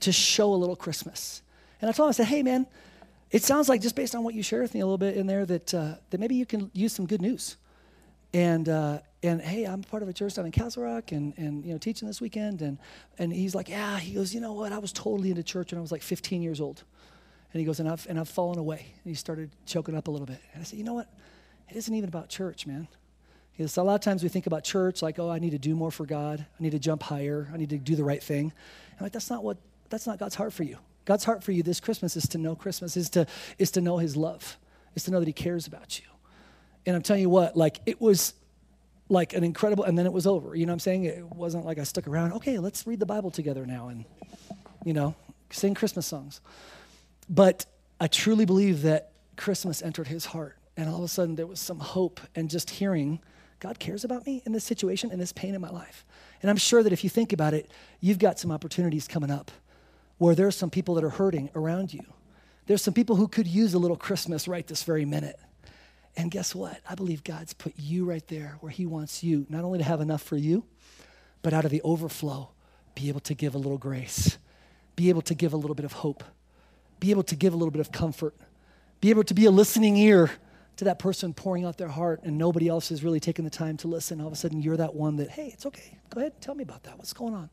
to 0.00 0.12
show 0.12 0.52
a 0.52 0.56
little 0.56 0.76
Christmas. 0.76 1.40
And 1.80 1.88
I 1.88 1.92
told 1.92 2.08
him, 2.08 2.10
I 2.10 2.12
said, 2.12 2.26
"Hey, 2.26 2.42
man, 2.42 2.66
it 3.34 3.42
sounds 3.42 3.68
like 3.68 3.80
just 3.80 3.96
based 3.96 4.14
on 4.14 4.24
what 4.24 4.34
you 4.34 4.42
shared 4.42 4.62
with 4.62 4.74
me 4.74 4.80
a 4.80 4.86
little 4.86 4.98
bit 4.98 5.16
in 5.16 5.26
there 5.26 5.44
that 5.46 5.74
uh, 5.74 5.94
that 6.10 6.20
maybe 6.20 6.34
you 6.34 6.46
can 6.46 6.70
use 6.72 6.92
some 6.92 7.06
good 7.06 7.22
news." 7.22 7.56
And 8.32 8.68
uh, 8.68 8.98
and 9.24 9.40
hey, 9.40 9.64
I'm 9.64 9.82
part 9.82 10.02
of 10.02 10.08
a 10.08 10.12
church 10.12 10.34
down 10.34 10.44
in 10.44 10.52
Castle 10.52 10.82
Rock 10.82 11.12
and, 11.12 11.32
and 11.38 11.64
you 11.64 11.72
know, 11.72 11.78
teaching 11.78 12.06
this 12.06 12.20
weekend. 12.20 12.60
And, 12.60 12.78
and 13.18 13.32
he's 13.32 13.54
like, 13.54 13.70
yeah, 13.70 13.98
he 13.98 14.12
goes, 14.12 14.34
you 14.34 14.40
know 14.40 14.52
what? 14.52 14.70
I 14.70 14.78
was 14.78 14.92
totally 14.92 15.30
into 15.30 15.42
church 15.42 15.72
when 15.72 15.78
I 15.78 15.80
was 15.80 15.90
like 15.90 16.02
15 16.02 16.42
years 16.42 16.60
old. 16.60 16.84
And 17.52 17.60
he 17.60 17.64
goes, 17.64 17.80
and 17.80 17.88
I've, 17.88 18.06
and 18.06 18.20
I've 18.20 18.28
fallen 18.28 18.58
away. 18.58 18.80
And 18.80 19.10
he 19.10 19.14
started 19.14 19.50
choking 19.64 19.96
up 19.96 20.08
a 20.08 20.10
little 20.10 20.26
bit. 20.26 20.40
And 20.52 20.60
I 20.60 20.64
said, 20.64 20.78
you 20.78 20.84
know 20.84 20.92
what? 20.92 21.08
It 21.70 21.76
isn't 21.76 21.94
even 21.94 22.08
about 22.08 22.28
church, 22.28 22.66
man. 22.66 22.86
Goes, 23.58 23.76
a 23.76 23.82
lot 23.82 23.94
of 23.94 24.00
times 24.00 24.22
we 24.22 24.28
think 24.28 24.46
about 24.46 24.64
church 24.64 25.00
like, 25.00 25.18
oh, 25.18 25.30
I 25.30 25.38
need 25.38 25.52
to 25.52 25.58
do 25.58 25.74
more 25.74 25.90
for 25.90 26.04
God. 26.04 26.44
I 26.58 26.62
need 26.62 26.72
to 26.72 26.78
jump 26.78 27.02
higher. 27.02 27.48
I 27.54 27.56
need 27.56 27.70
to 27.70 27.78
do 27.78 27.96
the 27.96 28.04
right 28.04 28.22
thing. 28.22 28.52
I'm 28.98 29.04
like, 29.04 29.12
that's 29.12 29.30
not 29.30 29.42
what, 29.42 29.56
that's 29.88 30.06
not 30.06 30.18
God's 30.18 30.34
heart 30.34 30.52
for 30.52 30.64
you. 30.64 30.76
God's 31.04 31.24
heart 31.24 31.42
for 31.42 31.52
you 31.52 31.62
this 31.62 31.80
Christmas 31.80 32.16
is 32.16 32.28
to 32.28 32.38
know 32.38 32.54
Christmas, 32.54 32.96
is 32.96 33.10
to, 33.10 33.26
is 33.58 33.70
to 33.72 33.80
know 33.80 33.98
his 33.98 34.16
love, 34.16 34.58
is 34.94 35.04
to 35.04 35.10
know 35.10 35.20
that 35.20 35.26
he 35.26 35.32
cares 35.32 35.66
about 35.66 35.98
you. 35.98 36.06
And 36.86 36.96
I'm 36.96 37.02
telling 37.02 37.22
you 37.22 37.30
what, 37.30 37.56
like 37.56 37.80
it 37.86 38.00
was 38.00 38.34
like 39.08 39.34
an 39.34 39.44
incredible, 39.44 39.84
and 39.84 39.98
then 39.98 40.06
it 40.06 40.12
was 40.12 40.26
over. 40.26 40.54
You 40.54 40.66
know 40.66 40.70
what 40.70 40.74
I'm 40.74 40.80
saying? 40.80 41.04
It 41.04 41.24
wasn't 41.24 41.66
like 41.66 41.78
I 41.78 41.84
stuck 41.84 42.08
around. 42.08 42.32
Okay, 42.34 42.58
let's 42.58 42.86
read 42.86 43.00
the 43.00 43.06
Bible 43.06 43.30
together 43.30 43.66
now 43.66 43.88
and, 43.88 44.04
you 44.84 44.92
know, 44.92 45.14
sing 45.50 45.74
Christmas 45.74 46.06
songs. 46.06 46.40
But 47.28 47.66
I 48.00 48.06
truly 48.06 48.44
believe 48.44 48.82
that 48.82 49.12
Christmas 49.36 49.82
entered 49.82 50.08
his 50.08 50.26
heart. 50.26 50.56
And 50.76 50.88
all 50.88 50.98
of 50.98 51.04
a 51.04 51.08
sudden 51.08 51.36
there 51.36 51.46
was 51.46 51.60
some 51.60 51.78
hope 51.78 52.20
and 52.34 52.50
just 52.50 52.68
hearing, 52.68 53.20
God 53.60 53.78
cares 53.78 54.04
about 54.04 54.26
me 54.26 54.42
in 54.44 54.52
this 54.52 54.64
situation, 54.64 55.10
and 55.10 55.20
this 55.20 55.32
pain 55.32 55.54
in 55.54 55.60
my 55.60 55.70
life. 55.70 56.04
And 56.42 56.50
I'm 56.50 56.56
sure 56.56 56.82
that 56.82 56.92
if 56.92 57.04
you 57.04 57.10
think 57.10 57.32
about 57.32 57.54
it, 57.54 57.70
you've 58.00 58.18
got 58.18 58.38
some 58.38 58.50
opportunities 58.50 59.06
coming 59.06 59.30
up 59.30 59.50
where 60.18 60.34
there's 60.34 60.56
some 60.56 60.70
people 60.70 60.94
that 60.94 61.04
are 61.04 61.10
hurting 61.10 61.50
around 61.54 61.92
you. 61.92 62.04
There's 62.66 62.82
some 62.82 62.94
people 62.94 63.16
who 63.16 63.28
could 63.28 63.46
use 63.46 63.74
a 63.74 63.78
little 63.78 63.96
Christmas 63.96 64.48
right 64.48 64.66
this 64.66 64.84
very 64.84 65.04
minute. 65.04 65.38
And 66.16 66.30
guess 66.30 66.54
what? 66.54 66.80
I 66.88 66.94
believe 66.94 67.24
God's 67.24 67.52
put 67.52 67.74
you 67.76 68.04
right 68.04 68.26
there 68.28 68.56
where 68.60 68.70
He 68.70 68.86
wants 68.86 69.22
you, 69.24 69.46
not 69.48 69.64
only 69.64 69.78
to 69.78 69.84
have 69.84 70.00
enough 70.00 70.22
for 70.22 70.36
you, 70.36 70.64
but 71.42 71.52
out 71.52 71.64
of 71.64 71.70
the 71.70 71.82
overflow, 71.82 72.50
be 72.94 73.08
able 73.08 73.20
to 73.20 73.34
give 73.34 73.54
a 73.54 73.58
little 73.58 73.78
grace, 73.78 74.38
be 74.96 75.08
able 75.08 75.22
to 75.22 75.34
give 75.34 75.52
a 75.52 75.56
little 75.56 75.74
bit 75.74 75.84
of 75.84 75.92
hope, 75.92 76.22
be 77.00 77.10
able 77.10 77.24
to 77.24 77.36
give 77.36 77.52
a 77.52 77.56
little 77.56 77.72
bit 77.72 77.80
of 77.80 77.90
comfort, 77.90 78.34
be 79.00 79.10
able 79.10 79.24
to 79.24 79.34
be 79.34 79.44
a 79.44 79.50
listening 79.50 79.96
ear 79.96 80.30
to 80.76 80.84
that 80.84 80.98
person 80.98 81.34
pouring 81.34 81.64
out 81.64 81.76
their 81.76 81.88
heart 81.88 82.20
and 82.22 82.38
nobody 82.38 82.68
else 82.68 82.90
is 82.90 83.04
really 83.04 83.20
taking 83.20 83.44
the 83.44 83.50
time 83.50 83.76
to 83.78 83.88
listen. 83.88 84.20
All 84.20 84.28
of 84.28 84.32
a 84.32 84.36
sudden, 84.36 84.62
you're 84.62 84.76
that 84.76 84.94
one 84.94 85.16
that, 85.16 85.30
hey, 85.30 85.50
it's 85.52 85.66
okay. 85.66 85.98
Go 86.10 86.20
ahead, 86.20 86.32
and 86.32 86.40
tell 86.40 86.54
me 86.54 86.62
about 86.62 86.84
that. 86.84 86.96
What's 86.96 87.12
going 87.12 87.34
on? 87.34 87.50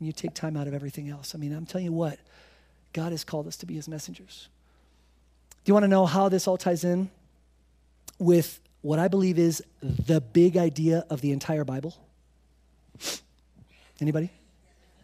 And 0.00 0.06
you 0.06 0.12
take 0.12 0.34
time 0.34 0.56
out 0.56 0.66
of 0.66 0.72
everything 0.74 1.10
else. 1.10 1.34
I 1.34 1.38
mean, 1.38 1.52
I'm 1.52 1.66
telling 1.66 1.84
you 1.84 1.92
what, 1.92 2.18
God 2.94 3.12
has 3.12 3.22
called 3.22 3.46
us 3.46 3.56
to 3.58 3.66
be 3.66 3.74
His 3.74 3.86
messengers. 3.86 4.48
Do 5.62 5.70
you 5.70 5.74
want 5.74 5.84
to 5.84 5.88
know 5.88 6.06
how 6.06 6.30
this 6.30 6.48
all 6.48 6.56
ties 6.56 6.84
in 6.84 7.10
with 8.18 8.60
what 8.80 8.98
I 8.98 9.08
believe 9.08 9.38
is 9.38 9.62
the 9.82 10.22
big 10.22 10.56
idea 10.56 11.04
of 11.10 11.20
the 11.20 11.32
entire 11.32 11.64
Bible? 11.64 11.96
Anybody? 14.00 14.30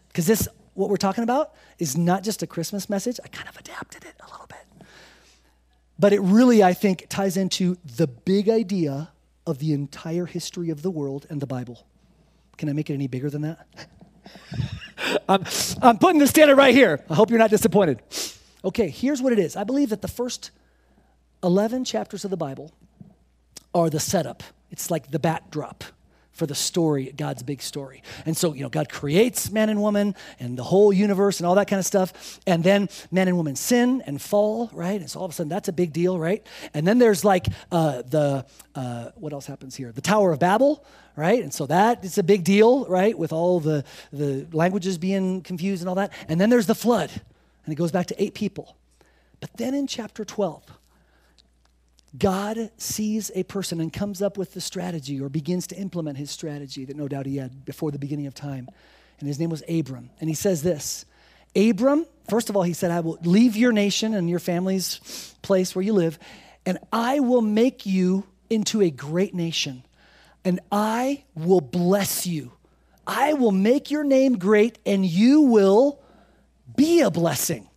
Because 0.07 0.25
this, 0.25 0.47
what 0.73 0.89
we're 0.89 0.97
talking 0.97 1.23
about, 1.23 1.53
is 1.77 1.95
not 1.95 2.23
just 2.23 2.41
a 2.41 2.47
Christmas 2.47 2.89
message. 2.89 3.19
I 3.23 3.27
kind 3.27 3.47
of 3.47 3.55
adapted 3.55 4.03
it 4.03 4.15
a 4.19 4.31
little 4.31 4.47
bit. 4.47 4.87
But 5.99 6.11
it 6.11 6.21
really, 6.21 6.63
I 6.63 6.73
think, 6.73 7.05
ties 7.07 7.37
into 7.37 7.77
the 7.85 8.07
big 8.07 8.49
idea 8.49 9.11
of 9.45 9.59
the 9.59 9.73
entire 9.73 10.25
history 10.25 10.71
of 10.71 10.81
the 10.81 10.89
world 10.89 11.27
and 11.29 11.39
the 11.39 11.47
Bible. 11.47 11.85
Can 12.57 12.67
I 12.67 12.73
make 12.73 12.89
it 12.89 12.95
any 12.95 13.07
bigger 13.07 13.29
than 13.29 13.43
that? 13.43 13.67
I'm, 15.29 15.43
I'm 15.81 15.97
putting 15.97 16.19
the 16.19 16.27
standard 16.27 16.55
right 16.55 16.73
here. 16.73 17.03
I 17.09 17.15
hope 17.15 17.29
you're 17.29 17.39
not 17.39 17.49
disappointed. 17.49 18.01
Okay, 18.63 18.89
here's 18.89 19.21
what 19.21 19.33
it 19.33 19.39
is. 19.39 19.55
I 19.55 19.63
believe 19.63 19.89
that 19.89 20.01
the 20.01 20.07
first 20.07 20.51
11 21.43 21.85
chapters 21.85 22.25
of 22.25 22.31
the 22.31 22.37
Bible 22.37 22.71
are 23.73 23.89
the 23.89 23.99
setup. 23.99 24.43
It's 24.71 24.89
like 24.89 25.11
the 25.11 25.19
backdrop 25.19 25.83
for 26.37 26.45
the 26.45 26.55
story, 26.55 27.11
God's 27.17 27.41
big 27.41 27.63
story. 27.63 28.03
And 28.25 28.37
so, 28.37 28.53
you 28.53 28.61
know, 28.61 28.69
God 28.69 28.89
creates 28.89 29.49
man 29.51 29.69
and 29.69 29.81
woman 29.81 30.15
and 30.39 30.57
the 30.57 30.63
whole 30.63 30.93
universe 30.93 31.39
and 31.39 31.47
all 31.47 31.55
that 31.55 31.67
kind 31.67 31.79
of 31.79 31.85
stuff. 31.85 32.39
And 32.45 32.63
then 32.63 32.89
man 33.11 33.27
and 33.27 33.35
woman 33.35 33.55
sin 33.55 34.03
and 34.05 34.21
fall, 34.21 34.69
right? 34.71 35.01
And 35.01 35.09
so 35.09 35.19
all 35.19 35.25
of 35.25 35.31
a 35.31 35.33
sudden 35.33 35.49
that's 35.49 35.67
a 35.67 35.73
big 35.73 35.91
deal, 35.93 36.19
right? 36.19 36.45
And 36.75 36.87
then 36.87 36.99
there's 36.99 37.25
like 37.25 37.47
uh, 37.71 38.03
the, 38.03 38.45
uh, 38.75 39.09
what 39.15 39.33
else 39.33 39.47
happens 39.47 39.75
here? 39.75 39.91
The 39.91 40.01
Tower 40.01 40.31
of 40.31 40.39
Babel, 40.39 40.85
right? 41.15 41.41
And 41.41 41.51
so 41.51 41.65
that 41.65 42.05
is 42.05 42.19
a 42.19 42.23
big 42.23 42.43
deal, 42.43 42.85
right? 42.85 43.17
With 43.17 43.33
all 43.33 43.59
the, 43.59 43.83
the 44.13 44.45
languages 44.53 44.99
being 44.99 45.41
confused 45.41 45.81
and 45.81 45.89
all 45.89 45.95
that. 45.95 46.13
And 46.29 46.39
then 46.39 46.51
there's 46.51 46.67
the 46.67 46.75
flood, 46.75 47.09
and 47.65 47.73
it 47.73 47.75
goes 47.75 47.91
back 47.91 48.05
to 48.07 48.23
eight 48.23 48.35
people. 48.35 48.77
But 49.39 49.49
then 49.57 49.73
in 49.73 49.87
chapter 49.87 50.23
12, 50.23 50.63
God 52.17 52.71
sees 52.77 53.31
a 53.35 53.43
person 53.43 53.79
and 53.79 53.91
comes 53.91 54.21
up 54.21 54.37
with 54.37 54.53
the 54.53 54.61
strategy 54.61 55.21
or 55.21 55.29
begins 55.29 55.67
to 55.67 55.75
implement 55.75 56.17
his 56.17 56.31
strategy 56.31 56.85
that 56.85 56.95
no 56.95 57.07
doubt 57.07 57.25
he 57.25 57.37
had 57.37 57.65
before 57.65 57.91
the 57.91 57.99
beginning 57.99 58.27
of 58.27 58.33
time. 58.33 58.67
And 59.19 59.27
his 59.27 59.39
name 59.39 59.49
was 59.49 59.63
Abram. 59.67 60.09
And 60.19 60.29
he 60.29 60.35
says 60.35 60.63
this 60.63 61.05
Abram, 61.55 62.05
first 62.29 62.49
of 62.49 62.55
all, 62.55 62.63
he 62.63 62.73
said, 62.73 62.91
I 62.91 62.99
will 62.99 63.17
leave 63.23 63.55
your 63.55 63.71
nation 63.71 64.13
and 64.13 64.29
your 64.29 64.39
family's 64.39 65.35
place 65.41 65.75
where 65.75 65.83
you 65.83 65.93
live, 65.93 66.19
and 66.65 66.77
I 66.91 67.19
will 67.19 67.41
make 67.41 67.85
you 67.85 68.25
into 68.49 68.81
a 68.81 68.89
great 68.89 69.33
nation, 69.33 69.83
and 70.45 70.59
I 70.71 71.23
will 71.35 71.61
bless 71.61 72.25
you. 72.27 72.53
I 73.05 73.33
will 73.33 73.51
make 73.51 73.89
your 73.89 74.03
name 74.03 74.37
great, 74.37 74.77
and 74.85 75.05
you 75.05 75.41
will 75.41 75.99
be 76.75 77.01
a 77.01 77.09
blessing. 77.09 77.69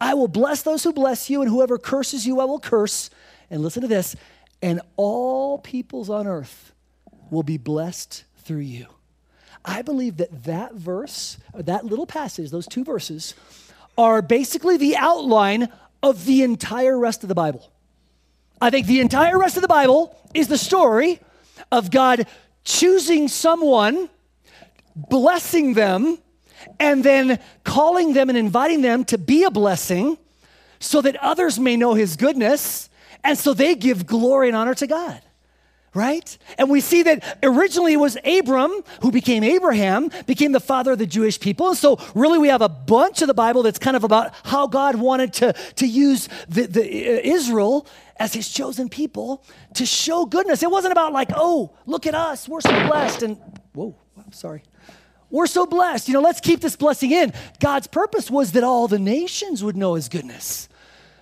I 0.00 0.14
will 0.14 0.28
bless 0.28 0.62
those 0.62 0.84
who 0.84 0.92
bless 0.92 1.30
you, 1.30 1.40
and 1.40 1.50
whoever 1.50 1.78
curses 1.78 2.26
you, 2.26 2.40
I 2.40 2.44
will 2.44 2.60
curse 2.60 3.10
and 3.50 3.62
listen 3.62 3.82
to 3.82 3.88
this 3.88 4.16
and 4.62 4.80
all 4.96 5.58
peoples 5.58 6.10
on 6.10 6.26
earth 6.26 6.72
will 7.30 7.42
be 7.42 7.58
blessed 7.58 8.24
through 8.38 8.58
you. 8.58 8.86
I 9.64 9.82
believe 9.82 10.18
that 10.18 10.44
that 10.44 10.74
verse, 10.74 11.38
that 11.54 11.84
little 11.84 12.06
passage, 12.06 12.50
those 12.50 12.66
two 12.66 12.84
verses, 12.84 13.34
are 13.98 14.22
basically 14.22 14.76
the 14.76 14.96
outline 14.96 15.68
of 16.02 16.24
the 16.24 16.42
entire 16.42 16.98
rest 16.98 17.22
of 17.24 17.28
the 17.28 17.34
Bible. 17.34 17.70
I 18.60 18.70
think 18.70 18.86
the 18.86 19.00
entire 19.00 19.38
rest 19.38 19.56
of 19.56 19.62
the 19.62 19.68
Bible 19.68 20.16
is 20.32 20.48
the 20.48 20.58
story 20.58 21.20
of 21.72 21.90
God 21.90 22.26
choosing 22.64 23.28
someone, 23.28 24.08
blessing 24.94 25.74
them, 25.74 26.18
and 26.78 27.04
then 27.04 27.38
calling 27.64 28.12
them 28.12 28.28
and 28.28 28.38
inviting 28.38 28.82
them 28.82 29.04
to 29.06 29.18
be 29.18 29.44
a 29.44 29.50
blessing 29.50 30.16
so 30.78 31.00
that 31.02 31.16
others 31.16 31.58
may 31.58 31.76
know 31.76 31.94
his 31.94 32.16
goodness 32.16 32.88
and 33.26 33.38
so 33.38 33.52
they 33.54 33.74
give 33.74 34.06
glory 34.06 34.48
and 34.48 34.56
honor 34.56 34.74
to 34.74 34.86
God 34.86 35.20
right? 35.96 36.36
And 36.58 36.68
we 36.68 36.82
see 36.82 37.02
that 37.04 37.38
originally 37.42 37.94
it 37.94 37.96
was 37.96 38.18
Abram 38.22 38.70
who 39.00 39.10
became 39.10 39.42
Abraham, 39.42 40.10
became 40.26 40.52
the 40.52 40.60
father 40.60 40.92
of 40.92 40.98
the 40.98 41.06
Jewish 41.06 41.40
people. 41.40 41.68
And 41.68 41.76
so, 41.76 41.98
really, 42.14 42.38
we 42.38 42.48
have 42.48 42.60
a 42.60 42.68
bunch 42.68 43.22
of 43.22 43.28
the 43.28 43.34
Bible 43.34 43.62
that's 43.62 43.78
kind 43.78 43.96
of 43.96 44.04
about 44.04 44.34
how 44.44 44.66
God 44.66 44.96
wanted 44.96 45.32
to, 45.34 45.54
to 45.76 45.86
use 45.86 46.28
the, 46.48 46.66
the 46.66 46.82
uh, 46.82 47.20
Israel 47.24 47.86
as 48.18 48.34
his 48.34 48.50
chosen 48.50 48.90
people 48.90 49.42
to 49.74 49.86
show 49.86 50.26
goodness. 50.26 50.62
It 50.62 50.70
wasn't 50.70 50.92
about, 50.92 51.14
like, 51.14 51.30
oh, 51.34 51.74
look 51.86 52.06
at 52.06 52.14
us, 52.14 52.46
we're 52.46 52.60
so 52.60 52.86
blessed. 52.86 53.22
And, 53.22 53.38
whoa, 53.72 53.96
I'm 54.18 54.32
sorry. 54.32 54.64
We're 55.30 55.46
so 55.46 55.64
blessed. 55.64 56.08
You 56.08 56.14
know, 56.14 56.20
let's 56.20 56.40
keep 56.40 56.60
this 56.60 56.76
blessing 56.76 57.10
in. 57.10 57.32
God's 57.58 57.86
purpose 57.86 58.30
was 58.30 58.52
that 58.52 58.62
all 58.62 58.86
the 58.86 58.98
nations 58.98 59.64
would 59.64 59.76
know 59.76 59.94
his 59.94 60.10
goodness 60.10 60.68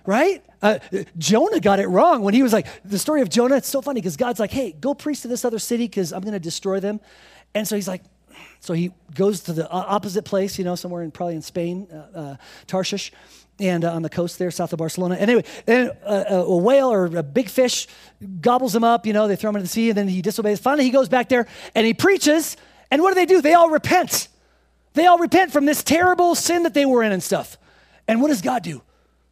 right? 0.07 0.43
Uh, 0.61 0.79
Jonah 1.17 1.59
got 1.59 1.79
it 1.79 1.87
wrong 1.87 2.21
when 2.21 2.33
he 2.33 2.43
was 2.43 2.53
like, 2.53 2.67
the 2.83 2.99
story 2.99 3.21
of 3.21 3.29
Jonah, 3.29 3.57
it's 3.57 3.69
so 3.69 3.81
funny 3.81 4.01
because 4.01 4.17
God's 4.17 4.39
like, 4.39 4.51
hey, 4.51 4.71
go 4.71 4.93
preach 4.93 5.21
to 5.21 5.27
this 5.27 5.45
other 5.45 5.59
city 5.59 5.85
because 5.85 6.11
I'm 6.11 6.21
going 6.21 6.33
to 6.33 6.39
destroy 6.39 6.79
them. 6.79 6.99
And 7.53 7.67
so 7.67 7.75
he's 7.75 7.87
like, 7.87 8.01
so 8.59 8.73
he 8.73 8.91
goes 9.13 9.41
to 9.41 9.53
the 9.53 9.69
opposite 9.69 10.23
place, 10.23 10.57
you 10.57 10.65
know, 10.65 10.75
somewhere 10.75 11.03
in 11.03 11.11
probably 11.11 11.35
in 11.35 11.41
Spain, 11.41 11.87
uh, 11.91 12.17
uh, 12.17 12.35
Tarshish, 12.67 13.11
and 13.59 13.85
uh, 13.85 13.93
on 13.93 14.01
the 14.01 14.09
coast 14.09 14.37
there, 14.39 14.51
south 14.51 14.73
of 14.73 14.79
Barcelona. 14.79 15.15
Anyway, 15.15 15.43
then 15.65 15.91
a, 16.03 16.25
a, 16.29 16.57
whale 16.57 16.91
or 16.91 17.05
a 17.05 17.23
big 17.23 17.49
fish 17.49 17.87
gobbles 18.41 18.75
him 18.75 18.83
up, 18.83 19.05
you 19.05 19.13
know, 19.13 19.27
they 19.27 19.35
throw 19.35 19.49
him 19.49 19.55
into 19.57 19.63
the 19.63 19.69
sea, 19.69 19.89
and 19.89 19.97
then 19.97 20.07
he 20.07 20.21
disobeys. 20.21 20.59
Finally, 20.59 20.83
he 20.83 20.89
goes 20.89 21.07
back 21.07 21.29
there 21.29 21.47
and 21.73 21.85
he 21.85 21.93
preaches, 21.93 22.57
and 22.91 23.01
what 23.01 23.11
do 23.11 23.15
they 23.15 23.25
do? 23.25 23.41
They 23.41 23.53
all 23.53 23.69
repent. 23.69 24.27
They 24.93 25.05
all 25.05 25.19
repent 25.19 25.51
from 25.51 25.65
this 25.65 25.83
terrible 25.83 26.35
sin 26.35 26.63
that 26.63 26.73
they 26.73 26.85
were 26.85 27.03
in 27.03 27.11
and 27.11 27.23
stuff. 27.23 27.57
And 28.07 28.21
what 28.21 28.29
does 28.29 28.41
God 28.41 28.63
do? 28.63 28.81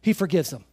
He 0.04 0.12
forgives 0.12 0.50
them. 0.50 0.66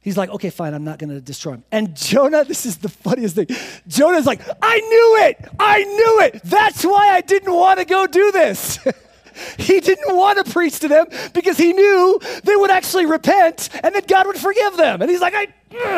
He's 0.00 0.16
like, 0.16 0.30
okay, 0.30 0.50
fine, 0.50 0.74
I'm 0.74 0.82
not 0.82 0.98
gonna 0.98 1.20
destroy 1.20 1.52
him. 1.52 1.64
And 1.70 1.96
Jonah, 1.96 2.44
this 2.44 2.66
is 2.66 2.78
the 2.78 2.88
funniest 2.88 3.36
thing. 3.36 3.46
Jonah's 3.86 4.26
like, 4.26 4.40
I 4.60 4.80
knew 4.80 5.16
it! 5.28 5.48
I 5.60 5.84
knew 5.84 6.20
it! 6.22 6.42
That's 6.42 6.84
why 6.84 7.10
I 7.10 7.20
didn't 7.20 7.54
wanna 7.54 7.84
go 7.84 8.08
do 8.08 8.32
this. 8.32 8.80
he 9.58 9.78
didn't 9.78 10.16
wanna 10.16 10.42
preach 10.42 10.80
to 10.80 10.88
them 10.88 11.06
because 11.32 11.56
he 11.56 11.72
knew 11.72 12.18
they 12.42 12.56
would 12.56 12.72
actually 12.72 13.06
repent 13.06 13.68
and 13.84 13.94
that 13.94 14.08
God 14.08 14.26
would 14.26 14.38
forgive 14.38 14.76
them. 14.76 15.02
And 15.02 15.08
he's 15.08 15.20
like, 15.20 15.34
I, 15.34 15.46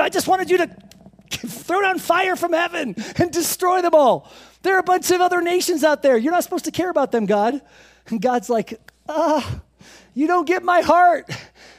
I 0.03 0.11
just 0.11 0.29
wanted 0.29 0.51
you 0.51 0.59
to 0.59 0.67
throw 1.31 1.81
down 1.81 1.99
fire 1.99 2.37
from 2.37 2.53
heaven 2.53 2.95
and 3.17 3.33
destroy 3.33 3.81
them 3.81 3.95
all. 3.95 4.31
There 4.61 4.77
are 4.77 4.81
a 4.81 4.85
bunch 4.85 5.11
of 5.11 5.23
other 5.23 5.41
nations 5.41 5.83
out 5.83 6.03
there. 6.03 6.19
You're 6.19 6.33
not 6.33 6.45
supposed 6.45 6.67
to 6.67 6.73
care 6.73 6.91
about 6.91 7.11
them, 7.11 7.25
God. 7.25 7.63
And 8.09 8.21
God's 8.21 8.51
like, 8.51 8.79
ah, 9.09 9.63
you 10.13 10.27
don't 10.27 10.47
get 10.47 10.63
my 10.63 10.81
heart. 10.81 11.31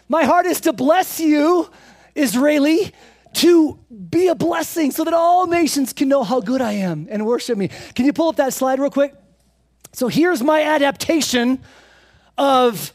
My 0.10 0.24
heart 0.24 0.46
is 0.46 0.62
to 0.62 0.74
bless 0.74 1.20
you, 1.20 1.70
Israeli, 2.16 2.94
to 3.34 3.80
be 4.10 4.28
a 4.28 4.36
blessing 4.36 4.92
so 4.92 5.04
that 5.04 5.14
all 5.14 5.48
nations 5.48 5.94
can 5.94 6.08
know 6.08 6.24
how 6.24 6.40
good 6.40 6.62
I 6.62 6.74
am 6.74 7.08
and 7.10 7.26
worship 7.26 7.58
me. 7.58 7.70
Can 7.94 8.06
you 8.06 8.14
pull 8.14 8.30
up 8.30 8.38
that 8.38 8.54
slide 8.54 8.80
real 8.80 8.90
quick? 8.90 9.14
So 9.94 10.08
here's 10.08 10.42
my 10.42 10.64
adaptation 10.64 11.60
of 12.38 12.94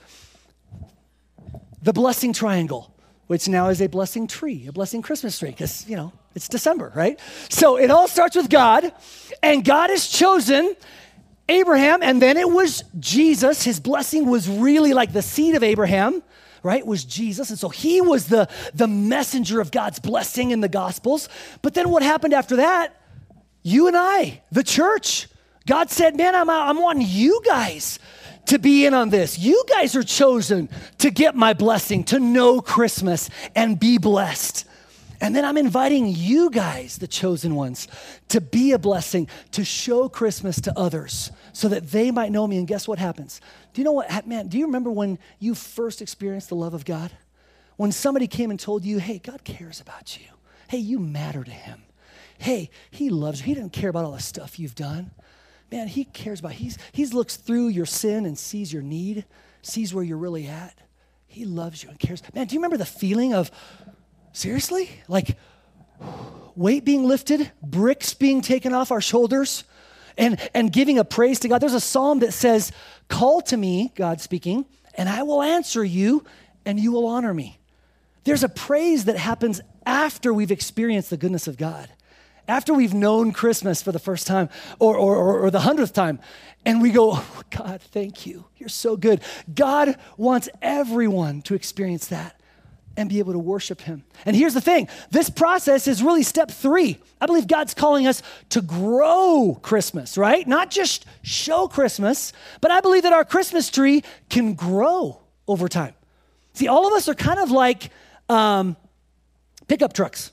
the 1.82 1.92
blessing 1.92 2.32
triangle, 2.32 2.94
which 3.26 3.48
now 3.48 3.68
is 3.68 3.80
a 3.80 3.88
blessing 3.88 4.26
tree, 4.26 4.66
a 4.66 4.72
blessing 4.72 5.02
Christmas 5.02 5.38
tree, 5.38 5.50
because, 5.50 5.88
you 5.88 5.96
know, 5.96 6.12
it's 6.34 6.48
December, 6.48 6.92
right? 6.94 7.20
So 7.48 7.76
it 7.76 7.90
all 7.90 8.08
starts 8.08 8.36
with 8.36 8.48
God, 8.48 8.92
and 9.42 9.64
God 9.64 9.90
has 9.90 10.08
chosen 10.08 10.74
Abraham, 11.48 12.02
and 12.02 12.22
then 12.22 12.36
it 12.36 12.50
was 12.50 12.84
Jesus. 12.98 13.64
His 13.64 13.80
blessing 13.80 14.26
was 14.26 14.48
really 14.48 14.94
like 14.94 15.12
the 15.12 15.22
seed 15.22 15.54
of 15.54 15.62
Abraham 15.62 16.22
right, 16.62 16.86
was 16.86 17.04
Jesus. 17.04 17.50
And 17.50 17.58
so 17.58 17.68
he 17.68 18.00
was 18.00 18.26
the, 18.28 18.48
the 18.74 18.88
messenger 18.88 19.60
of 19.60 19.70
God's 19.70 19.98
blessing 19.98 20.50
in 20.50 20.60
the 20.60 20.68
Gospels. 20.68 21.28
But 21.60 21.74
then 21.74 21.90
what 21.90 22.02
happened 22.02 22.34
after 22.34 22.56
that? 22.56 22.96
You 23.62 23.86
and 23.86 23.96
I, 23.96 24.42
the 24.50 24.64
church, 24.64 25.28
God 25.66 25.90
said, 25.90 26.16
Man, 26.16 26.34
I'm, 26.34 26.50
I'm 26.50 26.80
wanting 26.80 27.06
you 27.08 27.40
guys 27.44 27.98
to 28.46 28.58
be 28.58 28.86
in 28.86 28.94
on 28.94 29.10
this. 29.10 29.38
You 29.38 29.62
guys 29.68 29.94
are 29.94 30.02
chosen 30.02 30.68
to 30.98 31.10
get 31.10 31.36
my 31.36 31.52
blessing, 31.52 32.04
to 32.04 32.18
know 32.18 32.60
Christmas 32.60 33.30
and 33.54 33.78
be 33.78 33.98
blessed. 33.98 34.66
And 35.20 35.36
then 35.36 35.44
I'm 35.44 35.56
inviting 35.56 36.08
you 36.08 36.50
guys, 36.50 36.98
the 36.98 37.06
chosen 37.06 37.54
ones, 37.54 37.86
to 38.28 38.40
be 38.40 38.72
a 38.72 38.78
blessing, 38.78 39.28
to 39.52 39.64
show 39.64 40.08
Christmas 40.08 40.60
to 40.62 40.76
others 40.76 41.30
so 41.52 41.68
that 41.68 41.90
they 41.90 42.10
might 42.10 42.32
know 42.32 42.46
me. 42.46 42.58
And 42.58 42.66
guess 42.66 42.88
what 42.88 42.98
happens? 42.98 43.40
Do 43.72 43.80
you 43.80 43.84
know 43.84 43.92
what, 43.92 44.26
man, 44.26 44.48
do 44.48 44.58
you 44.58 44.66
remember 44.66 44.90
when 44.90 45.18
you 45.38 45.54
first 45.54 46.02
experienced 46.02 46.48
the 46.48 46.56
love 46.56 46.74
of 46.74 46.84
God? 46.84 47.12
When 47.76 47.92
somebody 47.92 48.26
came 48.26 48.50
and 48.50 48.60
told 48.60 48.84
you, 48.84 48.98
hey, 48.98 49.18
God 49.18 49.44
cares 49.44 49.80
about 49.80 50.18
you. 50.18 50.26
Hey, 50.68 50.78
you 50.78 50.98
matter 50.98 51.44
to 51.44 51.50
him. 51.50 51.82
Hey, 52.38 52.70
he 52.90 53.10
loves 53.10 53.40
you. 53.40 53.46
He 53.46 53.54
doesn't 53.54 53.72
care 53.72 53.90
about 53.90 54.04
all 54.04 54.12
the 54.12 54.20
stuff 54.20 54.58
you've 54.58 54.74
done. 54.74 55.10
Man, 55.70 55.88
he 55.88 56.04
cares 56.04 56.40
about, 56.40 56.52
he's, 56.52 56.76
he 56.92 57.06
looks 57.06 57.36
through 57.36 57.68
your 57.68 57.86
sin 57.86 58.26
and 58.26 58.36
sees 58.38 58.72
your 58.72 58.82
need, 58.82 59.24
sees 59.62 59.94
where 59.94 60.04
you're 60.04 60.18
really 60.18 60.46
at. 60.46 60.76
He 61.26 61.44
loves 61.46 61.82
you 61.82 61.88
and 61.88 61.98
cares. 61.98 62.22
Man, 62.34 62.46
do 62.46 62.54
you 62.54 62.58
remember 62.60 62.76
the 62.76 62.84
feeling 62.84 63.32
of, 63.32 63.50
seriously? 64.32 64.90
Like, 65.08 65.38
weight 66.54 66.84
being 66.84 67.04
lifted, 67.04 67.50
bricks 67.62 68.12
being 68.12 68.42
taken 68.42 68.74
off 68.74 68.92
our 68.92 69.00
shoulders, 69.00 69.64
and, 70.16 70.38
and 70.54 70.72
giving 70.72 70.98
a 70.98 71.04
praise 71.04 71.40
to 71.40 71.48
God. 71.48 71.60
There's 71.60 71.74
a 71.74 71.80
psalm 71.80 72.20
that 72.20 72.32
says, 72.32 72.72
Call 73.08 73.42
to 73.42 73.56
me, 73.56 73.92
God 73.94 74.20
speaking, 74.20 74.64
and 74.94 75.08
I 75.08 75.22
will 75.22 75.42
answer 75.42 75.84
you, 75.84 76.24
and 76.64 76.78
you 76.78 76.92
will 76.92 77.06
honor 77.06 77.34
me. 77.34 77.58
There's 78.24 78.44
a 78.44 78.48
praise 78.48 79.06
that 79.06 79.16
happens 79.16 79.60
after 79.84 80.32
we've 80.32 80.50
experienced 80.50 81.10
the 81.10 81.16
goodness 81.16 81.48
of 81.48 81.56
God, 81.56 81.88
after 82.46 82.72
we've 82.72 82.94
known 82.94 83.32
Christmas 83.32 83.82
for 83.82 83.92
the 83.92 83.98
first 83.98 84.26
time 84.26 84.48
or, 84.78 84.96
or, 84.96 85.16
or, 85.16 85.40
or 85.40 85.50
the 85.50 85.60
hundredth 85.60 85.92
time, 85.92 86.20
and 86.64 86.80
we 86.80 86.90
go, 86.90 87.12
oh, 87.14 87.42
God, 87.50 87.80
thank 87.80 88.26
you. 88.26 88.44
You're 88.56 88.68
so 88.68 88.96
good. 88.96 89.20
God 89.52 89.96
wants 90.16 90.48
everyone 90.60 91.42
to 91.42 91.54
experience 91.54 92.06
that 92.08 92.40
and 92.96 93.08
be 93.08 93.18
able 93.18 93.32
to 93.32 93.38
worship 93.38 93.80
Him. 93.80 94.04
And 94.26 94.36
here's 94.36 94.54
the 94.54 94.60
thing 94.60 94.88
this 95.10 95.30
process 95.30 95.86
is 95.86 96.02
really 96.02 96.22
step 96.22 96.50
three. 96.50 96.98
I 97.20 97.26
believe 97.26 97.46
God's 97.46 97.74
calling 97.74 98.06
us 98.06 98.22
to 98.50 98.60
grow 98.60 99.58
Christmas, 99.62 100.18
right? 100.18 100.46
Not 100.46 100.70
just 100.70 101.06
show 101.22 101.68
Christmas, 101.68 102.32
but 102.60 102.70
I 102.70 102.80
believe 102.80 103.04
that 103.04 103.12
our 103.12 103.24
Christmas 103.24 103.70
tree 103.70 104.02
can 104.28 104.54
grow 104.54 105.20
over 105.46 105.68
time. 105.68 105.94
See, 106.54 106.68
all 106.68 106.86
of 106.86 106.92
us 106.92 107.08
are 107.08 107.14
kind 107.14 107.38
of 107.38 107.50
like 107.50 107.90
um, 108.28 108.76
pickup 109.68 109.92
trucks. 109.92 110.32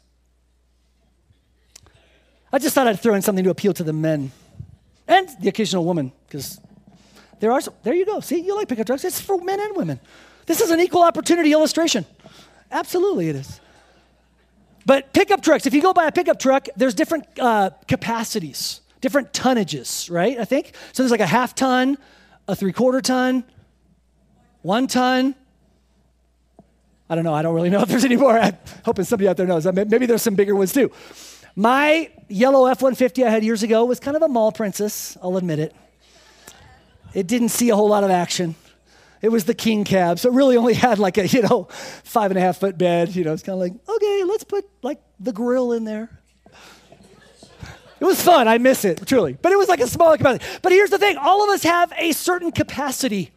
I 2.52 2.58
just 2.58 2.74
thought 2.74 2.88
I'd 2.88 3.00
throw 3.00 3.14
in 3.14 3.22
something 3.22 3.44
to 3.44 3.52
appeal 3.52 3.74
to 3.74 3.84
the 3.84 3.94
men 3.94 4.32
and 5.08 5.30
the 5.42 5.50
occasional 5.50 5.86
woman, 5.86 6.12
because 6.28 6.60
there 7.40 7.52
are, 7.52 7.62
some, 7.62 7.74
there 7.84 7.94
you 7.94 8.06
go. 8.06 8.20
See, 8.20 8.42
you 8.42 8.56
like 8.56 8.68
pickup 8.68 8.88
trucks. 8.88 9.06
It's 9.06 9.22
for 9.22 9.38
men 9.40 9.60
and 9.60 9.76
women. 9.76 10.00
This 10.46 10.62
is 10.62 10.72
an 10.72 10.80
equal 10.80 11.04
opportunity 11.04 11.54
illustration. 11.54 12.06
Absolutely, 12.72 13.30
it 13.30 13.36
is. 13.36 13.60
But 14.86 15.14
pickup 15.14 15.42
trucks, 15.42 15.66
if 15.66 15.74
you 15.74 15.82
go 15.82 15.94
buy 15.94 16.08
a 16.08 16.12
pickup 16.12 16.40
truck, 16.40 16.68
there's 16.76 16.94
different 16.94 17.26
uh, 17.40 17.72
capacities, 17.88 18.82
different 19.02 19.34
tonnages, 19.34 20.10
right? 20.10 20.40
I 20.40 20.46
think. 20.46 20.74
So 20.94 21.04
there's 21.04 21.12
like 21.12 21.20
a 21.20 21.28
half 21.28 21.54
ton, 21.56 21.98
a 22.48 22.56
three 22.56 22.74
quarter 22.74 23.02
ton, 23.02 23.44
one 24.62 24.88
ton. 24.88 25.36
I 27.10 27.16
don't 27.16 27.24
know. 27.24 27.34
I 27.34 27.42
don't 27.42 27.56
really 27.56 27.70
know 27.70 27.82
if 27.82 27.90
there's 27.90 28.06
any 28.06 28.16
more. 28.16 28.38
I'm 28.40 28.58
hoping 28.86 29.06
somebody 29.06 29.28
out 29.28 29.38
there 29.38 29.48
knows. 29.48 29.66
Maybe 29.66 30.06
there's 30.06 30.22
some 30.22 30.36
bigger 30.36 30.56
ones 30.56 30.74
too. 30.74 30.92
My 31.56 32.10
yellow 32.28 32.68
F 32.68 32.82
150 32.82 33.26
I 33.26 33.30
had 33.30 33.44
years 33.44 33.64
ago 33.64 33.84
was 33.86 34.00
kind 34.00 34.16
of 34.16 34.24
a 34.24 34.28
mall 34.28 34.52
princess, 34.52 35.18
I'll 35.22 35.36
admit 35.38 35.60
it. 35.60 35.76
It 37.14 37.28
didn't 37.28 37.50
see 37.50 37.70
a 37.70 37.76
whole 37.76 37.90
lot 37.90 38.04
of 38.04 38.12
action. 38.12 38.56
It 39.22 39.30
was 39.30 39.46
the 39.46 39.54
king 39.54 39.84
cab, 39.84 40.18
so 40.20 40.30
it 40.30 40.36
really 40.36 40.56
only 40.56 40.74
had 40.74 41.00
like 41.00 41.18
a 41.18 41.28
you 41.28 41.42
know 41.42 41.66
five 42.04 42.32
and 42.32 42.38
a 42.38 42.42
half 42.42 42.58
foot 42.58 42.78
bed. 42.78 43.16
You 43.16 43.24
know, 43.24 43.34
it's 43.34 43.44
kind 43.44 43.54
of 43.54 43.60
like 43.60 43.74
okay, 43.88 44.24
let's 44.24 44.44
put 44.44 44.66
like 44.82 45.02
the 45.20 45.34
grill 45.34 45.74
in 45.74 45.84
there. 45.84 46.10
It 48.00 48.06
was 48.06 48.22
fun. 48.22 48.48
I 48.48 48.58
miss 48.60 48.86
it 48.86 49.06
truly, 49.06 49.34
but 49.34 49.52
it 49.52 49.58
was 49.58 49.68
like 49.68 49.82
a 49.82 49.88
small 49.88 50.16
capacity. 50.16 50.46
But 50.62 50.72
here's 50.72 50.90
the 50.90 50.98
thing: 50.98 51.18
all 51.18 51.44
of 51.44 51.50
us 51.50 51.64
have 51.64 51.92
a 51.98 52.14
certain 52.14 52.52
capacity 52.52 53.32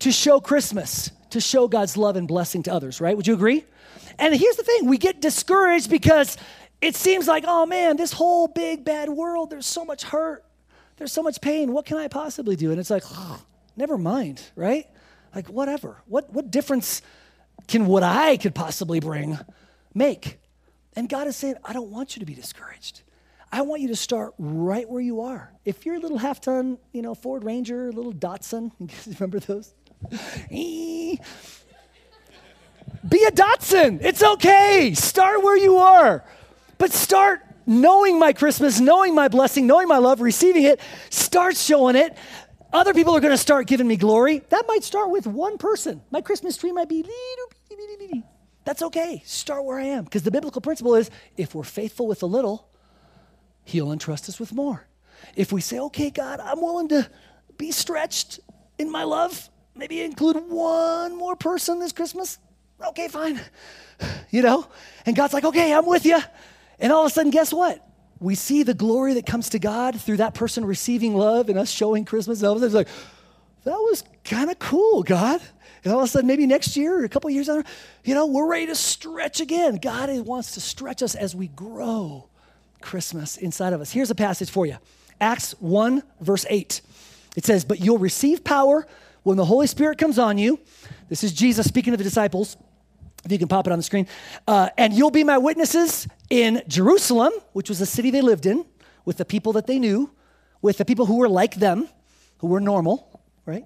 to 0.00 0.10
show 0.10 0.40
Christmas, 0.40 1.10
to 1.30 1.40
show 1.40 1.68
God's 1.68 1.96
love 1.96 2.16
and 2.16 2.26
blessing 2.26 2.62
to 2.64 2.72
others. 2.72 3.00
Right? 3.00 3.16
Would 3.16 3.26
you 3.26 3.34
agree? 3.34 3.64
And 4.18 4.34
here's 4.34 4.56
the 4.56 4.62
thing: 4.62 4.86
we 4.86 4.96
get 4.96 5.20
discouraged 5.20 5.90
because 5.90 6.38
it 6.80 6.96
seems 6.96 7.26
like, 7.28 7.44
oh 7.46 7.66
man, 7.66 7.96
this 7.96 8.12
whole 8.12 8.48
big 8.48 8.84
bad 8.84 9.08
world. 9.10 9.50
There's 9.50 9.66
so 9.66 9.84
much 9.84 10.02
hurt. 10.02 10.44
There's 10.96 11.12
so 11.12 11.22
much 11.22 11.40
pain. 11.40 11.72
What 11.72 11.86
can 11.86 11.96
I 11.96 12.08
possibly 12.08 12.56
do? 12.56 12.70
And 12.70 12.80
it's 12.80 12.90
like, 12.90 13.04
oh, 13.10 13.42
never 13.76 13.98
mind, 13.98 14.42
right? 14.56 14.86
Like, 15.34 15.48
whatever. 15.48 16.02
What, 16.06 16.32
what 16.32 16.50
difference 16.50 17.02
can 17.66 17.86
what 17.86 18.02
I 18.02 18.36
could 18.36 18.54
possibly 18.54 19.00
bring 19.00 19.38
make? 19.94 20.38
And 20.96 21.08
God 21.08 21.26
is 21.26 21.36
saying, 21.36 21.56
I 21.64 21.72
don't 21.72 21.90
want 21.90 22.16
you 22.16 22.20
to 22.20 22.26
be 22.26 22.34
discouraged. 22.34 23.02
I 23.50 23.62
want 23.62 23.82
you 23.82 23.88
to 23.88 23.96
start 23.96 24.34
right 24.38 24.88
where 24.88 25.00
you 25.00 25.20
are. 25.20 25.52
If 25.64 25.86
you're 25.86 25.94
a 25.94 26.00
little 26.00 26.18
half 26.18 26.40
ton, 26.40 26.78
you 26.92 27.02
know, 27.02 27.14
Ford 27.14 27.44
Ranger, 27.44 27.88
a 27.88 27.92
little 27.92 28.12
Datsun, 28.12 28.72
remember 29.18 29.38
those? 29.38 29.74
be 30.50 31.18
a 33.24 33.30
Datsun. 33.30 34.00
It's 34.02 34.22
okay. 34.22 34.92
Start 34.94 35.42
where 35.42 35.56
you 35.56 35.76
are. 35.78 36.24
But 36.78 36.92
start 36.92 37.42
knowing 37.66 38.18
my 38.18 38.32
Christmas, 38.32 38.80
knowing 38.80 39.14
my 39.14 39.28
blessing, 39.28 39.66
knowing 39.66 39.88
my 39.88 39.98
love, 39.98 40.20
receiving 40.20 40.64
it. 40.64 40.80
Start 41.10 41.56
showing 41.56 41.96
it. 41.96 42.16
Other 42.74 42.92
people 42.92 43.14
are 43.14 43.20
going 43.20 43.32
to 43.32 43.38
start 43.38 43.68
giving 43.68 43.86
me 43.86 43.96
glory. 43.96 44.42
That 44.48 44.64
might 44.66 44.82
start 44.82 45.10
with 45.10 45.28
one 45.28 45.58
person. 45.58 46.02
My 46.10 46.20
Christmas 46.20 46.56
tree 46.56 46.72
might 46.72 46.88
be 46.88 47.04
little. 47.04 48.24
That's 48.64 48.82
okay. 48.82 49.22
Start 49.24 49.64
where 49.64 49.78
I 49.78 49.84
am. 49.84 50.02
Because 50.02 50.24
the 50.24 50.32
biblical 50.32 50.60
principle 50.60 50.96
is 50.96 51.08
if 51.36 51.54
we're 51.54 51.62
faithful 51.62 52.08
with 52.08 52.24
a 52.24 52.26
little, 52.26 52.68
He'll 53.62 53.92
entrust 53.92 54.28
us 54.28 54.40
with 54.40 54.52
more. 54.52 54.88
If 55.36 55.52
we 55.52 55.60
say, 55.60 55.78
okay, 55.78 56.10
God, 56.10 56.40
I'm 56.40 56.60
willing 56.60 56.88
to 56.88 57.08
be 57.56 57.70
stretched 57.70 58.40
in 58.76 58.90
my 58.90 59.04
love, 59.04 59.48
maybe 59.76 60.00
include 60.00 60.36
one 60.48 61.16
more 61.16 61.36
person 61.36 61.78
this 61.78 61.92
Christmas, 61.92 62.38
okay, 62.88 63.06
fine. 63.08 63.40
You 64.30 64.42
know? 64.42 64.66
And 65.06 65.14
God's 65.14 65.32
like, 65.32 65.44
okay, 65.44 65.72
I'm 65.72 65.86
with 65.86 66.04
you. 66.04 66.18
And 66.80 66.92
all 66.92 67.06
of 67.06 67.12
a 67.12 67.14
sudden, 67.14 67.30
guess 67.30 67.52
what? 67.52 67.80
We 68.24 68.34
see 68.34 68.62
the 68.62 68.72
glory 68.72 69.14
that 69.14 69.26
comes 69.26 69.50
to 69.50 69.58
God 69.58 70.00
through 70.00 70.16
that 70.16 70.32
person 70.32 70.64
receiving 70.64 71.14
love 71.14 71.50
and 71.50 71.58
us 71.58 71.70
showing 71.70 72.06
Christmas. 72.06 72.40
And 72.40 72.48
all 72.48 72.56
of 72.56 72.62
a 72.62 72.70
sudden, 72.70 72.80
it's 72.80 72.88
like, 72.88 72.96
that 73.64 73.78
was 73.78 74.02
kind 74.24 74.50
of 74.50 74.58
cool, 74.58 75.02
God. 75.02 75.42
And 75.84 75.92
all 75.92 75.98
of 76.00 76.06
a 76.06 76.08
sudden, 76.08 76.26
maybe 76.26 76.46
next 76.46 76.74
year 76.74 77.00
or 77.00 77.04
a 77.04 77.08
couple 77.10 77.28
years 77.28 77.48
later, 77.48 77.64
you 78.02 78.14
know, 78.14 78.24
we're 78.24 78.48
ready 78.48 78.66
to 78.66 78.74
stretch 78.74 79.42
again. 79.42 79.76
God 79.76 80.08
wants 80.20 80.52
to 80.52 80.62
stretch 80.62 81.02
us 81.02 81.14
as 81.14 81.36
we 81.36 81.48
grow 81.48 82.30
Christmas 82.80 83.36
inside 83.36 83.74
of 83.74 83.82
us. 83.82 83.92
Here's 83.92 84.10
a 84.10 84.14
passage 84.14 84.48
for 84.48 84.64
you 84.64 84.78
Acts 85.20 85.52
1, 85.60 86.02
verse 86.22 86.46
8. 86.48 86.80
It 87.36 87.44
says, 87.44 87.66
But 87.66 87.80
you'll 87.80 87.98
receive 87.98 88.42
power 88.42 88.86
when 89.22 89.36
the 89.36 89.44
Holy 89.44 89.66
Spirit 89.66 89.98
comes 89.98 90.18
on 90.18 90.38
you. 90.38 90.60
This 91.10 91.24
is 91.24 91.34
Jesus 91.34 91.66
speaking 91.66 91.92
to 91.92 91.98
the 91.98 92.04
disciples. 92.04 92.56
If 93.24 93.32
you 93.32 93.38
can 93.38 93.48
pop 93.48 93.66
it 93.66 93.72
on 93.72 93.78
the 93.78 93.82
screen. 93.82 94.06
Uh, 94.46 94.68
and 94.76 94.92
you'll 94.92 95.10
be 95.10 95.24
my 95.24 95.38
witnesses 95.38 96.06
in 96.28 96.62
Jerusalem, 96.68 97.32
which 97.52 97.68
was 97.70 97.78
the 97.78 97.86
city 97.86 98.10
they 98.10 98.20
lived 98.20 98.44
in, 98.44 98.66
with 99.04 99.16
the 99.16 99.24
people 99.24 99.52
that 99.54 99.66
they 99.66 99.78
knew, 99.78 100.10
with 100.60 100.76
the 100.76 100.84
people 100.84 101.06
who 101.06 101.16
were 101.16 101.28
like 101.28 101.54
them, 101.54 101.88
who 102.38 102.48
were 102.48 102.60
normal, 102.60 103.22
right? 103.46 103.64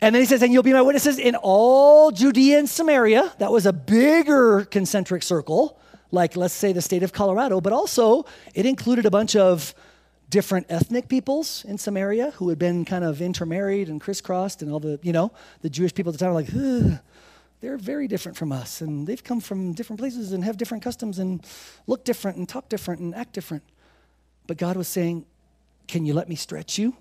And 0.00 0.14
then 0.14 0.22
he 0.22 0.26
says, 0.26 0.42
and 0.42 0.52
you'll 0.52 0.62
be 0.62 0.72
my 0.72 0.82
witnesses 0.82 1.18
in 1.18 1.34
all 1.36 2.10
Judea 2.10 2.58
and 2.58 2.68
Samaria. 2.68 3.34
That 3.38 3.52
was 3.52 3.66
a 3.66 3.72
bigger 3.72 4.64
concentric 4.64 5.22
circle, 5.22 5.78
like 6.10 6.36
let's 6.36 6.54
say 6.54 6.72
the 6.72 6.82
state 6.82 7.02
of 7.02 7.12
Colorado, 7.12 7.60
but 7.60 7.72
also 7.72 8.24
it 8.54 8.66
included 8.66 9.04
a 9.06 9.10
bunch 9.10 9.36
of 9.36 9.74
different 10.28 10.66
ethnic 10.68 11.08
peoples 11.08 11.64
in 11.66 11.78
Samaria 11.78 12.32
who 12.32 12.48
had 12.48 12.58
been 12.58 12.84
kind 12.84 13.04
of 13.04 13.22
intermarried 13.22 13.88
and 13.88 14.00
crisscrossed, 14.00 14.62
and 14.62 14.72
all 14.72 14.80
the, 14.80 14.98
you 15.02 15.12
know, 15.12 15.30
the 15.60 15.70
Jewish 15.70 15.94
people 15.94 16.10
at 16.10 16.18
the 16.18 16.24
time 16.24 16.34
were 16.34 16.40
like, 16.40 16.54
Ugh 16.54 17.00
they're 17.60 17.78
very 17.78 18.06
different 18.06 18.36
from 18.36 18.52
us, 18.52 18.80
and 18.80 19.06
they've 19.06 19.22
come 19.22 19.40
from 19.40 19.72
different 19.72 19.98
places 19.98 20.32
and 20.32 20.44
have 20.44 20.56
different 20.56 20.84
customs 20.84 21.18
and 21.18 21.44
look 21.86 22.04
different 22.04 22.36
and 22.36 22.48
talk 22.48 22.68
different 22.68 23.00
and 23.00 23.14
act 23.14 23.32
different. 23.32 23.62
But 24.46 24.58
God 24.58 24.76
was 24.76 24.88
saying, 24.88 25.24
Can 25.88 26.04
you 26.04 26.14
let 26.14 26.28
me 26.28 26.36
stretch 26.36 26.78
you 26.78 26.96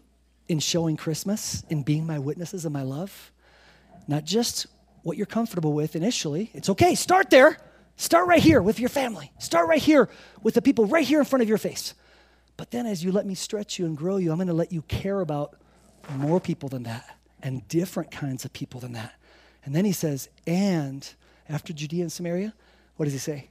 in 0.47 0.59
showing 0.59 0.95
Christmas, 0.97 1.63
in 1.69 1.83
being 1.83 2.05
my 2.05 2.19
witnesses 2.19 2.65
of 2.65 2.71
my 2.71 2.83
love? 2.83 3.31
Not 4.07 4.23
just 4.23 4.67
what 5.03 5.17
you're 5.17 5.25
comfortable 5.25 5.73
with 5.73 5.95
initially. 5.95 6.49
It's 6.53 6.69
okay, 6.69 6.95
start 6.95 7.29
there. 7.29 7.57
Start 7.97 8.27
right 8.27 8.41
here 8.41 8.61
with 8.61 8.79
your 8.79 8.89
family. 8.89 9.31
Start 9.39 9.69
right 9.69 9.81
here 9.81 10.09
with 10.43 10.53
the 10.53 10.61
people 10.61 10.85
right 10.85 11.05
here 11.05 11.19
in 11.19 11.25
front 11.25 11.43
of 11.43 11.49
your 11.49 11.57
face. 11.57 11.93
But 12.57 12.71
then 12.71 12.85
as 12.85 13.03
you 13.03 13.11
let 13.11 13.25
me 13.25 13.35
stretch 13.35 13.79
you 13.79 13.85
and 13.85 13.97
grow 13.97 14.17
you, 14.17 14.31
I'm 14.31 14.37
going 14.37 14.47
to 14.47 14.53
let 14.53 14.71
you 14.71 14.81
care 14.83 15.21
about 15.21 15.55
more 16.15 16.39
people 16.39 16.69
than 16.69 16.83
that 16.83 17.17
and 17.41 17.67
different 17.67 18.11
kinds 18.11 18.45
of 18.45 18.53
people 18.53 18.79
than 18.79 18.93
that. 18.93 19.13
And 19.65 19.75
then 19.75 19.83
he 19.83 19.91
says, 19.91 20.29
and 20.47 21.07
after 21.49 21.73
Judea 21.73 22.03
and 22.03 22.11
Samaria, 22.11 22.53
what 22.95 23.05
does 23.05 23.13
he 23.13 23.19
say? 23.19 23.49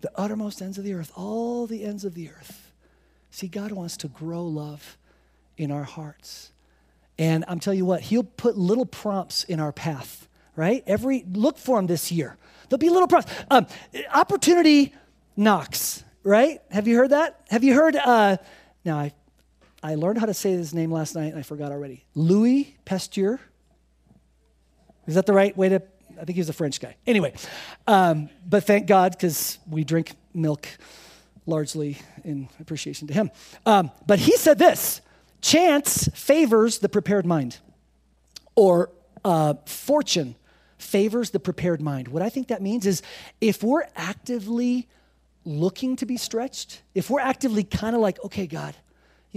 The 0.00 0.10
uttermost 0.16 0.62
ends 0.62 0.78
of 0.78 0.84
the 0.84 0.94
earth, 0.94 1.12
all 1.14 1.66
the 1.66 1.84
ends 1.84 2.04
of 2.04 2.14
the 2.14 2.30
earth. 2.30 2.72
See, 3.30 3.48
God 3.48 3.72
wants 3.72 3.96
to 3.98 4.08
grow 4.08 4.44
love 4.44 4.96
in 5.56 5.70
our 5.70 5.84
hearts. 5.84 6.52
And 7.18 7.44
I'm 7.48 7.60
telling 7.60 7.78
you 7.78 7.84
what, 7.84 8.00
he'll 8.00 8.22
put 8.22 8.56
little 8.56 8.86
prompts 8.86 9.44
in 9.44 9.60
our 9.60 9.72
path, 9.72 10.28
right? 10.56 10.82
Every 10.86 11.24
look 11.30 11.58
for 11.58 11.78
him 11.78 11.86
this 11.86 12.10
year. 12.10 12.36
There'll 12.68 12.78
be 12.78 12.90
little 12.90 13.08
prompts. 13.08 13.32
Um, 13.50 13.66
opportunity 14.12 14.94
knocks, 15.36 16.04
right? 16.22 16.60
Have 16.70 16.86
you 16.86 16.96
heard 16.96 17.10
that? 17.10 17.40
Have 17.50 17.64
you 17.64 17.74
heard? 17.74 17.96
Uh, 17.96 18.36
now 18.84 18.98
I, 18.98 19.12
I 19.82 19.96
learned 19.96 20.18
how 20.18 20.26
to 20.26 20.34
say 20.34 20.52
his 20.52 20.72
name 20.72 20.92
last 20.92 21.14
night 21.14 21.26
and 21.26 21.38
I 21.38 21.42
forgot 21.42 21.72
already. 21.72 22.04
Louis 22.14 22.76
Pasteur. 22.84 23.40
Is 25.08 25.14
that 25.14 25.26
the 25.26 25.32
right 25.32 25.56
way 25.56 25.70
to? 25.70 25.82
I 26.20 26.24
think 26.24 26.34
he 26.34 26.40
was 26.40 26.50
a 26.50 26.52
French 26.52 26.80
guy. 26.80 26.96
Anyway, 27.06 27.32
um, 27.86 28.28
but 28.46 28.64
thank 28.64 28.86
God 28.86 29.12
because 29.12 29.58
we 29.68 29.82
drink 29.82 30.12
milk 30.34 30.68
largely 31.46 31.96
in 32.24 32.48
appreciation 32.60 33.08
to 33.08 33.14
him. 33.14 33.30
Um, 33.64 33.90
but 34.06 34.18
he 34.18 34.36
said 34.36 34.58
this 34.58 35.00
chance 35.40 36.08
favors 36.14 36.78
the 36.78 36.88
prepared 36.88 37.24
mind, 37.24 37.58
or 38.54 38.90
uh, 39.24 39.54
fortune 39.64 40.36
favors 40.76 41.30
the 41.30 41.40
prepared 41.40 41.80
mind. 41.80 42.08
What 42.08 42.22
I 42.22 42.28
think 42.28 42.48
that 42.48 42.60
means 42.60 42.86
is 42.86 43.02
if 43.40 43.62
we're 43.62 43.86
actively 43.96 44.88
looking 45.44 45.96
to 45.96 46.06
be 46.06 46.18
stretched, 46.18 46.82
if 46.94 47.08
we're 47.08 47.20
actively 47.20 47.64
kind 47.64 47.96
of 47.96 48.02
like, 48.02 48.22
okay, 48.24 48.46
God, 48.46 48.74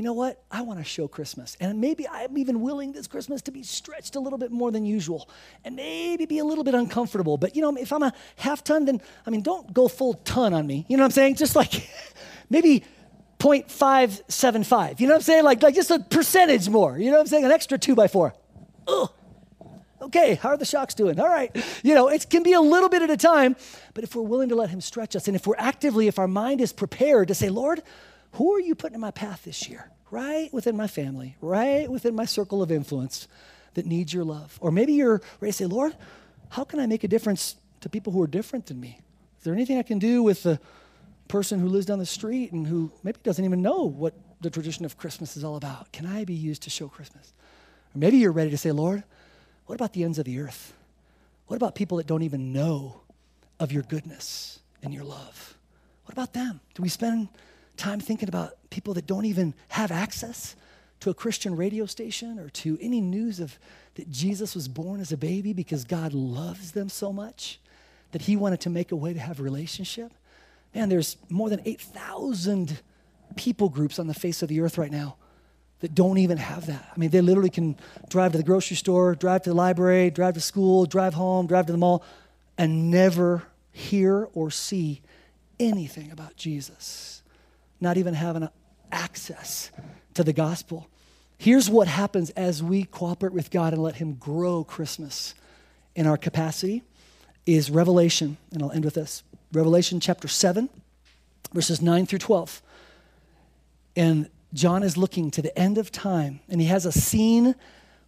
you 0.02 0.06
know 0.06 0.14
what? 0.14 0.42
I 0.50 0.64
want 0.64 0.80
to 0.80 0.84
show 0.84 1.08
Christmas. 1.08 1.56
And 1.60 1.80
maybe 1.80 2.08
I'm 2.08 2.36
even 2.36 2.62
willing 2.62 2.92
this 2.92 3.06
Christmas 3.06 3.44
to 3.44 3.52
be 3.52 3.62
stretched 3.62 4.16
a 4.16 4.20
little 4.20 4.40
bit 4.40 4.52
more 4.52 4.72
than 4.72 4.84
usual 4.84 5.30
and 5.64 5.76
maybe 5.76 6.26
be 6.26 6.40
a 6.40 6.44
little 6.44 6.64
bit 6.64 6.74
uncomfortable. 6.74 7.38
But, 7.38 7.56
you 7.56 7.62
know, 7.62 7.78
if 7.78 7.94
I'm 7.94 8.02
a 8.02 8.12
half 8.38 8.64
ton, 8.64 8.86
then, 8.86 9.00
I 9.28 9.30
mean, 9.30 9.44
don't 9.44 9.72
go 9.76 9.88
full 9.88 10.16
ton 10.16 10.56
on 10.56 10.66
me. 10.66 10.88
You 10.88 10.98
know 10.98 11.04
what 11.04 11.10
I'm 11.10 11.12
saying? 11.12 11.36
Just 11.36 11.56
like 11.56 11.88
maybe 12.50 12.84
0.575. 13.38 15.00
You 15.00 15.06
know 15.06 15.14
what 15.14 15.18
I'm 15.18 15.22
saying? 15.22 15.44
Like, 15.44 15.62
like 15.62 15.76
just 15.76 15.92
a 15.92 16.00
percentage 16.00 16.68
more. 16.68 16.98
You 16.98 17.12
know 17.12 17.18
what 17.18 17.22
I'm 17.22 17.28
saying? 17.28 17.46
An 17.46 17.52
extra 17.52 17.78
two 17.78 17.94
by 17.94 18.08
four. 18.08 18.34
Ugh. 18.88 19.08
Okay, 20.02 20.34
how 20.34 20.50
are 20.50 20.58
the 20.58 20.66
shocks 20.66 20.96
doing? 20.96 21.20
All 21.20 21.30
right. 21.30 21.56
You 21.84 21.94
know, 21.94 22.08
it 22.08 22.28
can 22.28 22.42
be 22.42 22.54
a 22.54 22.62
little 22.62 22.90
bit 22.90 23.04
at 23.04 23.12
a 23.12 23.18
time, 23.18 23.56
but 23.94 24.04
if 24.04 24.16
we're 24.16 24.24
willing 24.24 24.50
to 24.50 24.56
let 24.56 24.72
Him 24.72 24.82
stretch 24.82 25.16
us 25.16 25.28
and 25.28 25.36
if 25.36 25.46
we're 25.46 25.54
actively, 25.60 26.08
if 26.08 26.18
our 26.18 26.28
mind 26.28 26.60
is 26.60 26.74
prepared 26.74 27.28
to 27.28 27.36
say, 27.36 27.50
Lord, 27.50 27.84
who 28.34 28.54
are 28.54 28.60
you 28.60 28.76
putting 28.76 28.96
in 28.96 29.02
my 29.02 29.12
path 29.12 29.44
this 29.44 29.68
year? 29.68 29.90
Right 30.10 30.54
within 30.54 30.76
my 30.76 30.88
family, 30.88 31.38
right 31.42 31.90
within 31.90 32.16
my 32.16 32.26
circle 32.26 32.62
of 32.62 32.72
influence 32.72 33.28
that 33.76 33.86
needs 33.86 34.14
your 34.14 34.24
love. 34.24 34.58
Or 34.62 34.72
maybe 34.72 34.94
you're 34.94 35.22
ready 35.40 35.52
to 35.52 35.58
say, 35.58 35.66
Lord, 35.66 35.96
how 36.50 36.64
can 36.66 36.80
I 36.80 36.86
make 36.86 37.04
a 37.04 37.08
difference 37.08 37.56
to 37.80 37.90
people 37.90 38.12
who 38.12 38.22
are 38.22 38.28
different 38.28 38.66
than 38.66 38.80
me? 38.80 39.00
Is 39.38 39.46
there 39.46 39.54
anything 39.54 39.78
I 39.78 39.84
can 39.84 40.00
do 40.00 40.22
with 40.22 40.44
the 40.44 40.60
person 41.28 41.60
who 41.60 41.68
lives 41.70 41.86
down 41.86 42.00
the 42.00 42.06
street 42.06 42.52
and 42.52 42.68
who 42.68 42.92
maybe 43.04 43.20
doesn't 43.24 43.44
even 43.46 43.62
know 43.62 43.86
what 43.86 44.14
the 44.42 44.50
tradition 44.50 44.84
of 44.84 44.98
Christmas 44.98 45.38
is 45.38 45.44
all 45.44 45.56
about? 45.56 45.92
Can 45.94 46.06
I 46.06 46.26
be 46.26 46.34
used 46.34 46.64
to 46.64 46.70
show 46.70 46.90
Christmas? 46.90 47.32
Or 47.96 48.00
maybe 48.00 48.18
you're 48.18 48.34
ready 48.34 48.50
to 48.50 48.58
say, 48.58 48.72
Lord, 48.72 49.04
what 49.66 49.76
about 49.76 49.94
the 49.94 50.04
ends 50.04 50.20
of 50.20 50.26
the 50.26 50.40
earth? 50.40 50.74
What 51.48 51.56
about 51.56 51.76
people 51.76 51.98
that 51.98 52.08
don't 52.08 52.24
even 52.24 52.52
know 52.52 53.02
of 53.60 53.72
your 53.72 53.84
goodness 53.84 54.60
and 54.84 54.94
your 54.94 55.04
love? 55.06 55.58
What 56.06 56.14
about 56.14 56.34
them? 56.34 56.60
Do 56.76 56.84
we 56.84 56.90
spend 56.90 57.30
time 57.82 58.00
thinking 58.00 58.30
about 58.30 58.54
people 58.70 58.94
that 58.94 59.08
don't 59.08 59.26
even 59.26 59.54
have 59.70 59.92
access 59.92 60.56
to 61.00 61.10
a 61.10 61.14
Christian 61.14 61.56
radio 61.56 61.88
station 61.88 62.38
or 62.38 62.50
to 62.50 62.78
any 62.80 63.02
news 63.02 63.40
of 63.40 63.58
that 63.96 64.10
Jesus 64.12 64.54
was 64.54 64.68
born 64.68 65.02
as 65.02 65.12
a 65.12 65.18
baby 65.18 65.52
because 65.52 65.84
God 65.84 66.14
loves 66.14 66.74
them 66.74 66.90
so 66.90 67.12
much 67.12 67.60
that 68.12 68.22
he 68.22 68.36
wanted 68.36 68.62
to 68.62 68.70
make 68.70 68.92
a 68.92 68.96
way 68.96 69.14
to 69.14 69.20
have 69.20 69.40
a 69.40 69.44
relationship. 69.44 70.14
Man, 70.76 70.90
there's 70.90 71.18
more 71.28 71.50
than 71.50 71.60
8,000 71.66 72.80
people 73.36 73.68
groups 73.68 73.98
on 73.98 74.08
the 74.08 74.14
face 74.14 74.44
of 74.44 74.50
the 74.50 74.62
earth 74.62 74.78
right 74.78 74.92
now 74.92 75.16
that 75.80 75.96
don't 75.96 76.20
even 76.20 76.38
have 76.38 76.68
that. 76.68 76.88
I 76.96 77.00
mean, 77.00 77.10
they 77.10 77.22
literally 77.22 77.50
can 77.50 77.76
drive 78.10 78.34
to 78.34 78.38
the 78.38 78.44
grocery 78.44 78.78
store, 78.78 79.16
drive 79.16 79.42
to 79.44 79.50
the 79.50 79.56
library, 79.56 80.12
drive 80.12 80.36
to 80.36 80.42
school, 80.42 80.86
drive 80.86 81.16
home, 81.16 81.48
drive 81.48 81.66
to 81.66 81.72
the 81.72 81.80
mall, 81.80 82.04
and 82.60 82.92
never 82.92 83.44
hear 83.72 84.30
or 84.36 84.52
see 84.52 85.02
anything 85.60 86.12
about 86.12 86.36
Jesus 86.36 87.21
not 87.82 87.98
even 87.98 88.14
having 88.14 88.48
access 88.92 89.72
to 90.14 90.24
the 90.24 90.34
gospel. 90.34 90.88
Here's 91.38 91.70
what 91.70 91.88
happens 91.88 92.30
as 92.32 92.62
we 92.62 92.84
cooperate 92.84 93.34
with 93.34 93.50
God 93.50 93.74
and 93.74 93.82
let 93.82 93.96
Him 93.96 94.14
grow 94.14 94.64
Christmas 94.64 95.34
in 95.96 96.08
our 96.08 96.18
capacity 96.18 96.84
is 97.46 97.72
Revelation, 97.72 98.38
and 98.52 98.62
I'll 98.62 98.72
end 98.72 98.86
with 98.86 98.94
this. 98.94 99.24
Revelation 99.52 100.00
chapter 100.00 100.28
7, 100.28 100.70
verses 101.54 101.82
9 101.82 102.06
through 102.06 102.20
12. 102.20 102.62
And 103.96 104.30
John 104.54 104.84
is 104.84 104.98
looking 104.98 105.32
to 105.32 105.42
the 105.42 105.58
end 105.58 105.78
of 105.78 105.92
time, 105.92 106.42
and 106.48 106.62
he 106.62 106.68
has 106.68 106.86
a 106.86 106.92
scene 106.92 107.56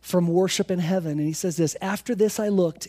from 0.01 0.27
worship 0.27 0.69
in 0.69 0.79
heaven. 0.79 1.13
And 1.13 1.27
he 1.27 1.33
says 1.33 1.57
this 1.57 1.75
After 1.81 2.13
this, 2.13 2.39
I 2.39 2.49
looked, 2.49 2.87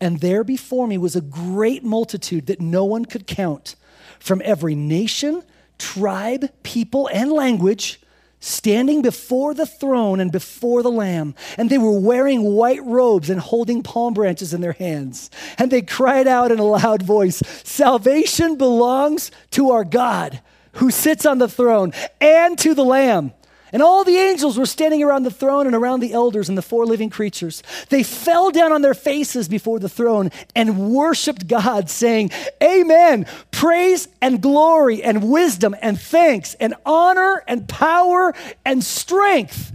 And 0.00 0.20
there 0.20 0.44
before 0.44 0.86
me 0.86 0.98
was 0.98 1.16
a 1.16 1.20
great 1.20 1.84
multitude 1.84 2.46
that 2.46 2.60
no 2.60 2.84
one 2.84 3.04
could 3.04 3.26
count 3.26 3.74
from 4.18 4.40
every 4.44 4.74
nation, 4.74 5.42
tribe, 5.82 6.48
people, 6.62 7.08
and 7.12 7.32
language 7.32 8.00
standing 8.38 9.02
before 9.02 9.52
the 9.52 9.66
throne 9.66 10.20
and 10.20 10.30
before 10.30 10.82
the 10.82 10.90
Lamb. 10.90 11.34
And 11.58 11.68
they 11.70 11.78
were 11.78 11.98
wearing 11.98 12.42
white 12.42 12.82
robes 12.84 13.28
and 13.30 13.40
holding 13.40 13.82
palm 13.82 14.14
branches 14.14 14.54
in 14.54 14.60
their 14.60 14.72
hands. 14.72 15.30
And 15.58 15.70
they 15.70 15.82
cried 15.82 16.26
out 16.28 16.52
in 16.52 16.58
a 16.58 16.64
loud 16.64 17.02
voice 17.02 17.42
Salvation 17.64 18.56
belongs 18.56 19.30
to 19.52 19.70
our 19.70 19.84
God 19.84 20.40
who 20.74 20.90
sits 20.90 21.26
on 21.26 21.38
the 21.38 21.48
throne 21.48 21.92
and 22.20 22.58
to 22.58 22.74
the 22.74 22.84
Lamb. 22.84 23.32
And 23.72 23.82
all 23.82 24.04
the 24.04 24.16
angels 24.16 24.58
were 24.58 24.66
standing 24.66 25.02
around 25.02 25.22
the 25.22 25.30
throne 25.30 25.66
and 25.66 25.74
around 25.74 26.00
the 26.00 26.12
elders 26.12 26.48
and 26.48 26.58
the 26.58 26.62
four 26.62 26.84
living 26.84 27.08
creatures. 27.08 27.62
They 27.88 28.02
fell 28.02 28.50
down 28.50 28.70
on 28.70 28.82
their 28.82 28.94
faces 28.94 29.48
before 29.48 29.78
the 29.78 29.88
throne 29.88 30.30
and 30.54 30.92
worshiped 30.92 31.46
God, 31.46 31.88
saying, 31.88 32.30
Amen. 32.62 33.26
Praise 33.50 34.08
and 34.20 34.42
glory 34.42 35.02
and 35.02 35.30
wisdom 35.30 35.74
and 35.80 35.98
thanks 35.98 36.54
and 36.54 36.74
honor 36.84 37.42
and 37.48 37.66
power 37.66 38.34
and 38.64 38.84
strength 38.84 39.72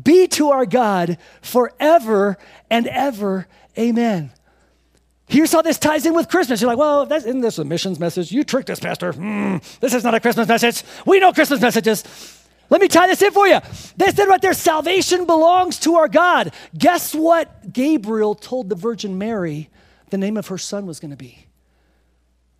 be 0.00 0.28
to 0.28 0.50
our 0.50 0.66
God 0.66 1.16
forever 1.40 2.36
and 2.70 2.86
ever. 2.86 3.48
Amen. 3.78 4.30
Here's 5.26 5.52
how 5.52 5.60
this 5.62 5.78
ties 5.78 6.06
in 6.06 6.14
with 6.14 6.28
Christmas. 6.28 6.60
You're 6.60 6.70
like, 6.70 6.78
well, 6.78 7.04
that's, 7.04 7.26
isn't 7.26 7.42
this 7.42 7.58
a 7.58 7.64
missions 7.64 8.00
message? 8.00 8.32
You 8.32 8.44
tricked 8.44 8.70
us, 8.70 8.80
Pastor. 8.80 9.12
Mm, 9.12 9.62
this 9.80 9.92
is 9.92 10.02
not 10.02 10.14
a 10.14 10.20
Christmas 10.20 10.48
message. 10.48 10.82
We 11.04 11.20
know 11.20 11.32
Christmas 11.32 11.60
messages. 11.60 12.02
Let 12.70 12.80
me 12.80 12.88
tie 12.88 13.06
this 13.06 13.22
in 13.22 13.32
for 13.32 13.46
you. 13.46 13.60
They 13.96 14.10
said 14.10 14.28
right 14.28 14.40
there, 14.40 14.52
salvation 14.52 15.24
belongs 15.24 15.78
to 15.80 15.96
our 15.96 16.08
God. 16.08 16.52
Guess 16.76 17.14
what 17.14 17.72
Gabriel 17.72 18.34
told 18.34 18.68
the 18.68 18.74
Virgin 18.74 19.16
Mary 19.16 19.70
the 20.10 20.18
name 20.18 20.36
of 20.36 20.48
her 20.48 20.58
son 20.58 20.86
was 20.86 21.00
going 21.00 21.10
to 21.10 21.16
be? 21.16 21.46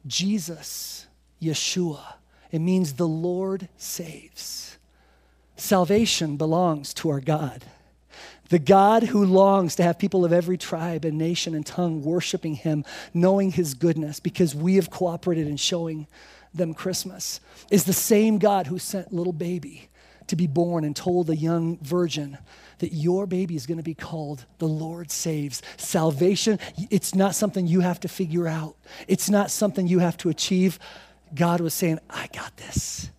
Jesus, 0.06 1.06
Yeshua. 1.42 2.14
It 2.50 2.60
means 2.60 2.94
the 2.94 3.06
Lord 3.06 3.68
saves. 3.76 4.78
Salvation 5.56 6.36
belongs 6.36 6.94
to 6.94 7.10
our 7.10 7.20
God. 7.20 7.64
The 8.48 8.58
God 8.58 9.02
who 9.02 9.26
longs 9.26 9.76
to 9.76 9.82
have 9.82 9.98
people 9.98 10.24
of 10.24 10.32
every 10.32 10.56
tribe 10.56 11.04
and 11.04 11.18
nation 11.18 11.54
and 11.54 11.66
tongue 11.66 12.02
worshiping 12.02 12.54
him, 12.54 12.84
knowing 13.12 13.50
his 13.50 13.74
goodness, 13.74 14.20
because 14.20 14.54
we 14.54 14.76
have 14.76 14.88
cooperated 14.88 15.46
in 15.46 15.58
showing 15.58 16.06
them 16.54 16.72
Christmas, 16.72 17.40
is 17.70 17.84
the 17.84 17.92
same 17.92 18.38
God 18.38 18.66
who 18.66 18.78
sent 18.78 19.12
little 19.12 19.34
baby 19.34 19.87
to 20.28 20.36
be 20.36 20.46
born 20.46 20.84
and 20.84 20.94
told 20.94 21.28
a 21.30 21.36
young 21.36 21.78
virgin 21.78 22.38
that 22.78 22.92
your 22.92 23.26
baby 23.26 23.56
is 23.56 23.66
going 23.66 23.78
to 23.78 23.84
be 23.84 23.94
called 23.94 24.44
the 24.58 24.68
Lord 24.68 25.10
saves. 25.10 25.62
Salvation, 25.76 26.58
it's 26.90 27.14
not 27.14 27.34
something 27.34 27.66
you 27.66 27.80
have 27.80 28.00
to 28.00 28.08
figure 28.08 28.46
out, 28.46 28.76
it's 29.06 29.28
not 29.28 29.50
something 29.50 29.86
you 29.86 29.98
have 29.98 30.16
to 30.18 30.28
achieve. 30.28 30.78
God 31.34 31.60
was 31.60 31.74
saying, 31.74 31.98
I 32.08 32.28
got 32.32 32.56
this. 32.56 33.10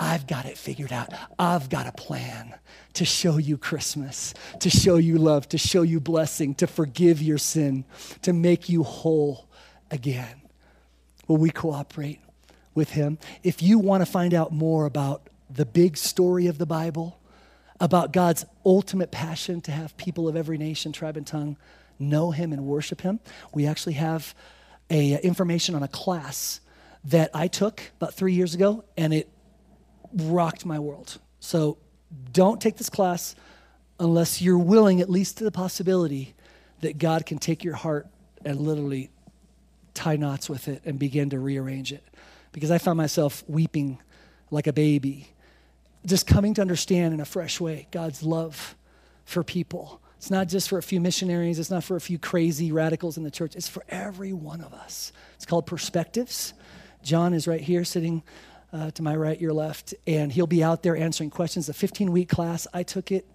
I've 0.00 0.26
got 0.26 0.46
it 0.46 0.58
figured 0.58 0.92
out. 0.92 1.10
I've 1.38 1.68
got 1.68 1.86
a 1.86 1.92
plan 1.92 2.54
to 2.94 3.04
show 3.04 3.36
you 3.36 3.56
Christmas, 3.56 4.34
to 4.60 4.68
show 4.68 4.96
you 4.96 5.16
love, 5.16 5.48
to 5.50 5.58
show 5.58 5.82
you 5.82 6.00
blessing, 6.00 6.54
to 6.56 6.66
forgive 6.66 7.22
your 7.22 7.38
sin, 7.38 7.84
to 8.22 8.32
make 8.32 8.68
you 8.68 8.82
whole 8.82 9.48
again. 9.90 10.42
Will 11.28 11.36
we 11.36 11.50
cooperate 11.50 12.20
with 12.74 12.90
Him? 12.90 13.18
If 13.44 13.62
you 13.62 13.78
want 13.78 14.04
to 14.04 14.10
find 14.10 14.34
out 14.34 14.52
more 14.52 14.86
about 14.86 15.28
the 15.54 15.66
big 15.66 15.96
story 15.96 16.46
of 16.46 16.58
the 16.58 16.66
Bible, 16.66 17.18
about 17.80 18.12
God's 18.12 18.46
ultimate 18.64 19.10
passion 19.10 19.60
to 19.62 19.72
have 19.72 19.96
people 19.96 20.28
of 20.28 20.36
every 20.36 20.56
nation, 20.56 20.92
tribe, 20.92 21.16
and 21.16 21.26
tongue 21.26 21.56
know 21.98 22.30
Him 22.30 22.52
and 22.52 22.64
worship 22.64 23.00
Him, 23.00 23.20
we 23.52 23.66
actually 23.66 23.94
have 23.94 24.34
a 24.88 25.14
uh, 25.14 25.18
information 25.18 25.74
on 25.74 25.82
a 25.82 25.88
class 25.88 26.60
that 27.04 27.30
I 27.34 27.48
took 27.48 27.82
about 27.96 28.14
three 28.14 28.34
years 28.34 28.54
ago, 28.54 28.84
and 28.96 29.12
it 29.12 29.28
rocked 30.14 30.64
my 30.64 30.78
world. 30.78 31.18
So 31.40 31.78
don't 32.32 32.60
take 32.60 32.76
this 32.76 32.90
class 32.90 33.34
unless 33.98 34.40
you're 34.40 34.58
willing, 34.58 35.00
at 35.00 35.10
least 35.10 35.38
to 35.38 35.44
the 35.44 35.50
possibility, 35.50 36.34
that 36.80 36.98
God 36.98 37.26
can 37.26 37.38
take 37.38 37.64
your 37.64 37.74
heart 37.74 38.06
and 38.44 38.60
literally 38.60 39.10
tie 39.94 40.16
knots 40.16 40.48
with 40.48 40.68
it 40.68 40.82
and 40.84 40.98
begin 40.98 41.30
to 41.30 41.38
rearrange 41.38 41.92
it. 41.92 42.04
Because 42.52 42.70
I 42.70 42.78
found 42.78 42.96
myself 42.96 43.42
weeping 43.48 43.98
like 44.50 44.66
a 44.66 44.72
baby 44.72 45.28
just 46.06 46.26
coming 46.26 46.54
to 46.54 46.60
understand 46.60 47.14
in 47.14 47.20
a 47.20 47.24
fresh 47.24 47.60
way 47.60 47.88
God's 47.90 48.22
love 48.22 48.76
for 49.24 49.42
people. 49.42 50.00
It's 50.16 50.30
not 50.30 50.48
just 50.48 50.68
for 50.68 50.78
a 50.78 50.82
few 50.82 51.00
missionaries, 51.00 51.58
it's 51.58 51.70
not 51.70 51.82
for 51.82 51.96
a 51.96 52.00
few 52.00 52.18
crazy 52.18 52.70
radicals 52.70 53.16
in 53.16 53.24
the 53.24 53.30
church, 53.30 53.56
it's 53.56 53.68
for 53.68 53.84
every 53.88 54.32
one 54.32 54.60
of 54.60 54.72
us. 54.72 55.12
It's 55.34 55.46
called 55.46 55.66
Perspectives. 55.66 56.54
John 57.02 57.34
is 57.34 57.48
right 57.48 57.60
here 57.60 57.84
sitting 57.84 58.22
uh, 58.72 58.90
to 58.92 59.02
my 59.02 59.16
right, 59.16 59.40
your 59.40 59.52
left, 59.52 59.94
and 60.06 60.32
he'll 60.32 60.46
be 60.46 60.62
out 60.62 60.82
there 60.82 60.96
answering 60.96 61.30
questions. 61.30 61.66
The 61.66 61.74
15 61.74 62.12
week 62.12 62.28
class, 62.28 62.66
I 62.72 62.84
took 62.84 63.10
it. 63.10 63.26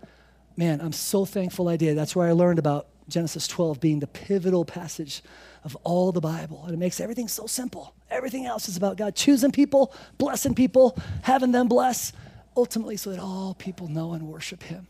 Man, 0.55 0.81
I'm 0.81 0.93
so 0.93 1.25
thankful 1.25 1.67
I 1.67 1.75
did. 1.75 1.97
That's 1.97 2.15
where 2.15 2.27
I 2.27 2.31
learned 2.31 2.57
about 2.57 2.87
Genesis 3.07 3.47
12 3.47 3.79
being 3.79 3.99
the 3.99 4.07
pivotal 4.07 4.65
passage 4.65 5.21
of 5.63 5.75
all 5.83 6.11
the 6.11 6.21
Bible. 6.21 6.63
And 6.65 6.73
it 6.73 6.77
makes 6.77 6.99
everything 6.99 7.27
so 7.27 7.45
simple. 7.45 7.93
Everything 8.09 8.45
else 8.45 8.67
is 8.69 8.77
about 8.77 8.97
God 8.97 9.15
choosing 9.15 9.51
people, 9.51 9.93
blessing 10.17 10.55
people, 10.55 10.97
having 11.21 11.51
them 11.51 11.67
bless 11.67 12.13
ultimately 12.57 12.97
so 12.97 13.11
that 13.11 13.19
all 13.19 13.53
people 13.53 13.87
know 13.87 14.13
and 14.13 14.27
worship 14.27 14.63
him. 14.63 14.87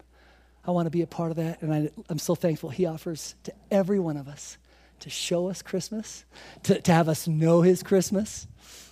I 0.65 0.71
want 0.71 0.85
to 0.85 0.89
be 0.91 1.01
a 1.01 1.07
part 1.07 1.31
of 1.31 1.37
that, 1.37 1.61
and 1.61 1.73
I, 1.73 1.89
am 2.09 2.17
so 2.17 2.33
thankful 2.33 2.69
he 2.69 2.85
offers 2.85 3.35
to 3.43 3.53
every 3.69 3.99
one 3.99 4.17
of 4.17 4.27
us 4.27 4.57
to 5.01 5.09
show 5.09 5.49
us 5.49 5.61
Christmas, 5.61 6.25
to, 6.63 6.81
to 6.81 6.91
have 6.91 7.07
us 7.07 7.27
know 7.27 7.61
his 7.61 7.83
Christmas, 7.83 8.47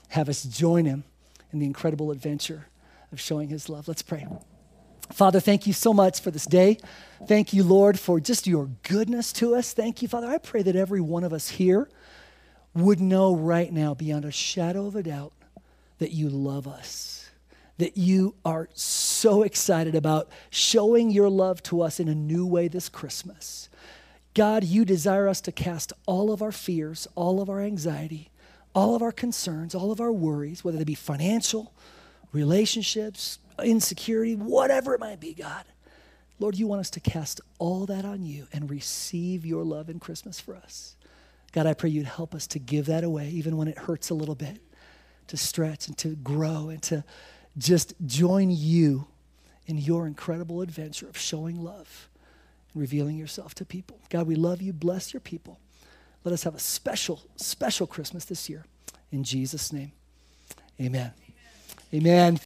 have 0.10 0.30
us 0.30 0.44
join 0.44 0.86
him 0.86 1.04
in 1.52 1.60
the 1.60 1.66
incredible 1.66 2.12
adventure 2.12 2.68
of 3.12 3.20
showing 3.20 3.50
his 3.50 3.70
love. 3.70 3.88
Let's 3.88 4.02
pray. 4.02 4.28
Father, 5.12 5.40
thank 5.40 5.68
you 5.68 5.74
so 5.74 5.94
much 5.94 6.22
for 6.22 6.32
this 6.32 6.46
day. 6.46 6.78
Thank 7.28 7.54
you, 7.54 7.64
Lord, 7.64 8.00
for 8.00 8.20
just 8.20 8.48
your 8.48 8.70
goodness 8.84 9.34
to 9.34 9.56
us. 9.56 9.74
Thank 9.74 10.02
you, 10.02 10.08
Father. 10.08 10.28
I 10.28 10.38
pray 10.38 10.62
that 10.64 10.76
every 10.76 11.02
one 11.02 11.24
of 11.24 11.34
us 11.34 11.50
here 11.50 11.90
would 12.74 13.00
know 13.00 13.36
right 13.36 13.72
now, 13.72 13.94
beyond 13.94 14.26
a 14.26 14.32
shadow 14.32 14.86
of 14.86 14.96
a 14.96 15.04
doubt, 15.04 15.34
that 16.00 16.12
you 16.12 16.30
love 16.30 16.68
us 16.68 17.25
that 17.78 17.98
you 17.98 18.36
are 18.46 18.70
so 18.74 19.44
excited 19.44 19.96
about 19.96 20.30
showing 20.50 21.12
your 21.12 21.30
love 21.30 21.62
to 21.64 21.82
us 21.82 22.00
in 22.00 22.08
a 22.08 22.16
new 22.16 22.46
way 22.46 22.68
this 22.68 22.90
Christmas. 22.90 23.70
God, 24.34 24.64
you 24.64 24.86
desire 24.86 25.28
us 25.28 25.42
to 25.42 25.52
cast 25.52 25.94
all 26.06 26.32
of 26.32 26.42
our 26.42 26.52
fears, 26.52 27.08
all 27.16 27.42
of 27.42 27.50
our 27.50 27.62
anxiety, 27.62 28.30
all 28.74 28.96
of 28.96 29.02
our 29.02 29.12
concerns, 29.12 29.74
all 29.74 29.92
of 29.92 30.02
our 30.02 30.12
worries, 30.12 30.64
whether 30.64 30.78
they 30.78 30.84
be 30.84 30.96
financial, 30.96 31.74
relationships, 32.34 33.40
insecurity, 33.64 34.36
whatever 34.36 34.94
it 34.94 35.00
might 35.00 35.20
be, 35.20 35.34
God. 35.34 35.64
Lord, 36.40 36.58
you 36.58 36.68
want 36.68 36.82
us 36.82 36.90
to 36.92 37.00
cast 37.00 37.40
all 37.60 37.86
that 37.86 38.04
on 38.04 38.24
you 38.24 38.48
and 38.52 38.70
receive 38.70 39.46
your 39.46 39.64
love 39.64 39.90
in 39.90 40.00
Christmas 40.00 40.40
for 40.40 40.56
us. 40.56 40.98
God, 41.54 41.66
I 41.66 41.74
pray 41.74 41.90
you'd 41.90 42.06
help 42.06 42.36
us 42.36 42.48
to 42.48 42.60
give 42.60 42.88
that 42.88 43.06
away, 43.06 43.30
even 43.30 43.56
when 43.56 43.70
it 43.70 43.78
hurts 43.78 44.10
a 44.10 44.14
little 44.14 44.36
bit, 44.36 44.62
to 45.28 45.38
stretch 45.38 45.88
and 45.88 45.98
to 46.00 46.10
grow 46.10 46.68
and 46.68 46.84
to 46.84 47.06
just 47.58 47.94
join 48.06 48.50
you 48.50 49.08
in 49.68 49.78
your 49.78 50.08
incredible 50.08 50.62
adventure 50.62 51.08
of 51.08 51.18
showing 51.18 51.64
love 51.64 52.10
and 52.74 52.82
revealing 52.82 53.18
yourself 53.18 53.56
to 53.56 53.66
people. 53.66 54.00
God, 54.10 54.28
we 54.28 54.36
love 54.36 54.62
you. 54.62 54.74
Bless 54.74 55.14
your 55.14 55.22
people. 55.22 55.60
Let 56.24 56.34
us 56.34 56.44
have 56.44 56.56
a 56.56 56.60
special, 56.60 57.22
special 57.36 57.88
Christmas 57.88 58.26
this 58.26 58.50
year. 58.50 58.66
In 59.12 59.24
Jesus' 59.24 59.72
name, 59.72 59.92
amen. 60.80 61.14
Amen. 61.94 62.34
amen. 62.34 62.40